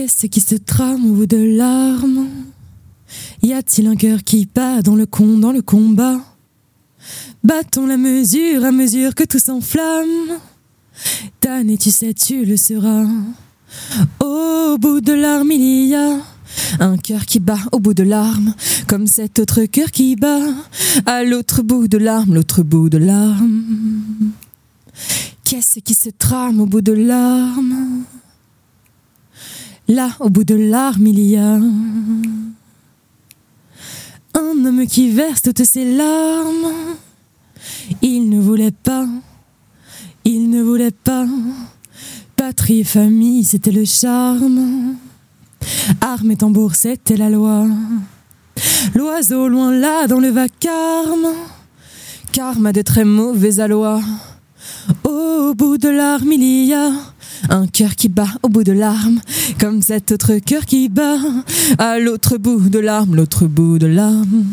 [0.00, 2.28] Qu'est-ce qui se trame au bout de l'arme?
[3.42, 6.20] Y a-t-il un cœur qui bat dans le con, dans le combat?
[7.42, 10.38] Battons la mesure à mesure que tout s'enflamme.
[11.40, 13.06] Tanné, tu sais, tu le seras.
[14.20, 16.20] Au bout de l'arme, il y a
[16.78, 18.54] un cœur qui bat au bout de l'arme,
[18.86, 20.46] comme cet autre cœur qui bat
[21.06, 23.64] à l'autre bout de l'arme, l'autre bout de l'arme.
[25.42, 28.04] Qu'est-ce qui se trame au bout de l'arme?
[29.88, 31.62] Là, au bout de l'arme, il y a un
[34.34, 36.74] homme qui verse toutes ses larmes.
[38.02, 39.06] Il ne voulait pas,
[40.26, 41.24] il ne voulait pas.
[42.36, 44.96] Patrie famille, c'était le charme.
[46.02, 47.66] Armes et tambour, c'était la loi.
[48.94, 51.28] L'oiseau loin là dans le vacarme.
[52.32, 54.02] Karma a de très mauvais allois.
[55.04, 56.92] Au bout de l'arme, il y a
[57.48, 59.20] un cœur qui bat au bout de l'arme,
[59.58, 61.18] comme cet autre cœur qui bat
[61.78, 64.44] à l'autre bout de l'arme, l'autre bout de l'arme.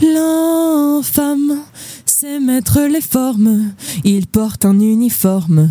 [0.00, 1.58] L'infâme
[2.06, 3.72] sait mettre les formes,
[4.04, 5.68] il porte un uniforme.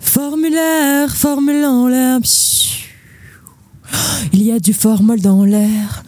[0.00, 2.20] Formulaire, formulant l'air.
[4.32, 6.02] Il y a du formol dans l'air.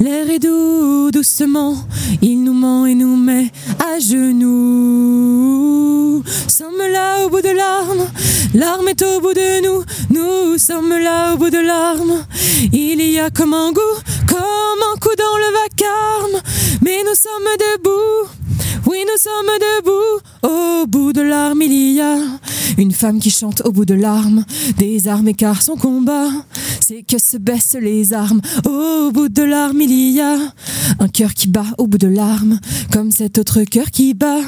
[0.00, 1.76] L'air est doux, doucement.
[2.20, 4.64] Il nous ment et nous met à genoux.
[6.48, 8.06] Sommes là au bout de l'arme.
[8.54, 9.84] L'arme est au bout de nous.
[10.10, 12.24] Nous sommes là au bout de l'arme.
[12.72, 13.80] Il y a comme un goût,
[14.26, 16.40] comme un coup dans le vacarme.
[16.82, 18.28] Mais nous sommes debout.
[18.86, 20.20] Oui, nous sommes debout.
[20.42, 22.18] Au bout de l'arme, il y a
[22.76, 24.44] une femme qui chante au bout de l'arme.
[24.76, 26.28] Des armes car son combat,
[26.80, 28.42] c'est que se baissent les armes.
[28.66, 30.36] Au bout de l'arme, il y a
[30.98, 32.60] un cœur qui bat au bout de l'arme,
[32.92, 34.40] comme cet autre cœur qui bat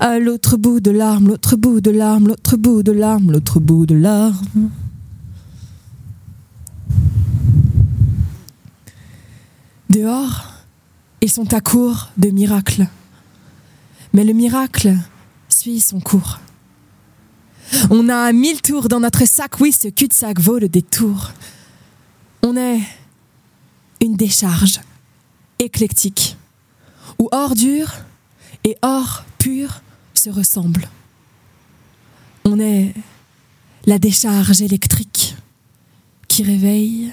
[0.00, 3.86] à l'autre bout de l'arme, l'autre bout de l'arme, l'autre bout de l'arme, l'autre bout
[3.86, 4.70] de l'arme.
[9.90, 10.46] Dehors,
[11.22, 12.88] ils sont à court de miracles.
[14.16, 14.96] Mais le miracle
[15.50, 16.40] suit son cours.
[17.90, 21.32] On a mille tours dans notre sac, oui, ce cul-de-sac vaut le détour.
[22.42, 22.80] On est
[24.00, 24.80] une décharge
[25.58, 26.38] éclectique,
[27.18, 27.92] où ordure
[28.64, 29.82] et or pur
[30.14, 30.88] se ressemblent.
[32.46, 32.94] On est
[33.84, 35.36] la décharge électrique
[36.26, 37.12] qui réveille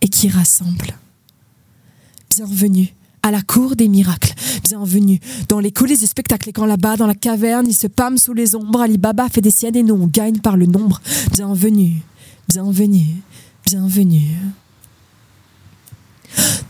[0.00, 0.96] et qui rassemble.
[2.30, 4.34] Bienvenue à la cour des miracles.
[4.64, 5.20] Bienvenue
[5.50, 6.48] dans les coulisses du spectacle.
[6.48, 9.42] Et quand là-bas, dans la caverne, il se pâme sous les ombres, Ali Baba fait
[9.42, 11.02] des siennes et nous, on gagne par le nombre.
[11.32, 12.00] Bienvenue,
[12.48, 13.22] bienvenue,
[13.66, 14.38] bienvenue.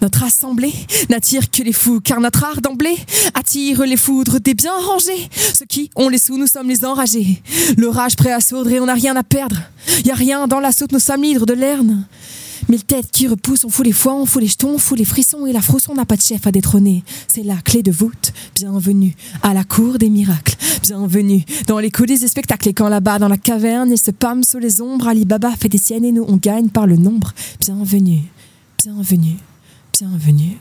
[0.03, 0.72] Notre assemblée
[1.09, 2.97] n'attire que les fous, car notre art d'emblée
[3.33, 5.31] attire les foudres des bien rangés.
[5.54, 7.43] Ceux qui ont les sous, nous sommes les enragés.
[7.78, 9.56] L'orage prêt à sourdre et on n'a rien à perdre.
[10.04, 12.09] Y a rien dans la saute, nous sommes l'hydre de l'Erne.
[12.69, 15.05] Mille têtes qui repoussent, on fout les foies, on fout les jetons, on fout les
[15.05, 17.05] frissons et la frousson n'a pas de chef à détrôner.
[17.29, 18.33] C'est la clé de voûte.
[18.55, 20.57] Bienvenue à la cour des miracles.
[20.83, 22.71] Bienvenue dans les coulisses des spectacles.
[22.71, 25.69] Et quand là-bas, dans la caverne, il se pâme sous les ombres, Ali Baba fait
[25.69, 27.33] des siennes et nous, on gagne par le nombre.
[27.61, 28.23] Bienvenue,
[28.83, 29.37] bienvenue,
[29.93, 30.57] bienvenue.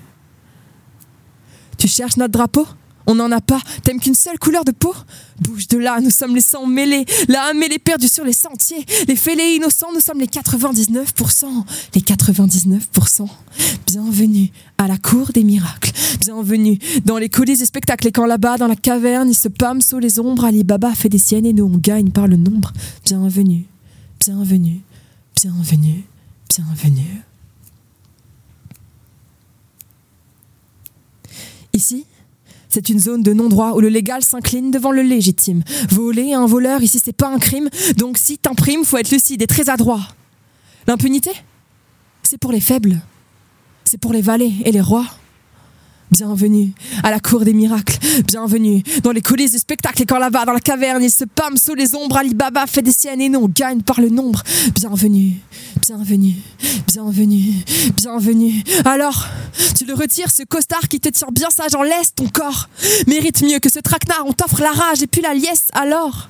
[1.77, 2.67] Tu cherches notre drapeau?
[3.07, 3.59] On n'en a pas.
[3.83, 4.93] T'aimes qu'une seule couleur de peau?
[5.41, 7.05] Bouge de là, nous sommes les sangs mêlés.
[7.27, 8.85] L'âme et les perdus sur les sentiers.
[9.07, 11.45] Les fêlés innocents, nous sommes les 99%.
[11.95, 13.27] Les 99%.
[13.87, 15.91] Bienvenue à la cour des miracles.
[16.21, 18.07] Bienvenue dans les coulisses des spectacles.
[18.07, 21.09] Et quand là-bas, dans la caverne, il se pâme sous les ombres, Ali Baba fait
[21.09, 22.71] des siennes et nous, on gagne par le nombre.
[23.05, 23.65] Bienvenue,
[24.19, 24.81] bienvenue,
[25.35, 26.03] bienvenue,
[26.49, 27.21] bienvenue.
[31.73, 32.05] Ici,
[32.73, 35.61] c'est une zone de non-droit où le légal s'incline devant le légitime.
[35.91, 37.69] Voler un voleur, ici, c'est pas un crime.
[37.97, 40.01] Donc si t'imprimes, faut être lucide et très adroit.
[40.87, 41.29] L'impunité,
[42.23, 42.99] c'est pour les faibles.
[43.85, 45.05] C'est pour les valets et les rois.
[46.13, 47.97] Bienvenue à la cour des miracles.
[48.27, 50.03] Bienvenue dans les coulisses du spectacle.
[50.03, 52.83] Et quand là-bas, dans la caverne, il se pâme sous les ombres, Ali Baba fait
[52.83, 54.43] des siennes et nous, on gagne par le nombre.
[54.75, 55.41] Bienvenue,
[55.81, 56.35] bienvenue,
[56.85, 57.53] bienvenue,
[57.97, 58.63] bienvenue.
[58.85, 59.27] Alors,
[59.75, 62.69] tu le retires, ce costard qui te tient bien sage en laisse, ton corps
[63.07, 64.23] mérite mieux que ce traquenard.
[64.27, 65.69] On t'offre la rage et puis la liesse.
[65.73, 66.29] Alors,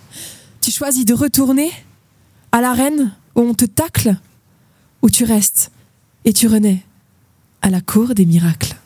[0.62, 1.72] tu choisis de retourner
[2.54, 4.16] à l'arène où on te tacle,
[5.02, 5.72] ou tu restes
[6.24, 6.81] et tu renais
[7.62, 8.78] à la cour des miracles?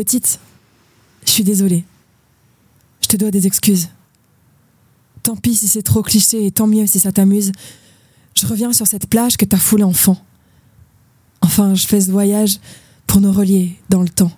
[0.00, 0.40] Petite,
[1.26, 1.84] je suis désolée.
[3.02, 3.90] Je te dois des excuses.
[5.22, 7.52] Tant pis si c'est trop cliché et tant mieux si ça t'amuse.
[8.34, 10.16] Je reviens sur cette plage que t'as foulée enfant.
[11.42, 12.60] Enfin, je fais ce voyage
[13.06, 14.32] pour nous relier dans le temps.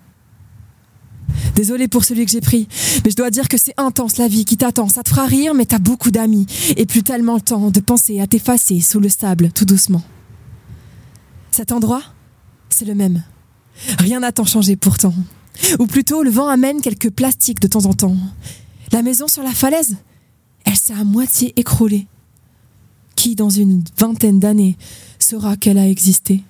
[1.55, 2.67] Désolé pour celui que j'ai pris,
[3.05, 4.88] mais je dois dire que c'est intense la vie qui t'attend.
[4.88, 6.47] Ça te fera rire, mais t'as beaucoup d'amis.
[6.76, 10.03] Et plus tellement le temps de penser à t'effacer sous le sable tout doucement.
[11.53, 12.03] Cet endroit,
[12.69, 13.23] c'est le même.
[14.00, 15.15] Rien n'a tant changé pourtant.
[15.79, 18.17] Ou plutôt, le vent amène quelques plastiques de temps en temps.
[18.93, 19.97] La maison sur la falaise,
[20.65, 22.07] elle s'est à moitié écroulée.
[23.17, 24.77] Qui, dans une vingtaine d'années,
[25.19, 26.43] saura qu'elle a existé?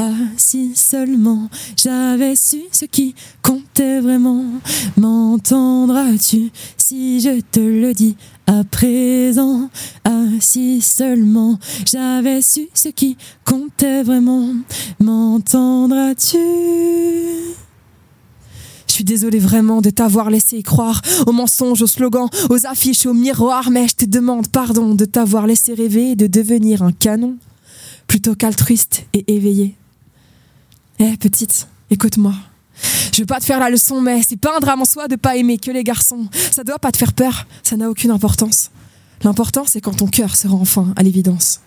[0.00, 4.44] Ah, si seulement j'avais su ce qui comptait vraiment,
[4.96, 8.16] m'entendras-tu si je te le dis?
[8.48, 9.70] À présent
[10.40, 14.54] si seulement j'avais su ce qui comptait vraiment,
[15.00, 16.38] m'entendras-tu?
[18.86, 23.14] Je suis désolée vraiment de t'avoir laissé croire aux mensonges, aux slogans, aux affiches, aux
[23.14, 27.36] miroirs, mais je te demande pardon de t'avoir laissé rêver de devenir un canon
[28.06, 29.76] plutôt qu'altruiste et éveillé.
[30.98, 32.34] Eh, petite, écoute-moi.
[33.12, 35.16] Je veux pas te faire la leçon, mais c'est pas un drame en soi de
[35.16, 36.28] pas aimer que les garçons.
[36.50, 38.70] Ça doit pas te faire peur, ça n'a aucune importance.
[39.22, 41.60] L'important, c'est quand ton cœur se rend enfin à l'évidence.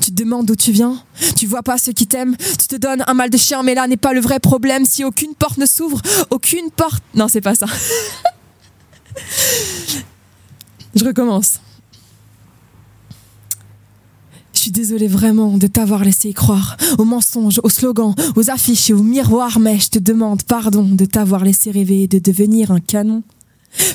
[0.00, 1.02] Tu te demandes d'où tu viens,
[1.36, 3.86] tu vois pas ceux qui t'aiment, tu te donnes un mal de chien, mais là
[3.86, 4.84] n'est pas le vrai problème.
[4.84, 6.00] Si aucune porte ne s'ouvre,
[6.30, 7.02] aucune porte.
[7.14, 7.66] Non, c'est pas ça.
[10.94, 11.60] Je recommence.
[14.60, 18.92] Je suis désolée vraiment de t'avoir laissé croire, aux mensonges, aux slogans, aux affiches et
[18.92, 23.22] aux miroirs, mais je te demande pardon de t'avoir laissé rêver de devenir un canon,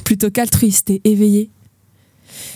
[0.03, 1.51] plutôt qu'altruiste et éveillé.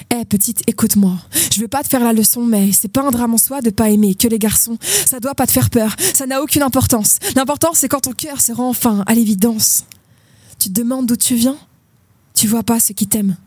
[0.10, 1.20] Eh petite, écoute-moi.
[1.54, 3.70] Je veux pas te faire la leçon, mais c'est pas un drame en soi de
[3.70, 4.80] pas aimer que les garçons.
[5.06, 5.96] Ça doit pas te faire peur.
[6.16, 7.20] Ça n'a aucune importance.
[7.36, 9.86] L'important, c'est quand ton cœur se rend enfin à l'évidence.
[10.58, 11.60] Tu te demandes d'où tu viens?
[12.34, 13.38] Tu vois pas ceux qui t'aiment.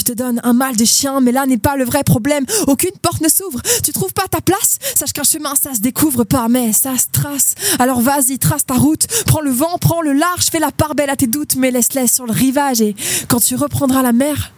[0.00, 2.46] Tu te donnes un mal de chien, mais là n'est pas le vrai problème.
[2.68, 3.60] Aucune porte ne s'ouvre.
[3.84, 4.78] Tu trouves pas ta place?
[4.94, 7.54] Sache qu'un chemin, ça se découvre pas, mais ça se trace.
[7.78, 9.06] Alors vas-y, trace ta route.
[9.26, 12.06] Prends le vent, prends le large, fais la part belle à tes doutes, mais laisse-les
[12.06, 12.80] sur le rivage.
[12.80, 12.96] Et
[13.28, 14.54] quand tu reprendras la mer,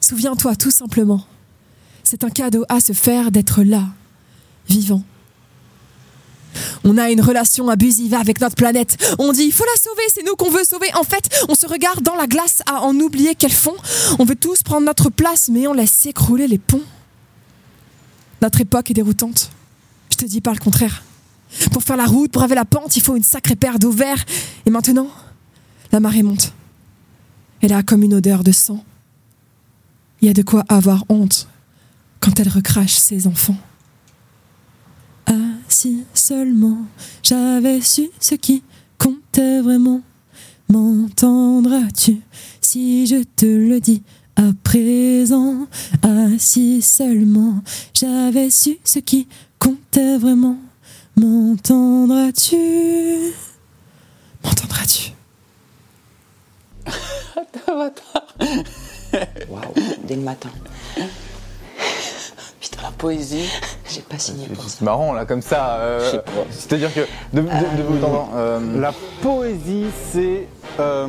[0.00, 1.24] souviens-toi tout simplement.
[2.02, 3.84] C'est un cadeau à se faire d'être là,
[4.68, 5.04] vivant.
[6.84, 8.96] On a une relation abusive avec notre planète.
[9.18, 10.88] On dit, il faut la sauver, c'est nous qu'on veut sauver.
[10.94, 13.76] En fait, on se regarde dans la glace à en oublier qu'elles font.
[14.18, 16.82] On veut tous prendre notre place, mais on laisse s'écrouler les ponts.
[18.42, 19.50] Notre époque est déroutante.
[20.10, 21.02] Je te dis pas le contraire.
[21.72, 24.24] Pour faire la route, braver la pente, il faut une sacrée paire d'ovaires.
[24.66, 25.08] Et maintenant,
[25.92, 26.52] la marée monte.
[27.60, 28.82] Elle a comme une odeur de sang.
[30.22, 31.48] Il y a de quoi avoir honte
[32.20, 33.56] quand elle recrache ses enfants.
[35.70, 36.78] Si seulement
[37.22, 38.64] j'avais su ce qui
[38.98, 40.02] comptait vraiment,
[40.68, 42.18] m'entendras-tu
[42.60, 44.02] si je te le dis
[44.34, 45.68] à présent?
[46.02, 47.62] Ah, si seulement
[47.94, 49.28] j'avais su ce qui
[49.60, 50.58] comptait vraiment,
[51.16, 52.56] m'entendras-tu
[54.42, 55.12] M'entendras-tu
[59.48, 59.74] Waouh,
[60.04, 60.50] dès le matin.
[62.80, 63.48] Putain, la poésie.
[63.92, 64.70] J'ai pas signé pour ça.
[64.78, 65.76] C'est marrant là comme ça.
[65.76, 66.30] euh, Je sais pas.
[66.50, 67.00] C'est-à-dire que
[67.32, 67.98] de, de, de vous
[68.36, 68.92] euh, La
[69.22, 70.46] poésie, c'est.
[70.78, 71.06] Euh...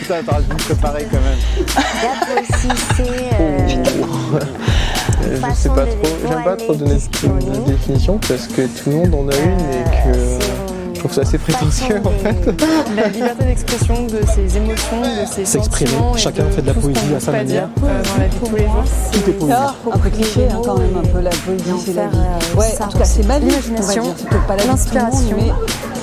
[0.00, 1.38] Putain, t'aurais dû me préparer quand même.
[2.02, 3.02] La poésie, c'est
[3.40, 3.58] euh,
[5.24, 8.96] Euh, je sais pas trop, j'aime pas trop donner de définition parce que tout le
[8.96, 10.38] monde en a une et que
[10.98, 12.64] je trouve ça assez prétentieux en fait.
[12.96, 15.90] La liberté d'expression de ses émotions, de ses S'exprimer.
[15.90, 16.16] sentiments.
[16.16, 17.68] et Chacun de fait de la poésie à sa manière.
[17.68, 18.84] dire, euh, dans la vie de tous les jours.
[19.12, 19.52] Tout est poésie.
[19.92, 22.18] Un peu cliché hein, quand même, un peu la poésie, c'est la vie.
[22.56, 23.46] Ouais, en tout cas, c'est ma vie.
[23.46, 24.14] L'imagination, on va dire.
[24.18, 25.52] C'est peut-être pas la l'inspiration, mais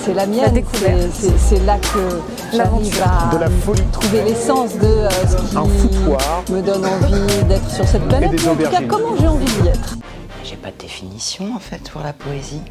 [0.06, 0.54] c'est la mienne.
[0.54, 0.98] découverte.
[1.14, 3.82] C'est- c'est- C'est là que j'arrive à De la folie.
[3.92, 6.44] trouver l'essence de euh, ce qui Un foutoir.
[6.52, 8.32] me donne envie d'être sur cette planète.
[8.32, 9.98] des mais en tout cas, comment j'ai envie d'y être?
[10.44, 12.62] J'ai pas de définition en fait pour la poésie.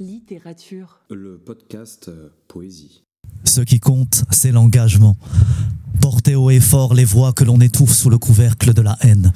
[0.00, 0.98] Littérature.
[1.08, 3.04] Le podcast euh, Poésie.
[3.44, 5.16] Ce qui compte, c'est l'engagement.
[6.00, 9.32] Porter haut et fort les voix que l'on étouffe sous le couvercle de la haine.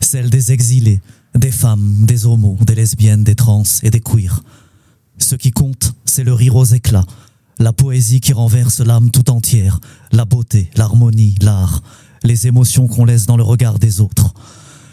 [0.00, 1.00] Celles des exilés,
[1.36, 4.42] des femmes, des homos, des lesbiennes, des trans et des queers.
[5.18, 7.06] Ce qui compte, c'est le rire aux éclats.
[7.60, 9.78] La poésie qui renverse l'âme tout entière.
[10.10, 11.82] La beauté, l'harmonie, l'art.
[12.24, 14.34] Les émotions qu'on laisse dans le regard des autres.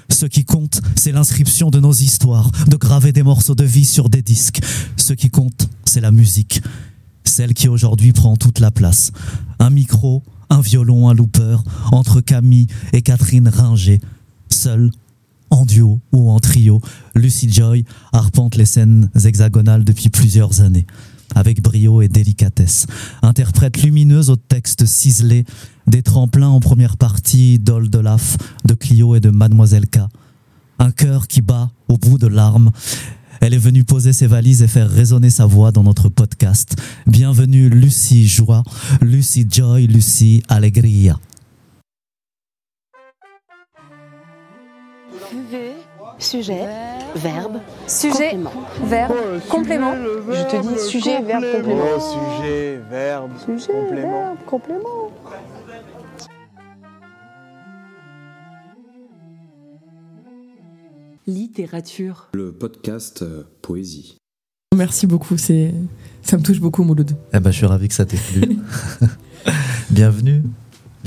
[0.10, 4.10] Ce qui compte, c'est l'inscription de nos histoires, de graver des morceaux de vie sur
[4.10, 4.62] des disques.
[4.96, 6.62] Ce qui compte, c'est la musique.
[7.24, 9.12] Celle qui aujourd'hui prend toute la place.
[9.60, 11.58] Un micro, un violon, un looper,
[11.92, 14.00] entre Camille et Catherine Ringer.
[14.50, 14.92] Seule,
[15.50, 16.82] en duo ou en trio,
[17.16, 20.88] Lucy Joy arpente les scènes hexagonales depuis plusieurs années.
[21.38, 22.88] Avec brio et délicatesse.
[23.22, 25.46] Interprète lumineuse au texte ciselé,
[25.86, 30.00] des tremplins en première partie d'Old Olaf, de Clio et de Mademoiselle K.
[30.80, 32.72] un cœur qui bat au bout de larmes.
[33.40, 36.76] Elle est venue poser ses valises et faire résonner sa voix dans notre podcast.
[37.06, 38.64] Bienvenue Lucie Joie,
[39.02, 41.20] Lucie Joy, Lucie Alegria.
[46.20, 46.66] Sujet,
[47.16, 48.52] verbe, Sujet, complément.
[48.84, 49.14] verbe,
[49.50, 49.94] complément.
[49.96, 51.84] Je te dis sujet, verbe, complément.
[51.96, 54.12] Oh, sujet, verbe, Sujet, complément.
[54.24, 55.12] verbe, complément.
[61.26, 62.30] Littérature.
[62.34, 64.18] Le podcast euh, Poésie.
[64.76, 65.74] Merci beaucoup, c'est
[66.22, 67.12] ça me touche beaucoup Mouloud.
[67.34, 68.58] Eh ben, je suis ravi que ça t'ait plu.
[69.90, 70.44] bienvenue.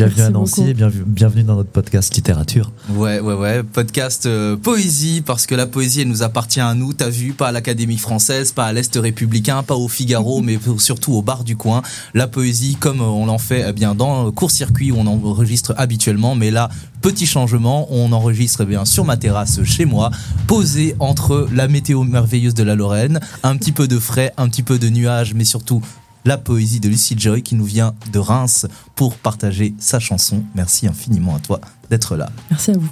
[0.00, 0.70] Bienvenue Merci à Nancy beaucoup.
[0.70, 2.72] et bienvenue, bienvenue dans notre podcast littérature.
[2.88, 3.62] Ouais, ouais, ouais.
[3.62, 6.94] Podcast euh, poésie, parce que la poésie, elle nous appartient à nous.
[6.94, 11.12] T'as vu, pas à l'Académie française, pas à l'Est républicain, pas au Figaro, mais surtout
[11.12, 11.82] au bar du coin.
[12.14, 15.74] La poésie, comme euh, on l'en fait eh bien dans le court-circuit où on enregistre
[15.76, 16.70] habituellement, mais là,
[17.02, 20.10] petit changement, on enregistre eh bien sur ma terrasse chez moi,
[20.46, 24.62] posé entre la météo merveilleuse de la Lorraine, un petit peu de frais, un petit
[24.62, 25.82] peu de nuages, mais surtout
[26.24, 30.42] la poésie de Lucie Joy qui nous vient de Reims pour partager sa chanson.
[30.54, 32.30] Merci infiniment à toi d'être là.
[32.50, 32.88] Merci à vous.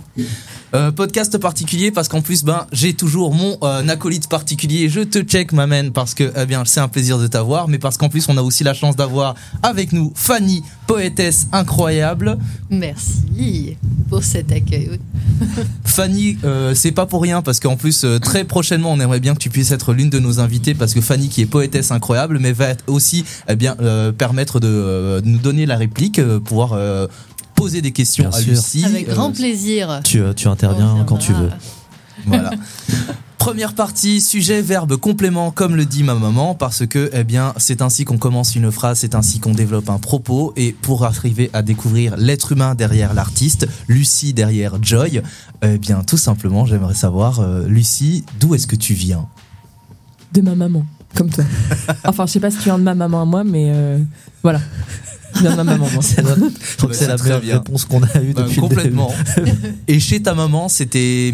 [0.75, 4.91] Euh, podcast particulier parce qu'en plus ben j'ai toujours mon euh, acolyte particulier.
[4.91, 7.97] Je te check m'amène parce que eh bien c'est un plaisir de t'avoir, mais parce
[7.97, 12.37] qu'en plus on a aussi la chance d'avoir avec nous Fanny, poétesse incroyable.
[12.69, 13.77] Merci
[14.11, 14.99] pour cet accueil.
[15.85, 19.35] Fanny, euh, c'est pas pour rien parce qu'en plus euh, très prochainement on aimerait bien
[19.35, 22.39] que tu puisses être l'une de nos invitées parce que Fanny qui est poétesse incroyable,
[22.41, 26.79] mais va aussi eh bien euh, permettre de, de nous donner la réplique, pouvoir
[27.59, 28.53] poser des questions Bien à sûr.
[28.53, 28.85] Lucie.
[28.85, 30.01] Avec Euh, grand plaisir.
[30.05, 31.51] Tu, euh, tu interviens quand tu veux.
[32.27, 32.51] Voilà.
[33.39, 37.81] Première partie, sujet, verbe, complément, comme le dit ma maman, parce que, eh bien, c'est
[37.81, 41.63] ainsi qu'on commence une phrase, c'est ainsi qu'on développe un propos, et pour arriver à
[41.63, 45.23] découvrir l'être humain derrière l'artiste, Lucie derrière Joy,
[45.63, 49.27] eh bien, tout simplement, j'aimerais savoir, euh, Lucie, d'où est-ce que tu viens?
[50.35, 50.85] De ma maman,
[51.15, 51.45] comme toi.
[52.05, 53.99] Enfin, je sais pas si tu viens de ma maman à moi, mais euh,
[54.43, 54.61] voilà.
[55.43, 56.03] De ma maman, moi.
[56.03, 57.55] C'est notre- je trouve que Bah, c'est la meilleure bien.
[57.59, 59.13] réponse qu'on a eue Bah, depuis le complètement.
[59.89, 61.33] Et chez ta maman, c'était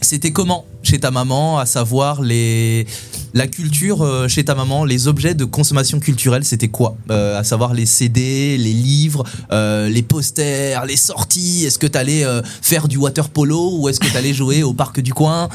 [0.00, 2.86] c'était comment chez ta maman, à savoir les
[3.34, 6.96] la culture euh, chez ta maman, les objets de consommation culturelle, c'était quoi?
[7.10, 11.64] Euh, À savoir les CD, les livres, euh, les posters, les sorties?
[11.64, 15.00] Est-ce que t'allais euh, faire du water polo ou est-ce que t'allais jouer au parc
[15.00, 15.48] du coin?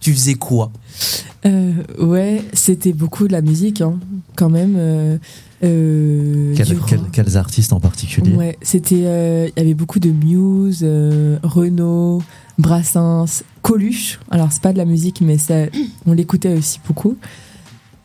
[0.00, 0.70] Tu faisais quoi?
[1.46, 3.98] Euh, ouais, c'était beaucoup de la musique, hein,
[4.36, 4.76] quand même.
[5.62, 9.02] Euh, Quel- quels artistes en particulier Ouais, c'était.
[9.04, 12.22] euh, Il y avait beaucoup de Muse, euh, Renault,
[12.58, 14.18] Brassens, Coluche.
[14.30, 15.54] Alors, c'est pas de la musique, mais ça,
[16.06, 17.16] on l'écoutait aussi beaucoup.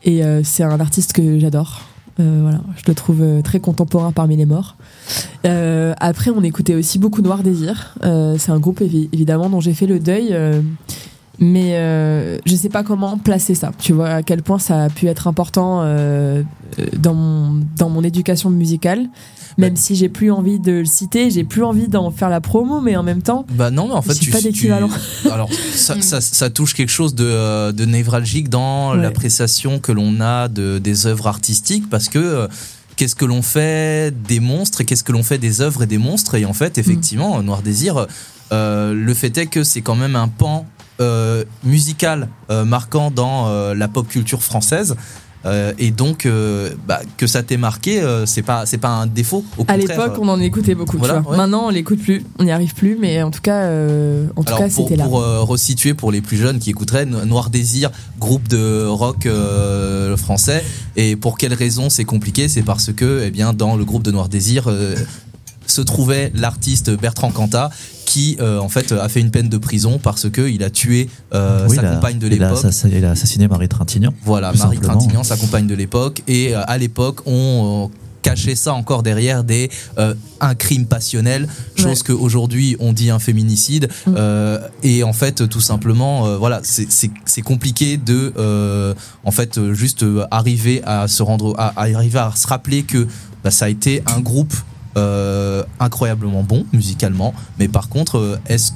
[0.04, 1.82] Et euh, c'est un artiste que j'adore.
[2.18, 4.76] Voilà, je le trouve très contemporain parmi les morts.
[5.44, 7.94] Après, on écoutait aussi beaucoup Noir Désir.
[8.02, 10.36] C'est un groupe évi- évidemment dont j'ai fait le deuil.
[11.40, 13.72] Mais euh, je sais pas comment placer ça.
[13.78, 16.42] Tu vois à quel point ça a pu être important euh,
[16.78, 19.08] euh, dans mon dans mon éducation musicale.
[19.58, 22.80] Même si j'ai plus envie de le citer, j'ai plus envie d'en faire la promo,
[22.80, 24.88] mais en même temps, Bah non, mais en fait, tu, pas tu- d'équivalent.
[25.30, 29.02] alors ça, ça, ça touche quelque chose de, euh, de névralgique dans Ouais.
[29.02, 32.48] l'appréciation que l'on a de, des œuvres artistiques, parce que euh,
[32.96, 35.98] qu'est-ce que l'on fait des monstres et qu'est-ce que l'on fait des œuvres et des
[35.98, 36.36] monstres?
[36.36, 38.06] Et en fait, effectivement, Noir Désir,
[38.52, 40.64] euh, le fait est que c'est quand même un pan
[41.64, 44.96] musical euh, marquant dans euh, la pop culture française.
[45.46, 49.06] Euh, et donc euh, bah, que ça t'ait marqué, euh, c'est pas c'est pas un
[49.06, 49.42] défaut.
[49.56, 50.98] Au à l'époque, on en écoutait beaucoup.
[50.98, 51.30] tu Voilà, vois.
[51.32, 51.36] ouais.
[51.38, 54.48] Maintenant, on l'écoute plus, on n'y arrive plus, mais en tout cas, euh, en tout
[54.48, 55.04] Alors cas, c'était là.
[55.04, 59.24] pour euh, resituer pour les plus jeunes qui écouteraient, No- Noir Désir, groupe de rock
[59.24, 60.62] euh, français.
[60.96, 62.46] Et pour quelle raison c'est compliqué?
[62.48, 64.94] C'est parce que, eh bien, dans le groupe de Noir Désir euh,
[65.70, 67.70] se trouvait l'artiste Bertrand Cantat
[68.06, 71.08] qui euh, en fait a fait une peine de prison parce que il a tué
[71.32, 72.58] euh, Oui, sa il a- compagne de l'époque.
[72.92, 74.12] il a assassiné Marie Trintignant.
[74.24, 74.98] Voilà, Marie simplement.
[74.98, 76.22] Trintignant, sa compagne de l'époque.
[76.26, 81.46] Et euh, à l'époque, on euh, cachait ça encore derrière des euh, un crime passionnel,
[81.76, 82.06] chose Ouais.
[82.08, 83.88] qu'aujourd'hui on dit un féminicide.
[84.06, 84.14] Mm.
[84.16, 88.92] Euh, et en fait, tout simplement, euh, voilà, c'est- compliqué de, euh,
[89.24, 93.06] en fait, juste arriver à se rendre, à, à arriver à se rappeler que
[93.44, 94.52] bah, ça a été un groupe
[94.96, 97.34] euh, incroyablement bon musicalement.
[97.58, 98.72] Mais par contre, euh, est-ce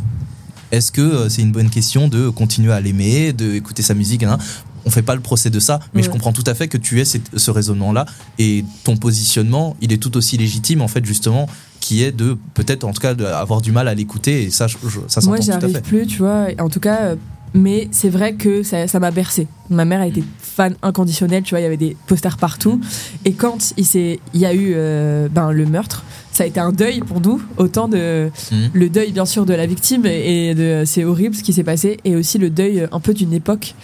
[0.72, 4.22] est-ce que euh, c'est une bonne question de continuer à l'aimer, de écouter sa musique
[4.24, 4.38] hein?
[4.86, 7.00] On fait pas le procès de ça, mais je comprends tout à fait que tu
[7.00, 8.04] aies ce raisonnement-là
[8.38, 11.48] et ton positionnement, il est tout aussi légitime en fait justement,
[11.80, 14.76] qui est de peut-être en tout cas d'avoir du mal à l'écouter et ça, je-
[15.08, 15.80] ça Moi, s'entend tout à fait.
[15.80, 16.48] plus, tu vois.
[16.60, 17.14] En tout cas,
[17.54, 19.46] mais c'est vrai que ça m'a bercé.
[19.70, 22.80] Ma mère a été fan inconditionnelle, tu vois, il y avait des posters partout.
[23.24, 23.86] Et quand il,
[24.34, 27.40] il y a eu euh, ben, le meurtre, ça a été un deuil pour nous,
[27.56, 28.70] autant de Mhm.
[28.72, 31.98] le deuil bien sûr de la victime et de c'est horrible ce qui s'est passé,
[32.04, 33.74] et aussi le deuil euh, un peu d'une époque,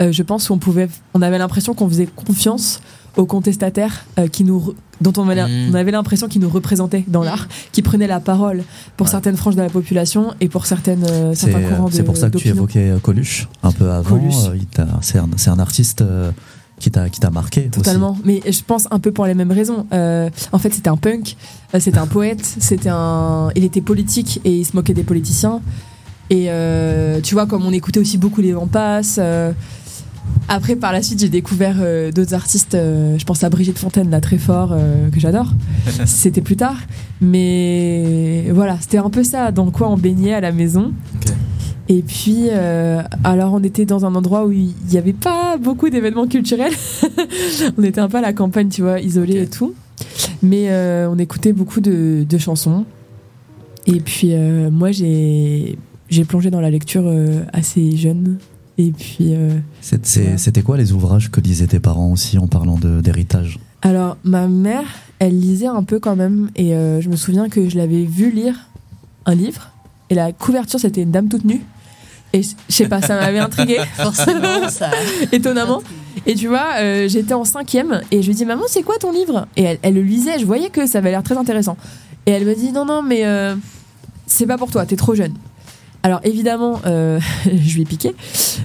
[0.00, 2.80] euh, je pense, où on pouvait, on avait l'impression qu'on faisait confiance
[3.16, 5.70] aux contestataires euh, qui nous, dont on avait, Mhm.
[5.72, 8.62] on avait l'impression qu'ils nous représentaient dans l'art, qui prenaient la parole
[8.96, 12.02] pour certaines franges de la population et pour certaines, euh, C'est certains courants de c'est
[12.02, 14.16] pour ça que tu évoquais euh, Coluche un peu avant.
[14.18, 14.34] Coluche.
[14.48, 16.30] euh, il t'a- C'est un, c'est un artiste euh,
[16.78, 17.70] qui t'a qui t'a marqué aussi.
[17.70, 18.16] Totalement.
[18.24, 19.86] Mais je pense un peu pour les mêmes raisons.
[19.92, 21.36] Euh, en fait, c'était un punk,
[21.78, 23.48] c'était un poète, c'était un.
[23.56, 25.60] Il était politique et il se moquait des politiciens.
[26.30, 29.18] Et euh, tu vois, comme on écoutait aussi beaucoup les vents passent.
[29.20, 29.52] euh,
[30.52, 32.74] après, par la suite, j'ai découvert euh, d'autres artistes.
[32.74, 35.52] euh, je pense à Brigitte Fontaine, là, très fort, euh, que j'adore.
[36.06, 36.76] C'était plus tard.
[37.20, 40.92] Mais voilà, c'était un peu ça, dans quoi on baignait à la maison.
[41.88, 42.48] Et puis,
[43.24, 46.72] alors on était dans un endroit où il n'y avait pas beaucoup d'événements culturels.
[47.78, 49.74] on était un peu à la campagne, tu vois, isolé et tout.
[50.42, 50.70] Mais
[51.08, 52.84] on écoutait beaucoup de, de chansons.
[53.86, 54.34] Et puis,
[54.70, 55.76] moi, j'ai
[56.28, 57.12] plongé dans la lecture
[57.52, 58.38] assez jeune.
[58.80, 63.58] Et puis, euh, C'était quoi les ouvrages que lisaient tes parents aussi en parlant d'héritage?
[63.82, 64.86] Alors ma mère,
[65.18, 66.50] elle lisait un peu quand même.
[66.56, 68.54] Et euh, je me souviens que je l'avais vu lire
[69.26, 69.70] un livre.
[70.08, 71.60] Et la couverture, c'était une dame toute nue.
[72.32, 73.80] Et je je sais pas, ça m'avait intriguée.
[73.96, 74.90] Forcément, ça.
[75.32, 75.82] Étonnamment.
[76.24, 79.12] Et tu vois, euh, j'étais en cinquième et je lui dis Maman, c'est quoi ton
[79.12, 79.46] livre?
[79.56, 81.76] Et elle, elle le lisait, je voyais que ça avait l'air très intéressant.
[82.24, 83.54] Et elle me dit Non, non, mais euh,
[84.26, 85.34] c'est pas pour toi, t'es trop jeune.
[86.02, 88.14] Alors évidemment, euh, je lui ai piqué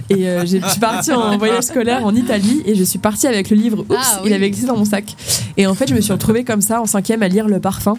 [0.08, 3.50] et euh, je suis partie en voyage scolaire en Italie et je suis partie avec
[3.50, 3.80] le livre.
[3.80, 4.30] Oups, Ah, oui.
[4.30, 5.14] il avait glissé dans mon sac.
[5.56, 7.94] Et en fait, je me suis retrouvée comme ça en cinquième à lire Le Parfum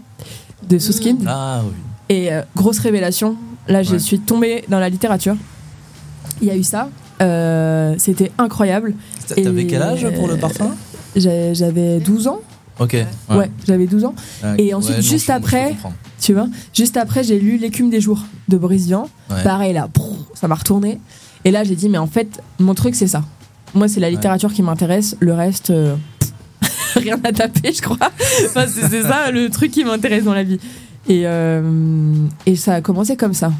[0.67, 1.19] de Susskind.
[1.27, 1.71] Ah oui.
[2.09, 3.35] Et euh, grosse révélation,
[3.67, 3.99] là je Ouais.
[3.99, 5.35] suis tombée dans la littérature.
[6.41, 6.89] Il y a eu ça,
[7.21, 8.93] euh, c'était incroyable.
[9.27, 10.75] T'a- T'avais quel âge pour le parfum?
[11.15, 12.39] J'avais 12 ans.
[12.79, 12.95] Ok.
[13.29, 14.13] Ouais, j'avais 12 ans.
[14.43, 15.75] Ouais, Et ensuite, ouais, non, juste je après.
[16.27, 18.19] Tu vois, juste après, j'ai lu L'écume des jours
[18.49, 19.07] de Boris Vian.
[19.29, 19.43] Ouais.
[19.43, 19.87] Pareil, là,
[20.33, 20.99] ça m'a retourné.
[21.45, 23.23] Et là, j'ai dit, mais en fait, mon truc, c'est ça.
[23.73, 25.15] Moi, c'est la littérature qui m'intéresse.
[25.21, 25.95] Le reste, euh,
[26.95, 28.11] rien à taper, je crois.
[28.45, 30.59] Enfin, c'est c'est ça le truc qui m'intéresse dans la vie.
[31.07, 32.11] Et, euh,
[32.45, 33.53] et ça a commencé comme ça.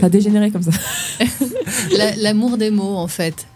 [0.00, 0.70] Ça a dégénéré comme ça.
[1.96, 3.46] La- L'amour des mots, en fait.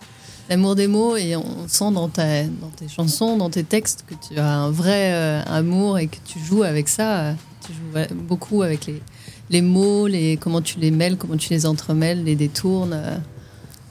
[0.50, 4.14] L'amour des mots, et on sent dans, ta, dans tes chansons, dans tes textes, que
[4.28, 7.34] tu as un vrai euh, amour et que tu joues avec ça.
[7.66, 9.00] Tu joues beaucoup avec les,
[9.50, 12.92] les mots, les, comment tu les mêles, comment tu les entremêles, les détournes.
[12.94, 13.16] euh.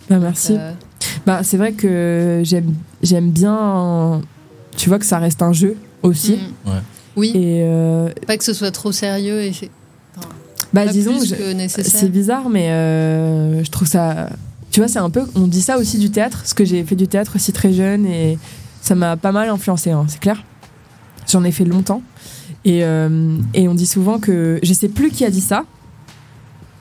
[0.10, 0.56] Bah, merci.
[0.58, 0.72] Euh,
[1.26, 4.22] Bah, c'est vrai que j'aime j'aime bien.
[4.78, 6.34] Tu vois que ça reste un jeu aussi.
[6.66, 6.70] Mm.
[6.70, 6.78] Ouais.
[7.16, 7.32] Oui.
[7.36, 9.70] Et euh, Pas que ce soit trop sérieux et c'est
[10.74, 12.00] bah, disons, plus je- que nécessaire.
[12.00, 14.30] c'est bizarre, mais euh, je trouve ça.
[14.72, 15.24] Tu vois, c'est un peu.
[15.36, 18.06] On dit ça aussi du théâtre, parce que j'ai fait du théâtre aussi très jeune
[18.06, 18.38] et
[18.82, 20.42] ça m'a pas mal influencé, hein, c'est clair.
[21.30, 22.02] J'en ai fait longtemps.
[22.66, 24.60] Et, euh, et on dit souvent que.
[24.64, 25.64] Je sais plus qui a dit ça.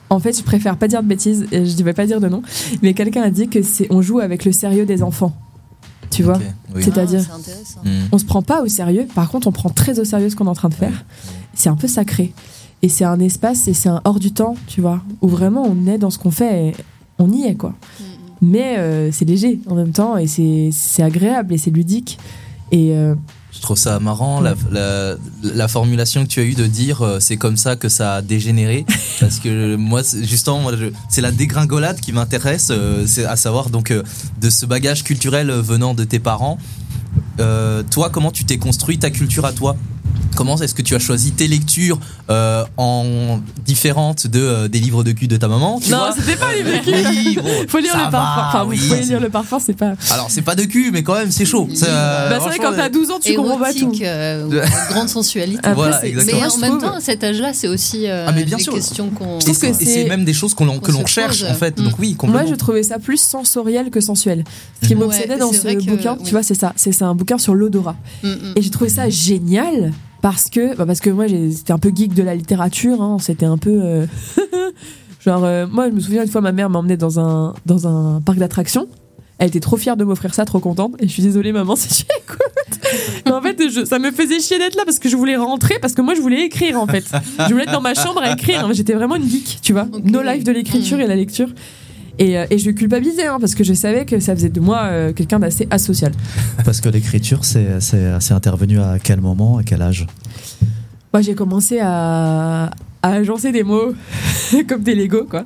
[0.09, 2.27] En fait, je préfère pas dire de bêtises, et je ne vais pas dire de
[2.27, 2.41] nom,
[2.81, 5.33] mais quelqu'un a dit que c'est on joue avec le sérieux des enfants.
[6.09, 6.37] Tu vois
[6.75, 6.83] oui.
[6.83, 7.79] C'est-à-dire, Ah, c'est intéressant.
[7.85, 8.09] Mm.
[8.11, 10.47] on se prend pas au sérieux, par contre, on prend très au sérieux ce qu'on
[10.47, 11.05] est en train de faire.
[11.53, 12.33] C'est un peu sacré.
[12.81, 15.87] Et c'est un espace et c'est un hors du temps, tu vois, où vraiment on
[15.87, 16.73] est dans ce qu'on fait et
[17.17, 17.73] on y est, quoi.
[18.41, 22.17] Mais euh, c'est léger en même temps et c'est c'est agréable et c'est ludique.
[22.71, 23.15] Et euh,
[23.53, 27.19] Je trouve ça marrant la, la, la formulation que tu as eue de dire euh,
[27.19, 28.85] c'est comme ça que ça a dégénéré.
[29.19, 33.69] Parce que moi justement moi, je- c'est la dégringolade qui m'intéresse euh, c'est à savoir
[33.69, 34.03] donc euh,
[34.39, 36.57] de ce bagage culturel euh, venant de tes parents.
[37.39, 39.75] Euh, toi comment tu t'es construit ta culture à toi?
[40.35, 45.03] Comment est-ce que tu as choisi tes lectures euh, en différentes de euh, des livres
[45.03, 46.93] de cul de ta maman tu non, c'était pas les véhicules.
[47.09, 48.41] Oui, bon, Faut lire le parfum.
[48.59, 49.93] Enfin, oui, c'est- lire le parfum, c'est pas.
[50.09, 51.67] Alors c'est pas de cul mais quand même c'est chaud.
[51.73, 51.85] Ça,
[52.29, 53.91] Bah, c'est vrai, quand t'as 12 ans, tu comprends pas tout.
[54.01, 55.59] Euh, grande sensualité.
[55.59, 56.41] Après, Voilà, c'est- exactement.
[56.41, 58.73] Mais en même temps, à cet âge-là, c'est aussi euh, Ah, mais bien des sûr.
[58.73, 59.39] questions qu'on.
[59.39, 61.49] Je trouve que Et c'est même des choses qu'on l'on- que l'on se cherche pose.
[61.51, 61.77] en fait.
[61.79, 61.83] Mm.
[61.83, 62.43] Donc oui, complètement.
[62.43, 64.43] Moi, je trouvais ça plus sensoriel que sensuel.
[64.81, 65.01] Ce qui Mhm.
[65.01, 66.73] m'obsédait dans ce bouquin, tu vois, c'est ça.
[66.75, 67.95] C'est c'est un bouquin sur l'odorat.
[68.23, 68.53] Mm, mm.
[68.55, 72.13] Et j'ai trouvé ça génial parce que, bah, parce que moi, c'était un peu geek
[72.13, 73.01] de la littérature.
[73.01, 73.71] hein, C'était un peu.
[73.83, 74.05] euh,
[75.25, 78.21] genre, euh, moi, je me souviens une fois, ma mère m'emmenait dans un, dans un
[78.21, 78.87] parc d'attractions.
[79.37, 80.93] Elle était trop fière de m'offrir ça, trop contente.
[80.99, 82.79] Et je suis désolée, maman, si tu écoutes.
[83.25, 85.79] Mais en fait, je- ça me faisait chier d'être là parce que je voulais rentrer,
[85.81, 87.05] parce que moi, je voulais écrire, en fait.
[87.47, 88.63] Je voulais être dans ma chambre à écrire.
[88.65, 89.87] hein, J'étais vraiment une geek, tu vois.
[89.91, 90.03] Ok.
[90.05, 91.49] No life de l'écriture et la lecture.
[92.19, 94.83] Et, euh, et je culpabilisais, hein, parce que je savais que ça faisait de moi
[94.83, 96.11] euh, quelqu'un d'assez asocial.
[96.65, 100.05] Parce que l'écriture, c'est c'est- c'est intervenu à quel moment, à quel âge?
[101.13, 102.71] Moi, j'ai commencé à,
[103.01, 103.93] à agencer des mots
[104.69, 105.45] comme des Lego, quoi.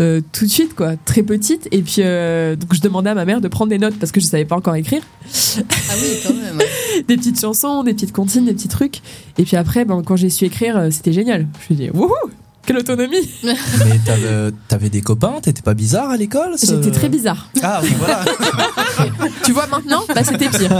[0.00, 0.94] Euh, tout de suite, quoi.
[1.04, 1.68] Très petite.
[1.70, 4.20] Et puis, euh, donc, je demandais à ma mère de prendre des notes parce que
[4.20, 5.02] je savais pas encore écrire.
[5.26, 5.60] Ah
[6.00, 6.56] oui, quand même.
[6.58, 7.02] ouais.
[7.08, 9.00] des petites chansons, des petites comptines, des petits trucs.
[9.38, 11.46] Et puis après, ben, quand j'ai su écrire, c'était génial.
[11.68, 12.08] Je me suis dit, wouhou,
[12.64, 14.00] quelle autonomie Mais
[14.68, 17.48] t'avais, des copains, t'étais pas bizarre à l'école ce- J'étais très bizarre.
[17.62, 18.24] Ah oui, voilà.
[19.44, 20.70] Tu vois, maintenant, bah, c'était pire.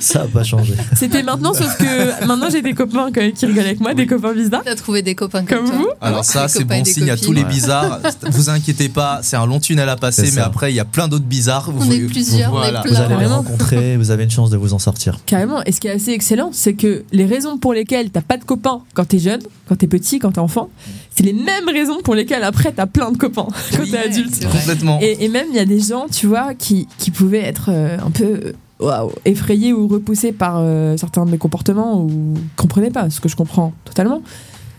[0.00, 0.74] Ça a pas changé.
[0.94, 4.06] C'était maintenant, sauf que maintenant, j'ai des copains quand même qui rigolent avec moi, des
[4.06, 4.62] copains bizarres.
[4.64, 8.00] T'as trouvé des copains comme, vous Alors ça, c'est bon signe à tous les bizarres.
[8.30, 11.08] Vous inquiétez pas, c'est un long tunnel à passer, mais après, il y a plein
[11.08, 11.70] d'autres bizarres.
[11.78, 12.80] On est plusieurs, on est Voilà.
[12.82, 12.92] plein.
[12.92, 15.18] Vous allez les rencontrer, vous avez une chance de vous en sortir.
[15.26, 15.62] Carrément.
[15.64, 18.44] Et ce qui est assez excellent, c'est que les raisons pour lesquelles t'as pas de
[18.44, 20.68] copains quand t'es jeune, quand t'es petit, quand t'es enfant,
[21.16, 24.46] c'est les mêmes raisons pour lesquelles après t'as plein de copains quand Oui, t'es adulte.
[24.46, 24.98] Complètement.
[25.00, 27.96] Et, et même il y a des gens, tu vois, qui, qui pouvaient être euh,
[28.04, 33.08] un peu waouh, effrayés ou repoussés par euh, certains de mes comportements ou comprenaient pas,
[33.08, 34.22] ce que je comprends totalement.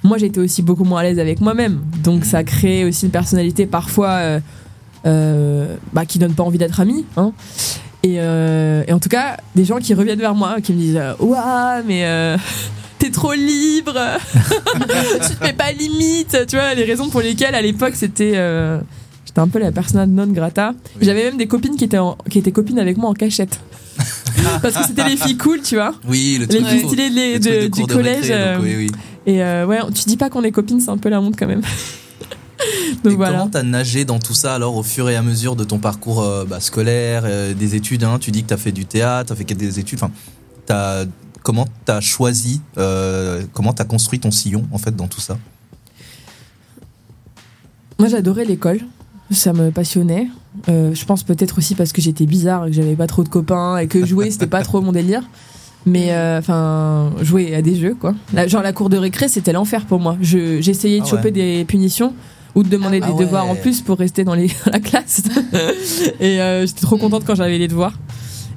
[0.04, 3.66] Moi, j'étais aussi beaucoup moins à l'aise avec moi-même, donc ça crée aussi une personnalité
[3.66, 4.40] parfois euh,
[5.08, 7.04] euh, bah, qui donne pas envie d'être ami.
[7.18, 7.32] Hein.
[8.04, 11.82] Et, et en tout cas, des gens qui reviennent vers moi, qui me disent Ouah,
[11.86, 12.06] mais
[13.00, 13.94] t'es trop libre,
[15.30, 16.38] tu te mets pas limite.
[16.48, 18.34] Tu vois, les raisons pour lesquelles à l'époque c'était.
[18.36, 18.80] euh,
[19.26, 20.74] J'étais un peu la persona non grata.
[20.96, 21.06] Oui.
[21.06, 23.60] J'avais même des copines qui étaient, en- qui étaient copines avec moi en cachette.
[24.62, 25.94] Parce que c'était les filles cool, tu vois.
[26.08, 28.30] Oui, le Les filles stylées les- le de- du collège.
[28.32, 28.92] récré, donc euh, oui, oui.
[29.26, 31.48] Et euh, ouais, tu dis pas qu'on est copines, c'est un peu la honte quand
[31.48, 31.62] même.
[33.04, 33.38] Donc Et voilà.
[33.38, 36.24] comment t'as nagé dans tout ça alors au fur et à mesure de ton parcours
[36.24, 39.36] euh, bah, scolaire, euh, des études hein, Tu dis que t'as fait du théâtre, t'as
[39.36, 40.00] fait des études.
[40.02, 40.12] Enfin,
[40.66, 41.06] t'as
[41.48, 45.38] comment t'as choisi, euh, comment t'as construit ton sillon en fait dans tout ça?
[48.00, 48.82] Moi, j'adorais l'école.
[49.32, 50.28] Ça me passionnait.
[50.68, 53.30] Euh, je pense peut-être aussi parce que j'étais bizarre et que j'avais pas trop de
[53.30, 55.24] copains et que jouer, c'était pas trop mon délire.
[55.86, 58.14] Mais euh, enfin, jouer à des jeux, quoi.
[58.48, 60.18] Genre la cour de récré, c'était l'enfer pour moi.
[60.22, 62.14] Je- J'essayais de Ah choper des punitions
[62.56, 63.24] ou de demander Ah des ouais.
[63.24, 65.22] devoirs en plus pour rester dans les, la classe.
[66.20, 67.98] et j'étais trop contente quand j'avais les devoirs.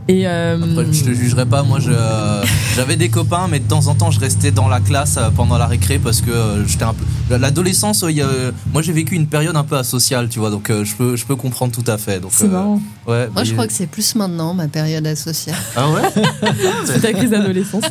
[0.09, 3.87] Et euh, Après, je te jugerai pas, moi euh, j'avais des copains, mais de temps
[3.87, 6.85] en temps je restais dans la classe euh, pendant la récré parce que euh, j'étais
[6.85, 7.05] un peu.
[7.37, 10.97] L'adolescence, euh, moi j'ai vécu une période un peu asociale, tu vois, donc euh, je,
[10.97, 12.19] peux, je peux comprendre tout à fait.
[12.19, 12.81] Donc, c'est euh, marrant.
[13.07, 15.57] Ouais, Moi, je crois que c'est plus maintenant, ma période associale.
[15.77, 16.03] Ah ouais
[16.85, 17.85] C'est ta crise d'adolescence.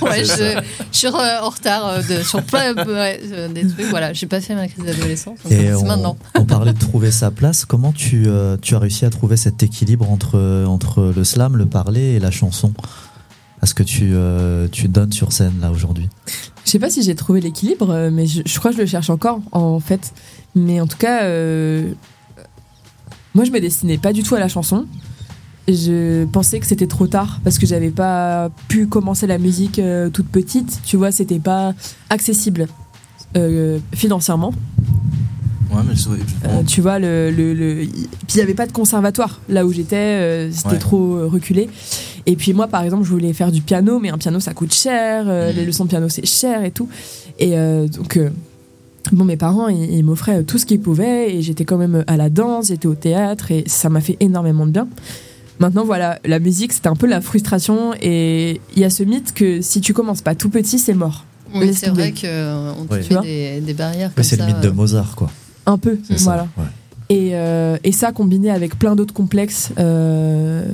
[0.00, 3.86] Ouais, je, je suis en retard euh, de, sur plein ouais, euh, des trucs.
[3.90, 5.38] Voilà, j'ai pas fait ma crise d'adolescence.
[5.46, 6.16] C'est on, maintenant.
[6.36, 7.64] on parlait de trouver sa place.
[7.64, 11.66] Comment tu, euh, tu as réussi à trouver cet équilibre entre, entre le slam, le
[11.66, 12.72] parler et la chanson
[13.62, 16.08] à ce que tu, euh, tu donnes sur scène là aujourd'hui
[16.64, 19.08] Je sais pas si j'ai trouvé l'équilibre, euh, mais je, crois que je le cherche
[19.08, 20.12] encore, en fait.
[20.56, 21.92] Mais en tout cas, euh,
[23.34, 24.86] moi, je me destinais pas du tout à la chanson.
[25.68, 29.80] Je pensais que c'était trop tard parce que j'avais pas pu commencer la musique
[30.12, 30.80] toute petite.
[30.84, 31.72] Tu vois, c'était pas
[32.10, 32.66] accessible
[33.94, 34.52] financièrement.
[35.72, 38.66] Ouais, mais je- je- Euh, tu vois, le, le, le- Puis il n'y avait pas
[38.66, 40.78] de conservatoire là où j'étais, euh, c'était Ouais.
[40.78, 41.68] trop euh, reculé.
[42.26, 44.72] Et puis moi, par exemple, je voulais faire du piano, mais un piano ça coûte
[44.74, 46.88] cher, les leçons de piano c'est cher et tout.
[47.38, 48.30] Et euh, donc, euh,
[49.12, 52.16] bon, mes parents ils, ils m'offraient tout ce qu'ils pouvaient et j'étais quand même à
[52.16, 54.86] la danse, j'étais au théâtre et ça m'a fait énormément de bien.
[55.58, 59.32] Maintenant, voilà, la musique c'était un peu la frustration et il y a ce mythe
[59.34, 61.24] que si tu commences pas tout petit, c'est mort.
[61.54, 65.14] Oui, c'est vrai qu'on te met vois des, des barrières C'est le mythe de Mozart,
[65.16, 65.30] quoi.
[65.66, 66.48] Un peu, ça, voilà.
[66.56, 66.64] ouais.
[67.08, 70.64] Et, euh, et ça combiné avec plein d'autres complexes euh,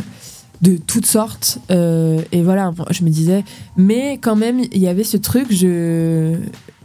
[0.62, 1.58] de toutes sortes.
[1.70, 3.44] euh, et voilà, je me disais,
[3.76, 6.36] mais quand même, il y avait ce truc, je,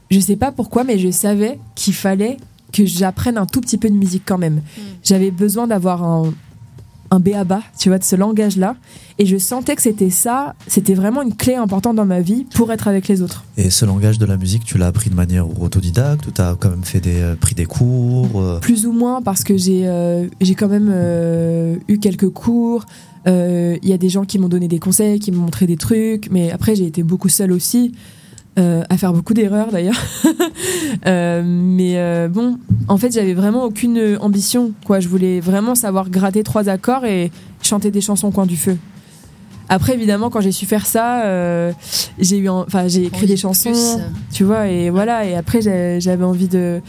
[0.09, 2.37] je sais pas pourquoi, mais je savais qu'il fallait
[2.71, 4.61] que j'apprenne un tout petit peu de musique quand même.
[5.03, 6.33] J'avais besoin d'avoir un,
[7.13, 8.75] un béaba, tu vois, de ce langage-là.
[9.19, 12.71] Et je sentais que c'était ça, c'était vraiment une clé importante dans ma vie pour
[12.71, 13.43] être avec les autres.
[13.55, 16.55] Et ce langage de la musique, tu l'as appris de manière autodidacte ou tu as
[16.59, 19.87] quand même fait des, euh, pris des cours euh, Plus ou moins parce que j'ai
[19.87, 20.91] euh, j'ai quand même
[21.87, 22.85] eu quelques cours.
[23.27, 26.29] Il y a des gens qui m'ont donné des conseils, qui m'ont montré des trucs,
[26.31, 27.93] mais après j'ai été beaucoup seule aussi,
[28.59, 29.99] euh, à faire beaucoup d'erreurs d'ailleurs.
[31.07, 34.71] Euh, mais euh, bon, en fait j'avais vraiment aucune ambition.
[34.85, 38.55] Quoi, je voulais vraiment savoir gratter trois accords et chanter des chansons au coin du
[38.55, 38.77] feu.
[39.69, 41.23] Après évidemment quand j'ai su faire ça,
[42.19, 44.03] j'ai eu, en- enfin j'ai écrit des de chansons plus.
[44.31, 45.61] tu vois et voilà et après
[45.99, 46.81] j'avais envie de-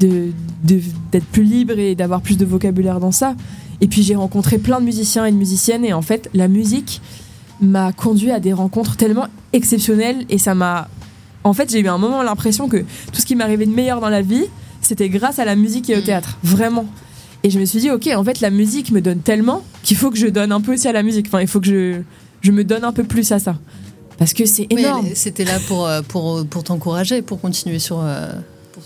[0.00, 3.34] d'être plus libre et d'avoir plus de vocabulaire dans ça
[3.80, 7.00] et puis j'ai rencontré plein de musiciens et de musiciennes et en fait la musique
[7.60, 10.88] m'a conduit à des rencontres tellement exceptionnelles et ça m'a
[11.44, 12.78] en fait j'ai eu un moment l'impression que
[13.12, 14.44] tout ce qui m'arrivait de meilleur dans la vie
[14.80, 16.04] c'était grâce à la musique et au Mm.
[16.04, 16.86] théâtre vraiment
[17.44, 20.10] et je me suis dit ok en fait la musique me donne tellement qu'il faut
[20.10, 22.00] que je donne un peu aussi à la musique enfin il faut que je
[22.40, 23.56] je me donne un peu plus à ça
[24.18, 27.78] parce que c'est Oui, énorme elle- C'était là pour, euh, pour, pour t'encourager, pour continuer
[27.80, 28.30] sur, euh,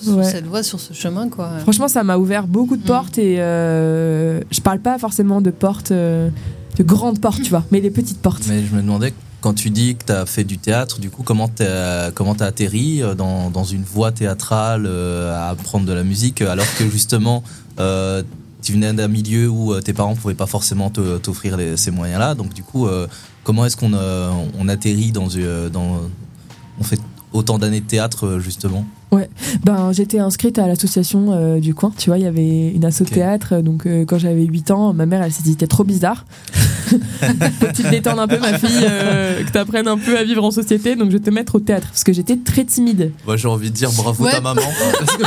[0.01, 0.25] sur Ouais.
[0.25, 1.51] cette voie, sur ce chemin, quoi.
[1.61, 2.87] Franchement, ça m'a ouvert beaucoup de Mm.
[2.87, 6.31] portes et euh, je parle pas forcément de portes, euh,
[6.79, 8.45] de grandes portes, tu vois, mais des petites portes.
[8.49, 9.13] Mais je me demandais,
[9.47, 13.63] quand tu dis que tu as fait du théâtre, comment tu as atterri euh, dans,
[13.63, 17.45] une voie théâtrale euh, à apprendre de la musique, euh, alors que justement,
[17.77, 22.35] tu venais d'un milieu où tes parents pouvaient pas forcément t'offrir ces moyens-là.
[22.35, 22.89] Donc, du coup,
[23.45, 25.29] comment est-ce qu'on on atterrit dans,
[25.73, 26.01] dans.
[26.81, 26.99] On fait
[27.33, 28.85] autant d'années de théâtre, justement?
[29.13, 29.31] Ouais,
[29.65, 33.03] ben j'étais inscrite à l'association euh, du coin, tu vois, il y avait une asso
[33.03, 33.13] de Ok.
[33.13, 36.25] théâtre, donc euh, quand j'avais 8 ans, ma mère elle s'est dit t'es trop bizarre.
[36.89, 40.51] Faut-il te détendre un peu ma fille, euh, que t'apprennes un peu à vivre en
[40.51, 43.13] société, donc je vais te mettre au théâtre, parce que j'étais très timide.
[43.27, 44.33] Moi, j'ai envie de dire bravo Ouais.
[44.33, 44.61] ta maman.
[44.99, 45.23] Parce que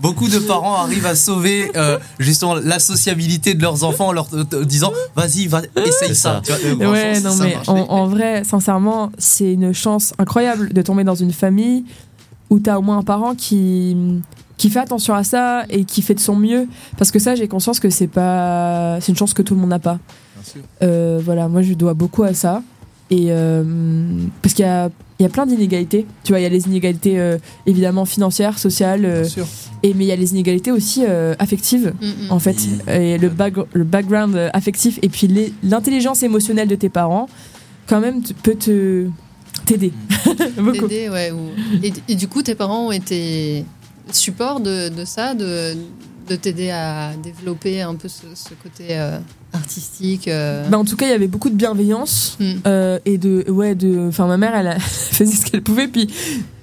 [0.00, 4.28] beaucoup de parents arrivent à sauver euh, justement la sociabilité de leurs enfants en leur
[4.34, 6.42] euh, euh, disant vas-y, va, essaye ça.
[6.46, 6.54] ça.
[6.56, 10.82] Tu vois, euh, Ouais, non ça mais en vrai, sincèrement, c'est une chance incroyable de
[10.82, 11.84] tomber dans une famille
[12.50, 13.96] où t'as au moins un parent qui
[14.56, 17.46] qui fait attention à ça et qui fait de son mieux parce que ça j'ai
[17.48, 19.98] conscience que c'est pas c'est une chance que tout le monde n'a pas
[20.34, 20.60] Bien sûr.
[20.82, 22.62] Euh, voilà moi je dois beaucoup à ça
[23.10, 23.62] et euh,
[24.42, 26.66] parce qu'il y a il y a plein d'inégalités tu vois il y a les
[26.66, 29.46] inégalités euh, évidemment financières sociales euh, Bien sûr.
[29.82, 32.30] et mais il y a les inégalités aussi euh, affectives Mm, mm.
[32.32, 32.56] en fait
[32.88, 35.28] et le, back- le background affectif et puis
[35.62, 37.28] l'intelligence émotionnelle de tes parents
[37.88, 39.06] quand même peut te
[39.66, 39.92] t'aider
[40.58, 41.50] beaucoup T'aider, ouais, ou-
[41.82, 43.64] et, et du coup, tes parents ont été
[44.12, 45.74] support de, de ça, de,
[46.28, 49.18] de t'aider à développer un peu ce, ce côté euh,
[49.52, 50.28] artistique.
[50.28, 50.66] euh?
[50.68, 52.52] Bah, en tout cas il y avait beaucoup de bienveillance Mm.
[52.66, 54.78] euh, et de ouais de enfin ma mère elle a-
[55.16, 56.08] faisait ce qu'elle pouvait puis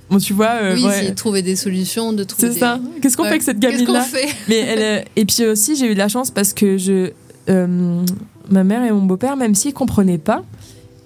[0.10, 3.18] bon tu vois oui, ouais, c'est trouver des solutions, de trouver c'est des- ça qu'est-ce
[3.18, 3.30] qu'on Ouais.
[3.30, 4.28] fait avec cette gamine là fait?
[4.48, 7.12] Mais elle et puis aussi j'ai eu de la chance parce que je
[8.50, 10.44] ma mère et mon beau-père même s'ils comprenaient pas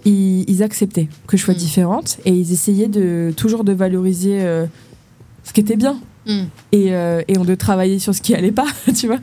[0.07, 1.57] ils, ils acceptaient que je sois Mm.
[1.57, 4.65] différente et ils essayaient de toujours de valoriser euh,
[5.43, 6.41] ce qui était bien Mm.
[6.73, 9.19] et, euh, et on de travailler sur ce qui allait pas, tu vois.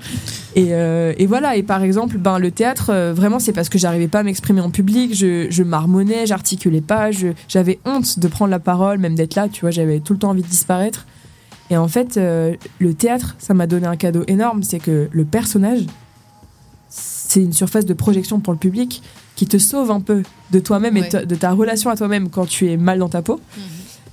[0.56, 3.76] Et, euh, et voilà, et par exemple, ben, le théâtre, euh, vraiment, c'est parce que
[3.76, 7.10] j'arrivais pas à m'exprimer en public, je, je marmonnais, j'articulais pas,
[7.46, 10.30] j'avais honte de prendre la parole, même d'être là, tu vois, j'avais tout le temps
[10.30, 11.04] envie de disparaître.
[11.68, 15.80] Et en fait, le théâtre, ça m'a donné un cadeau énorme, c'est que le personnage,
[17.34, 19.02] c'est une surface de projection pour le public
[19.36, 21.26] qui te sauve un peu de toi-même et Ouais.
[21.26, 23.40] de ta relation à toi-même quand tu es mal dans ta peau.
[23.56, 23.62] Mhm.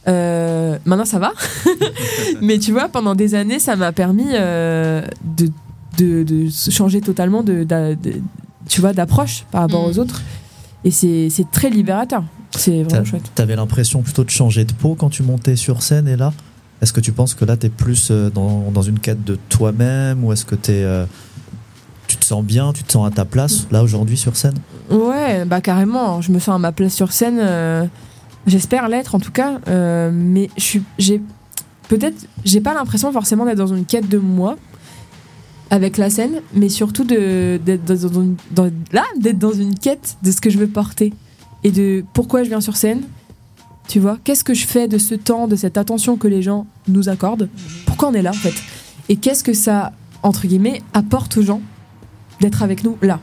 [0.08, 1.32] Euh, maintenant ça va,
[2.42, 5.04] mais tu vois, pendant des années, ça m'a permis euh,
[5.38, 5.52] de,
[6.24, 7.68] de, changer totalement de,
[8.68, 9.90] tu vois, d'approche par rapport Mhm.
[9.92, 10.22] aux autres.
[10.84, 12.24] Et c'est c'est très libérateur.
[12.58, 13.32] C'est vraiment chouette.
[13.36, 16.34] T'avais l'impression plutôt de changer de peau quand tu montais sur scène et là
[16.82, 20.24] Est-ce que tu penses que là t'es plus euh, dans, dans une quête de toi-même
[20.24, 21.06] ou est-ce que t'es, euh,
[22.12, 24.56] tu te sens bien, tu te sens à ta place là aujourd'hui sur scène
[24.89, 26.21] Ouais, bah carrément.
[26.21, 27.38] Je me sens à ma place sur scène.
[27.39, 27.86] euh,
[28.47, 29.60] J'espère l'être en tout cas.
[29.67, 31.21] euh, mais je suis, j'ai
[31.88, 34.56] peut-être, j'ai pas l'impression forcément d'être dans une quête de moi
[35.69, 40.32] avec la scène, mais surtout d'être dans, une- dans- là, d'être dans une quête de
[40.32, 41.13] ce que je veux porter
[41.63, 43.02] et de pourquoi je viens sur scène.
[43.88, 46.65] Tu vois, qu'est-ce que je fais de ce temps, de cette attention que les gens
[46.88, 47.47] nous accordent?
[47.86, 48.54] Pourquoi on est là en fait?
[49.10, 49.91] Et qu'est-ce que ça,
[50.24, 51.62] entre guillemets, apporte aux gens?
[52.41, 53.19] D'être avec nous là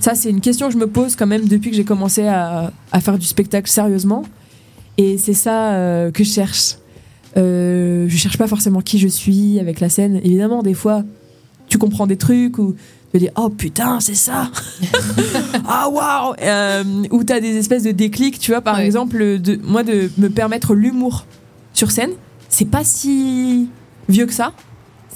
[0.00, 2.72] ça, c'est une question que je me pose quand même depuis que j'ai commencé à,
[2.90, 4.24] à faire du spectacle sérieusement.
[4.98, 6.74] Et c'est ça euh, que je cherche.
[7.36, 10.16] Euh, je cherche pas forcément qui je suis avec la scène.
[10.24, 11.04] Évidemment, des fois,
[11.68, 12.74] tu comprends des trucs ou
[13.12, 14.50] tu te dis oh putain, c'est ça.
[15.68, 16.34] ah waouh.
[16.42, 18.60] Euh, Ou t'as des espèces de déclics, tu vois.
[18.60, 18.86] Par Ouais.
[18.86, 21.26] exemple, de, moi de me permettre l'humour
[21.74, 22.10] sur scène,
[22.48, 23.68] c'est pas si
[24.08, 24.52] vieux que ça.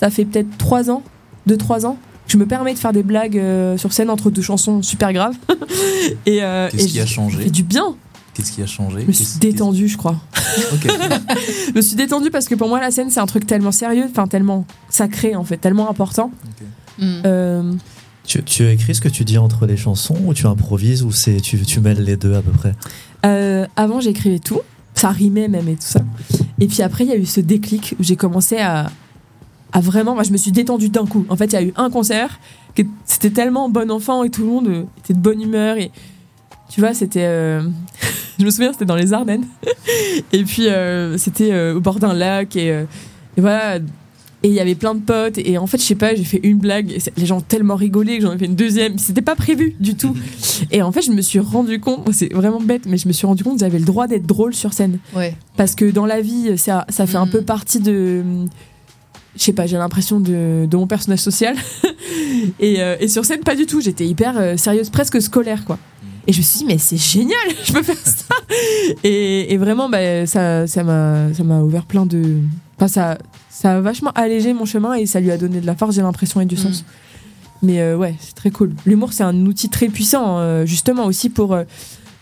[0.01, 1.03] Ça fait peut-être trois ans,
[1.49, 1.99] deux trois ans.
[2.27, 5.37] Je me permets de faire des blagues euh, sur scène entre deux chansons super graves.
[6.27, 7.95] et euh, Qu'est-ce qui a changé fait du bien.
[8.35, 10.17] Qu'est-ce qui a changé Je me suis détendue, je crois.
[10.73, 10.87] Ok.
[11.69, 14.05] Je me suis détendue parce que pour moi, la scène, c'est un truc tellement sérieux,
[14.11, 16.31] enfin tellement sacré, en fait, tellement important.
[16.99, 17.23] Mm.
[17.25, 17.73] Euh,
[18.25, 21.41] tu, tu écris ce que tu dis entre les chansons ou tu improvises ou c'est
[21.41, 22.75] tu, tu mêles les deux à peu près
[23.25, 24.61] euh, avant, j'écrivais tout.
[24.95, 26.01] Ça rimait même et tout ça.
[26.59, 28.91] Et puis après, il y a eu ce déclic où j'ai commencé à,
[29.73, 30.15] à vraiment.
[30.15, 31.25] Moi, je me suis détendue d'un coup.
[31.29, 32.39] En fait, il y a eu un concert.
[32.75, 35.77] que C'était tellement bon enfant et tout le monde euh, était de bonne humeur.
[35.79, 35.91] Et
[36.69, 37.25] tu vois, c'était.
[37.27, 37.63] euh,
[38.39, 39.47] je me souviens, c'était dans les Ardennes.
[40.33, 42.57] et puis, euh, c'était euh, au bord d'un lac.
[42.57, 43.79] Et, et voilà.
[44.43, 45.39] Et il y avait plein de potes.
[45.39, 46.93] Et en fait, je sais pas, j'ai fait une blague.
[46.93, 48.99] Et les gens ont tellement rigolé que j'en ai fait une deuxième.
[48.99, 50.15] C'était pas prévu du tout.
[50.71, 53.27] Et en fait, je me suis rendu compte, c'est vraiment bête, mais je me suis
[53.27, 54.99] rendu compte que j'avais le droit d'être drôle sur scène.
[55.17, 55.35] Ouais.
[55.57, 57.33] Parce que dans la vie, ça, ça fait un Mhm.
[57.33, 58.23] peu partie de.
[59.37, 61.57] Je sais pas, j'ai l'impression de, de mon personnage social.
[62.61, 63.81] et, euh, et sur scène, pas du tout.
[63.81, 65.79] J'étais hyper euh, sérieuse, presque scolaire, quoi.
[66.27, 68.25] Et je me suis dit, mais c'est génial, je peux faire ça.
[69.05, 72.41] Et, et vraiment, bah, ça ça m'a ça m'a ouvert plein de.
[72.77, 73.19] Enfin, ça,
[73.49, 76.03] ça a vachement allégé mon chemin et ça lui a donné de la force, j'ai
[76.03, 76.85] l'impression, et du sens.
[77.63, 78.75] Mais euh, ouais, c'est très cool.
[78.85, 81.57] L'humour, c'est un outil très puissant, justement aussi pour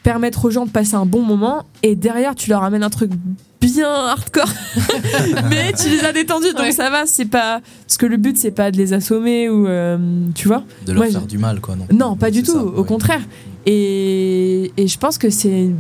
[0.02, 1.64] permettre aux gens de passer un bon moment.
[1.82, 3.10] Et derrière, tu leur amènes un truc
[3.64, 4.48] bien hardcore,
[5.50, 6.72] mais tu les as détendus, donc Ouais.
[6.72, 7.04] ça va.
[7.06, 9.98] C'est pas parce que le but, c'est pas de les assommer ou euh,
[10.34, 10.64] tu vois.
[10.86, 11.76] De leur Moi, faire du mal, quoi.
[11.76, 12.52] Non, Non, pas du tout.
[12.52, 12.86] ça, au ouais.
[12.86, 13.22] contraire.
[13.66, 15.70] Et, et je pense que c'est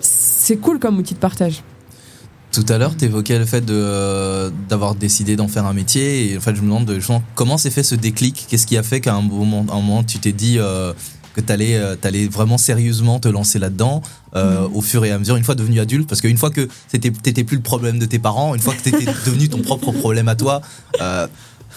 [0.00, 1.62] c'est cool comme outil de partage.
[2.52, 6.30] Tout à l'heure, tu évoquais le fait de, euh, d'avoir décidé d'en faire un métier.
[6.32, 6.98] Et en fait, je me demande de,
[7.34, 8.46] comment s'est fait ce déclic?
[8.48, 10.92] Qu'est-ce qui a fait qu'à un moment, un moment tu t'es dit euh,
[11.36, 14.02] que tu allais, vraiment sérieusement te lancer là-dedans
[14.34, 17.44] euh, au fur et à mesure, une fois devenu adulte Parce qu'une fois que t'étais
[17.44, 20.34] plus le problème de tes parents, une fois que t'étais devenu ton propre problème à
[20.34, 20.60] toi,
[21.00, 21.26] euh,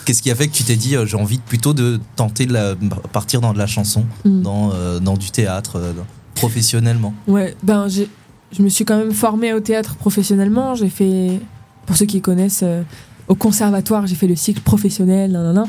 [0.06, 2.54] qu'est-ce qui a fait que tu t'es dit euh, j'ai envie plutôt de tenter de
[2.54, 2.76] la,
[3.12, 4.42] partir dans de la chanson, Mm.
[4.42, 5.94] dans, euh, dans du théâtre, euh,
[6.36, 7.14] professionnellement?
[7.28, 10.74] Ouais, ben je me suis quand même formée au théâtre professionnellement.
[10.76, 11.40] J'ai fait,
[11.86, 12.82] pour ceux qui connaissent, euh,
[13.28, 15.68] au conservatoire, j'ai fait le cycle professionnel, nan, nan, nan.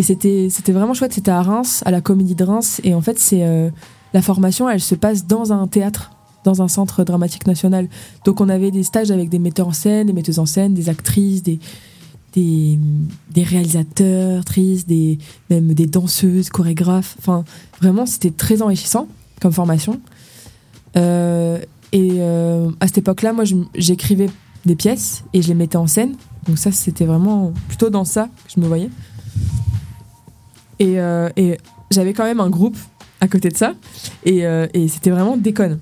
[0.00, 1.12] Et c'était, vraiment chouette.
[1.12, 3.68] C'était à Reims, à la Comédie de Reims, et en fait, c'est euh,
[4.14, 7.86] la formation, elle se passe dans un théâtre, dans un centre dramatique national.
[8.24, 10.88] Donc, on avait des stages avec des metteurs en scène, des metteuses en scène, des
[10.88, 11.60] actrices, des
[13.36, 14.42] réalisateurs,
[14.86, 15.18] des,
[15.50, 17.16] même des danseuses, chorégraphes.
[17.18, 17.44] Enfin,
[17.82, 19.06] vraiment, c'était très enrichissant
[19.42, 20.00] comme formation.
[20.96, 21.58] Euh,
[21.92, 24.30] et euh, à cette époque-là, moi, j'écrivais
[24.64, 26.14] des pièces et je les mettais en scène.
[26.46, 28.88] Donc ça, c'était vraiment plutôt dans ça que je me voyais.
[30.80, 31.58] Et, euh, et
[31.90, 32.76] j'avais quand même un groupe
[33.20, 33.74] à côté de ça.
[34.24, 35.78] Et, euh, et c'était vraiment déconne.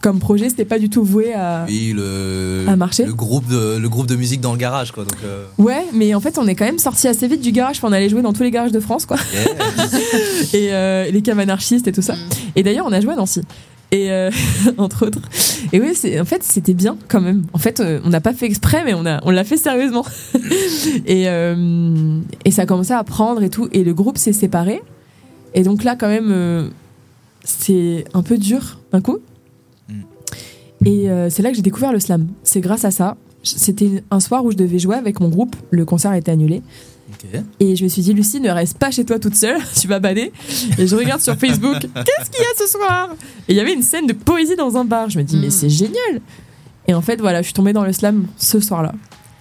[0.00, 1.64] Comme projet, c'était pas du tout voué à...
[1.66, 5.04] Oui, le, À marcher le, groupe de, le groupe de musique dans le garage, quoi.
[5.04, 7.78] Donc, euh, Ouais, mais en fait, on est quand même sorti assez vite du garage.
[7.78, 9.16] Enfin, on allait jouer dans tous les garages de France, quoi.
[10.52, 12.16] et euh, les caves anarchistes et tout ça.
[12.54, 13.40] Et d'ailleurs, on a joué à Nancy.
[13.94, 14.28] Et euh,
[14.76, 15.20] entre autres.
[15.72, 17.44] Et oui, en fait, c'était bien quand même.
[17.52, 20.04] En fait, euh, on n'a pas fait exprès, mais on a, on l'a fait sérieusement.
[21.06, 23.68] et euh, et ça a commencé à prendre et tout.
[23.72, 24.82] Et le groupe s'est séparé.
[25.54, 26.68] Et donc là, quand même, euh,
[27.44, 29.18] c'est un peu dur d'un coup.
[30.84, 32.26] Et euh, c'est là que j'ai découvert le slam.
[32.42, 33.16] C'est grâce à ça.
[33.44, 35.54] C'était un soir où je devais jouer avec mon groupe.
[35.70, 36.62] Le concert a été annulé.
[37.60, 39.98] Et je me suis dit, Lucie, ne reste pas chez toi toute seule, tu vas
[40.00, 40.32] bader.
[40.78, 43.10] Et je regarde sur Facebook, qu'est-ce qu'il y a ce soir?
[43.48, 45.08] Et il y avait une scène de poésie dans un bar.
[45.10, 46.20] Je me dis, mais c'est génial
[46.88, 48.92] Et en fait, voilà, je suis tombée dans le slam ce soir-là.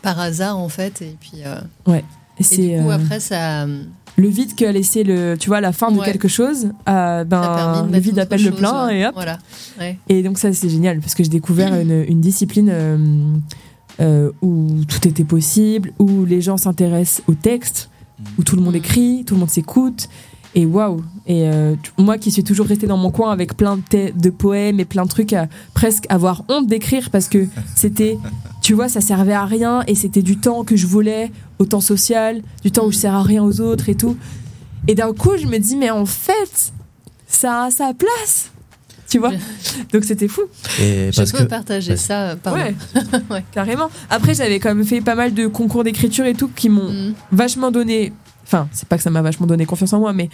[0.01, 1.01] Par hasard, en fait.
[1.01, 1.41] Et puis.
[1.45, 2.03] euh, Ouais.
[2.39, 3.65] Et du coup, euh, après, ça.
[3.67, 6.69] le vide qu'a laissé le, tu vois, la fin de quelque chose.
[6.89, 8.99] euh, ben, le vide appelle le plein ouais.
[8.99, 9.13] et hop.
[9.13, 9.37] Voilà.
[9.79, 9.97] Ouais.
[10.09, 12.73] Et donc ça, c'est génial parce que j'ai découvert une, une discipline
[13.99, 17.89] euh, où tout était possible, où les gens s'intéressent au texte,
[18.37, 20.09] où tout le monde écrit, tout le monde s'écoute.
[20.55, 24.11] Et waouh Et euh, moi qui suis toujours restée dans mon coin avec plein de,
[24.11, 28.19] de poèmes et plein de trucs à presque avoir honte d'écrire parce que c'était,
[28.61, 31.81] tu vois, ça servait à rien et c'était du temps que je voulais, au temps
[31.81, 34.15] social, du temps où je sers à rien aux autres et tout.
[34.87, 36.71] Et d'un coup, je me dis, mais en fait,
[37.27, 38.52] ça a sa place
[39.13, 39.31] tu vois
[39.93, 40.41] donc c'était fou
[40.81, 41.97] Et Je parce peux que partager Ouais.
[41.97, 42.31] ça.
[42.31, 42.59] euh, Pardon.
[42.59, 42.75] Ouais.
[43.29, 43.43] Ouais.
[43.51, 46.91] carrément après j'avais quand même fait pas mal de concours d'écriture et tout qui m'ont
[46.91, 47.13] Mm.
[47.31, 48.11] vachement donné
[48.45, 50.29] enfin c'est pas que ça m'a vachement donné confiance en moi mais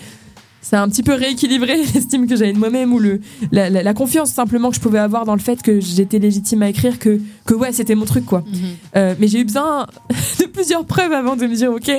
[0.62, 3.82] ça a un petit peu rééquilibré l'estime que j'avais de moi-même ou le la, la-
[3.84, 7.00] la confiance simplement que je pouvais avoir dans le fait que j'étais légitime à écrire
[7.00, 8.60] que que ouais c'était mon truc quoi Mhm.
[8.95, 9.88] Euh, mais j'ai eu besoin
[10.39, 11.89] de plusieurs preuves avant de me dire ok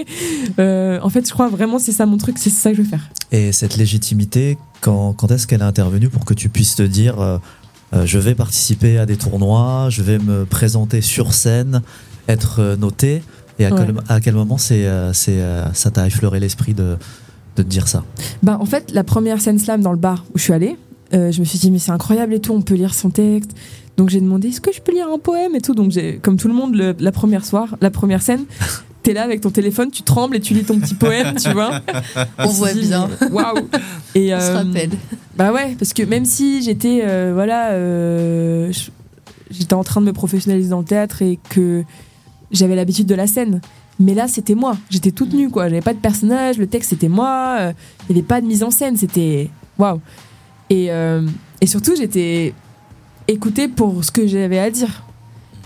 [0.59, 2.89] euh, en fait je crois vraiment c'est ça mon truc c'est ça que je veux
[2.89, 6.83] faire Et cette légitimité, quand, quand est-ce qu'elle est intervenue pour que tu puisses te
[6.83, 7.39] dire euh,
[8.05, 11.83] je vais participer à des tournois, je vais me présenter sur scène,
[12.29, 13.23] être noté
[13.59, 13.85] Et à, Ouais.
[13.87, 15.39] quel, à quel moment c'est, c'est,
[15.75, 16.97] ça t'a effleuré l'esprit de,
[17.63, 18.05] de te dire ça
[18.43, 20.77] Bah, en fait, la première scène slam dans le bar où je suis allée,
[21.15, 23.51] euh, je me suis dit, mais c'est incroyable et tout, on peut lire son texte.
[23.97, 25.75] Donc j'ai demandé, est-ce que je peux lire un poème et tout?
[25.75, 28.45] Donc j'ai, comme tout le monde, le- la première soir, la première scène,
[29.03, 31.81] t'es là avec ton téléphone, tu trembles et tu lis ton petit poème, tu vois.
[32.39, 33.09] On voit bien.
[33.31, 33.69] Waouh.
[34.15, 34.91] Et On se euh, rappelle.
[35.37, 38.73] Bah ouais, parce que même si j'étais, euh, voilà, euh,
[39.51, 41.83] j'étais en train de me professionnaliser dans le théâtre et que
[42.53, 43.61] j'avais l'habitude de la scène.
[44.01, 44.77] Mais là, c'était moi.
[44.89, 45.69] J'étais toute nue, quoi.
[45.69, 47.57] J'avais pas de personnage, le texte, c'était moi.
[47.61, 47.73] euh,
[48.09, 48.97] Il n'y avait pas de mise en scène.
[48.97, 49.51] C'était.
[49.79, 50.01] Waouh!
[50.71, 51.27] Et, euh,
[51.61, 52.55] et surtout, j'étais
[53.29, 55.03] écoutée pour ce que j'avais à dire.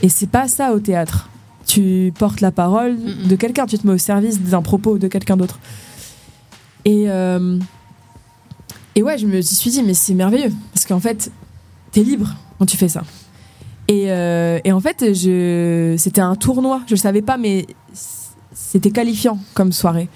[0.03, 1.31] Et c'est pas ça au théâtre.
[1.67, 5.37] Tu portes la parole de quelqu'un, tu te mets au service d'un propos de quelqu'un
[5.37, 5.59] d'autre.
[6.85, 7.05] Et.
[7.09, 7.59] euh,
[8.97, 10.53] et ouais, je me suis dit, mais c'est merveilleux.
[10.73, 11.31] Parce qu'en fait,
[11.93, 13.03] t'es libre quand tu fais ça.
[13.89, 15.05] Et, euh, et en fait,
[15.99, 16.81] c'était un tournoi.
[16.87, 17.67] Je le savais pas, mais
[18.75, 20.09] c'était qualifiant comme soirée.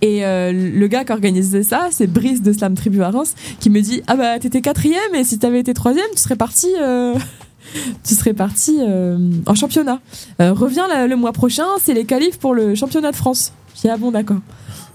[0.00, 3.68] Et euh, le gars qui organisait ça, c'est Brice de Slam Tribu à Reims, qui
[3.68, 7.14] me dit Ah bah t'étais quatrième et si t'avais été troisième, tu serais parti euh,
[8.04, 10.00] tu serais parti euh, en championnat.
[10.38, 13.52] Reviens la- le mois prochain, c'est les qualifs pour le championnat de France.
[13.76, 14.38] Je dis, ah bon, d'accord.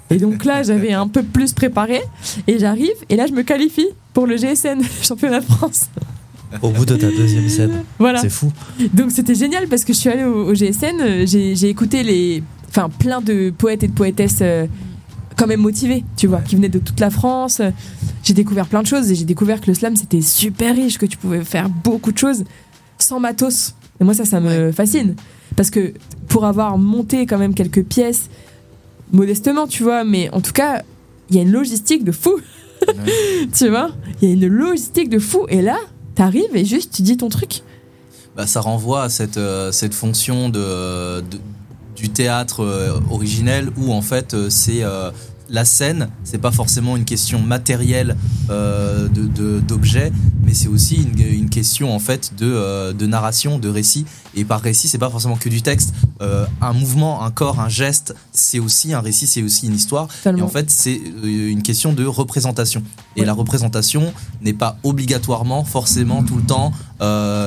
[0.09, 2.01] Et donc là, j'avais un peu plus préparé,
[2.47, 5.87] et j'arrive, et là, je me qualifie pour le GSN, championnat de France.
[6.61, 7.83] Au bout de ta deuxième scène.
[7.99, 8.19] Voilà.
[8.19, 8.51] C'est fou.
[8.93, 12.43] Donc c'était génial parce que je suis allée au, au GSN, j'ai j'ai écouté les,
[12.75, 14.65] enfin plein de poètes et de poétesses euh,
[15.37, 17.61] quand même motivés, tu vois, qui venaient de toute la France.
[18.23, 21.05] J'ai découvert plein de choses et j'ai découvert que le slam c'était super riche, que
[21.05, 22.43] tu pouvais faire beaucoup de choses
[22.99, 23.73] sans matos.
[23.99, 25.15] Et moi ça, ça me fascine
[25.55, 25.93] parce que
[26.27, 28.29] pour avoir monté quand même quelques pièces,
[29.11, 30.81] modestement, tu vois, mais en tout cas,
[31.29, 32.39] il y a une logistique de fou.
[33.57, 35.77] tu vois, il y a une logistique de fou et là,
[36.15, 37.61] t'arrives et juste tu dis ton truc.
[38.35, 41.39] bah, ça renvoie à cette, euh, cette fonction de, de-
[42.03, 45.09] du théâtre euh, originel où en fait euh, c'est euh,
[45.49, 48.17] la scène, c'est pas forcément une question matérielle
[48.49, 50.11] euh, de- de- d'objet,
[50.43, 54.05] mais c'est aussi une, une question en fait de, euh, de narration, de récit.
[54.35, 55.93] Et par récit, c'est pas forcément que du texte.
[56.21, 60.05] Euh, un mouvement, un corps, un geste, c'est aussi un récit, c'est aussi une histoire.
[60.05, 60.45] Et Totalement.
[60.45, 62.81] en fait, c'est une question de représentation.
[63.15, 66.71] Et la représentation n'est pas obligatoirement, forcément, tout le temps,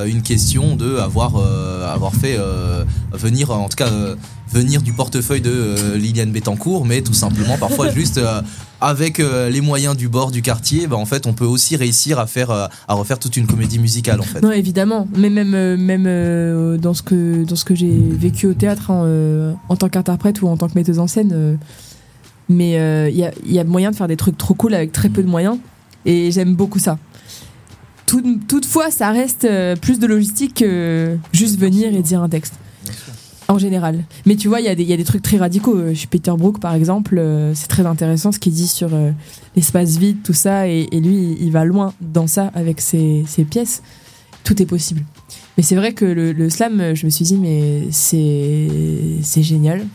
[0.07, 4.17] une question de avoir, euh, avoir fait euh, venir, en tout cas, euh,
[4.53, 8.43] venir du portefeuille de euh, Liliane Bettencourt, mais tout simplement, parfois, juste euh,
[8.81, 12.19] avec euh, les moyens du bord du quartier, bah, en fait, on peut aussi réussir
[12.19, 14.43] à faire, euh, à refaire toute une comédie musicale, en fait.
[14.43, 15.09] Non, évidemment.
[15.17, 18.91] Mais même, euh, même euh, dans ce que, dans ce que j'ai vécu au théâtre
[18.91, 21.31] hein, euh, en tant qu'interprète ou en tant que metteuse en scène.
[21.33, 21.55] euh,
[22.49, 24.93] mais euh, il y, a, y a moyen de faire des trucs trop cool avec
[24.93, 25.59] très peu de moyens.
[26.05, 26.99] Et j'aime beaucoup ça.
[28.07, 32.55] Tout- toutefois, ça reste euh, plus de logistique que juste venir et dire un texte.
[33.49, 34.03] En général.
[34.27, 35.77] Mais tu vois, il y, a des- il y a des trucs très radicaux.
[35.77, 38.91] Euh, Chez Peter Brook, par exemple, euh, c'est très intéressant ce qu'il dit sur
[39.55, 40.69] l'espace vide, tout ça.
[40.69, 43.83] Et, et lui, il va loin dans ça avec ses, ses pièces.
[44.43, 45.03] Tout est possible.
[45.57, 49.87] Mais c'est vrai que le, le slam, je me suis dit, mais c'est génial.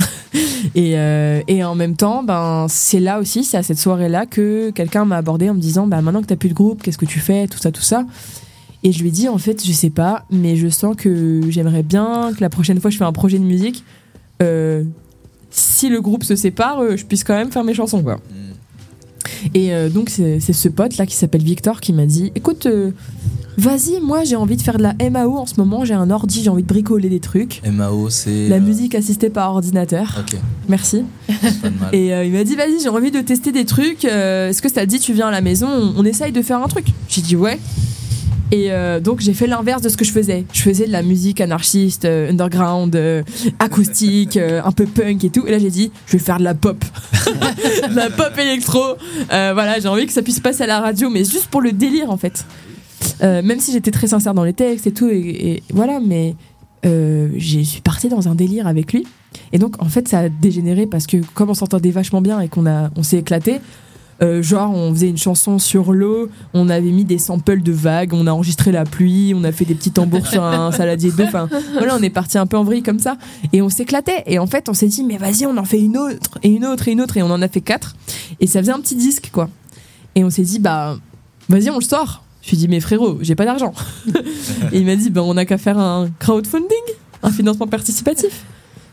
[0.74, 4.70] et, euh, et en même temps, ben, c'est là aussi, c'est à cette soirée-là que
[4.70, 7.06] quelqu'un m'a abordé en me disant, bah, maintenant que t'as plus de groupe, qu'est-ce que
[7.06, 8.04] tu fais, tout ça, tout ça.
[8.82, 11.82] Et je lui ai dit, en fait, je sais pas, mais je sens que j'aimerais
[11.82, 13.84] bien que la prochaine fois que je fais un projet de musique,
[14.42, 14.84] euh,
[15.50, 18.20] si le groupe se sépare, euh, je puisse quand même faire mes chansons, quoi.
[19.54, 22.90] Et euh, donc, c'est ce pote-là qui s'appelle Victor qui m'a dit, écoute, euh,
[23.58, 26.42] vas-y, moi j'ai envie de faire de la MAO en ce moment, j'ai un ordi,
[26.42, 27.60] j'ai envie de bricoler des trucs.
[27.70, 28.48] MAO, c'est.
[28.48, 30.16] La euh, musique assistée par ordinateur.
[30.20, 31.04] Ok, Merci.
[31.62, 31.88] pas de mal.
[31.94, 34.04] Et il m'a dit, vas-y, j'ai envie de tester des trucs.
[34.04, 36.62] Est-ce que ça te dit, tu viens à la maison, on, on essaye de faire
[36.62, 36.86] un truc?
[37.08, 37.58] J'ai dit, ouais.
[38.52, 40.44] Et euh, donc j'ai fait l'inverse de ce que je faisais.
[40.52, 43.22] Je faisais de la musique anarchiste, euh, underground, euh,
[43.58, 45.46] acoustique, euh, un peu punk et tout.
[45.46, 46.84] Et là j'ai dit, je vais faire de la pop,
[47.90, 48.82] de la pop électro.
[49.32, 51.72] Euh, voilà, j'ai envie que ça puisse passer à la radio, mais juste pour le
[51.72, 52.44] délire en fait.
[53.22, 56.34] Euh, même si j'étais très sincère dans les textes et tout, et, et voilà, mais
[56.82, 59.06] je suis partie dans un délire avec lui.
[59.52, 62.48] Et donc en fait ça a dégénéré parce que comme on s'entendait vachement bien et
[62.48, 63.60] qu'on on s'est éclaté.
[64.22, 68.12] Euh, genre, on faisait une chanson sur l'eau, on avait mis des samples de vagues,
[68.12, 71.24] on a enregistré la pluie, on a fait des petits tambours sur un saladier d'eau.
[71.24, 73.16] Enfin, voilà, on est parti un peu en vrille comme ça.
[73.52, 74.22] Et on s'éclatait.
[74.26, 76.66] Et en fait, on s'est dit, mais vas-y, on en fait une autre, et une
[76.66, 77.16] autre, et une autre.
[77.16, 77.96] Et on en a fait quatre.
[78.40, 79.48] Et ça faisait un petit disque, quoi.
[80.14, 80.98] Et on s'est dit, bah,
[81.48, 82.24] vas-y, on le sort.
[82.42, 83.72] Je lui ai dit, mais frérot, j'ai pas d'argent.
[84.72, 86.68] et il m'a dit, bah, on a qu'à faire un crowdfunding,
[87.22, 88.44] un financement participatif.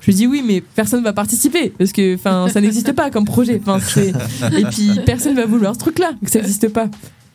[0.07, 3.09] Je lui ai dit oui, mais personne va participer parce que enfin ça n'existe pas
[3.11, 3.59] comme projet.
[3.61, 4.13] Enfin, c'est-
[4.57, 6.87] et puis personne va vouloir ce truc-là, que ça n'existe pas.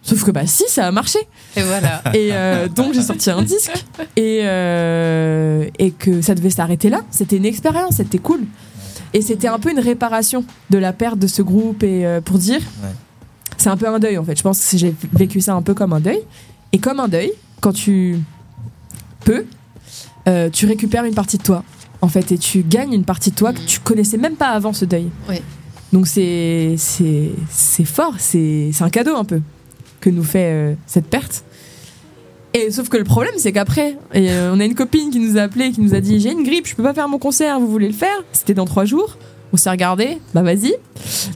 [0.03, 1.19] Sauf que bah si, ça a marché.
[1.55, 2.03] Et voilà.
[2.15, 3.85] Et euh, donc j'ai sorti un disque
[4.17, 7.03] et euh, et que ça devait s'arrêter là.
[7.11, 8.41] C'était une expérience, c'était cool.
[9.13, 12.39] Et c'était un peu une réparation de la perte de ce groupe et euh, pour
[12.39, 12.89] dire, Ouais.
[13.59, 14.37] c'est un peu un deuil en fait.
[14.39, 16.21] Je pense que j'ai vécu ça un peu comme un deuil.
[16.73, 18.19] Et comme un deuil, quand tu
[19.27, 19.45] peux,
[20.27, 21.63] euh, tu récupères une partie de toi
[22.03, 24.75] en fait et tu gagnes une partie de toi que tu connaissais même pas avant
[24.75, 25.09] ce deuil.
[25.93, 29.41] Donc c'est c'est fort, c'est c'est un cadeau un peu
[30.01, 31.45] que nous fait euh, cette perte.
[32.55, 35.43] Et sauf que le problème c'est qu'après, euh, on a une copine qui nous a
[35.43, 37.69] appelé, qui nous a dit j'ai une grippe, je peux pas faire mon concert, vous
[37.69, 38.25] voulez le faire?
[38.33, 39.17] C'était dans trois jours.
[39.55, 40.75] On s'est regardé, bah vas-y.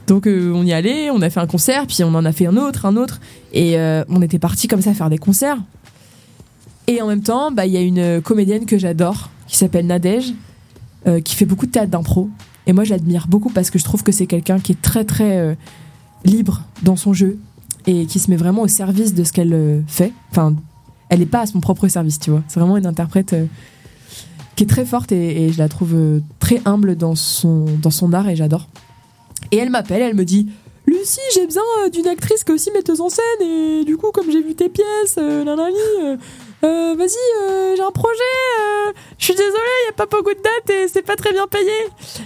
[0.07, 2.47] Donc euh, on y allait, on a fait un concert, puis on en a fait
[2.47, 3.19] un autre, un autre,
[3.53, 3.77] et
[4.09, 5.59] on était parti comme ça faire des concerts.
[6.87, 10.33] Et en même temps, bah il y a une comédienne que j'adore qui s'appelle Nadège,
[11.05, 12.29] euh, qui fait beaucoup de théâtre d'impro.
[12.65, 15.05] Et moi, je l'admire beaucoup parce que je trouve que c'est quelqu'un qui est très
[15.05, 15.53] très euh,
[16.25, 17.37] libre dans son jeu
[17.85, 20.11] et qui se met vraiment au service de ce qu'elle euh, fait.
[20.31, 20.55] Enfin,
[21.09, 22.43] elle n'est pas à son propre service, tu vois.
[22.47, 23.35] C'est vraiment une interprète
[24.55, 25.95] qui est très forte et, je la trouve
[26.39, 28.67] très humble dans son, dans son art et j'adore.
[29.51, 30.49] Et elle m'appelle, elle me dit
[30.87, 34.29] Lucie, j'ai besoin d'une actrice qui est aussi metteuse en scène et du coup, comme
[34.31, 36.17] j'ai vu tes pièces, nanani,
[36.63, 37.07] euh, Vas-y,
[37.41, 38.13] euh, j'ai un projet.
[38.59, 39.53] euh, je suis désolée,
[39.83, 41.71] il y a pas beaucoup de dates et c'est pas très bien payé.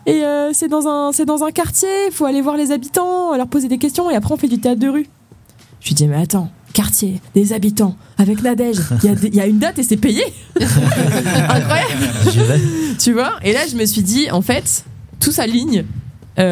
[0.05, 0.23] Et
[0.53, 1.89] c'est dans un, c'est dans un quartier.
[2.07, 4.59] Il faut aller voir les habitants, leur poser des questions et après on fait du
[4.59, 5.07] théâtre de rue.
[5.79, 9.57] Je lui dis mais attends, quartier, des habitants, avec Nadège, il y, y a une
[9.59, 10.23] date et c'est payé.
[11.49, 12.61] Incroyable.
[12.99, 14.85] Tu vois Et là, je me suis dit, en fait,
[15.19, 15.85] tout s'aligne.
[16.37, 16.43] Il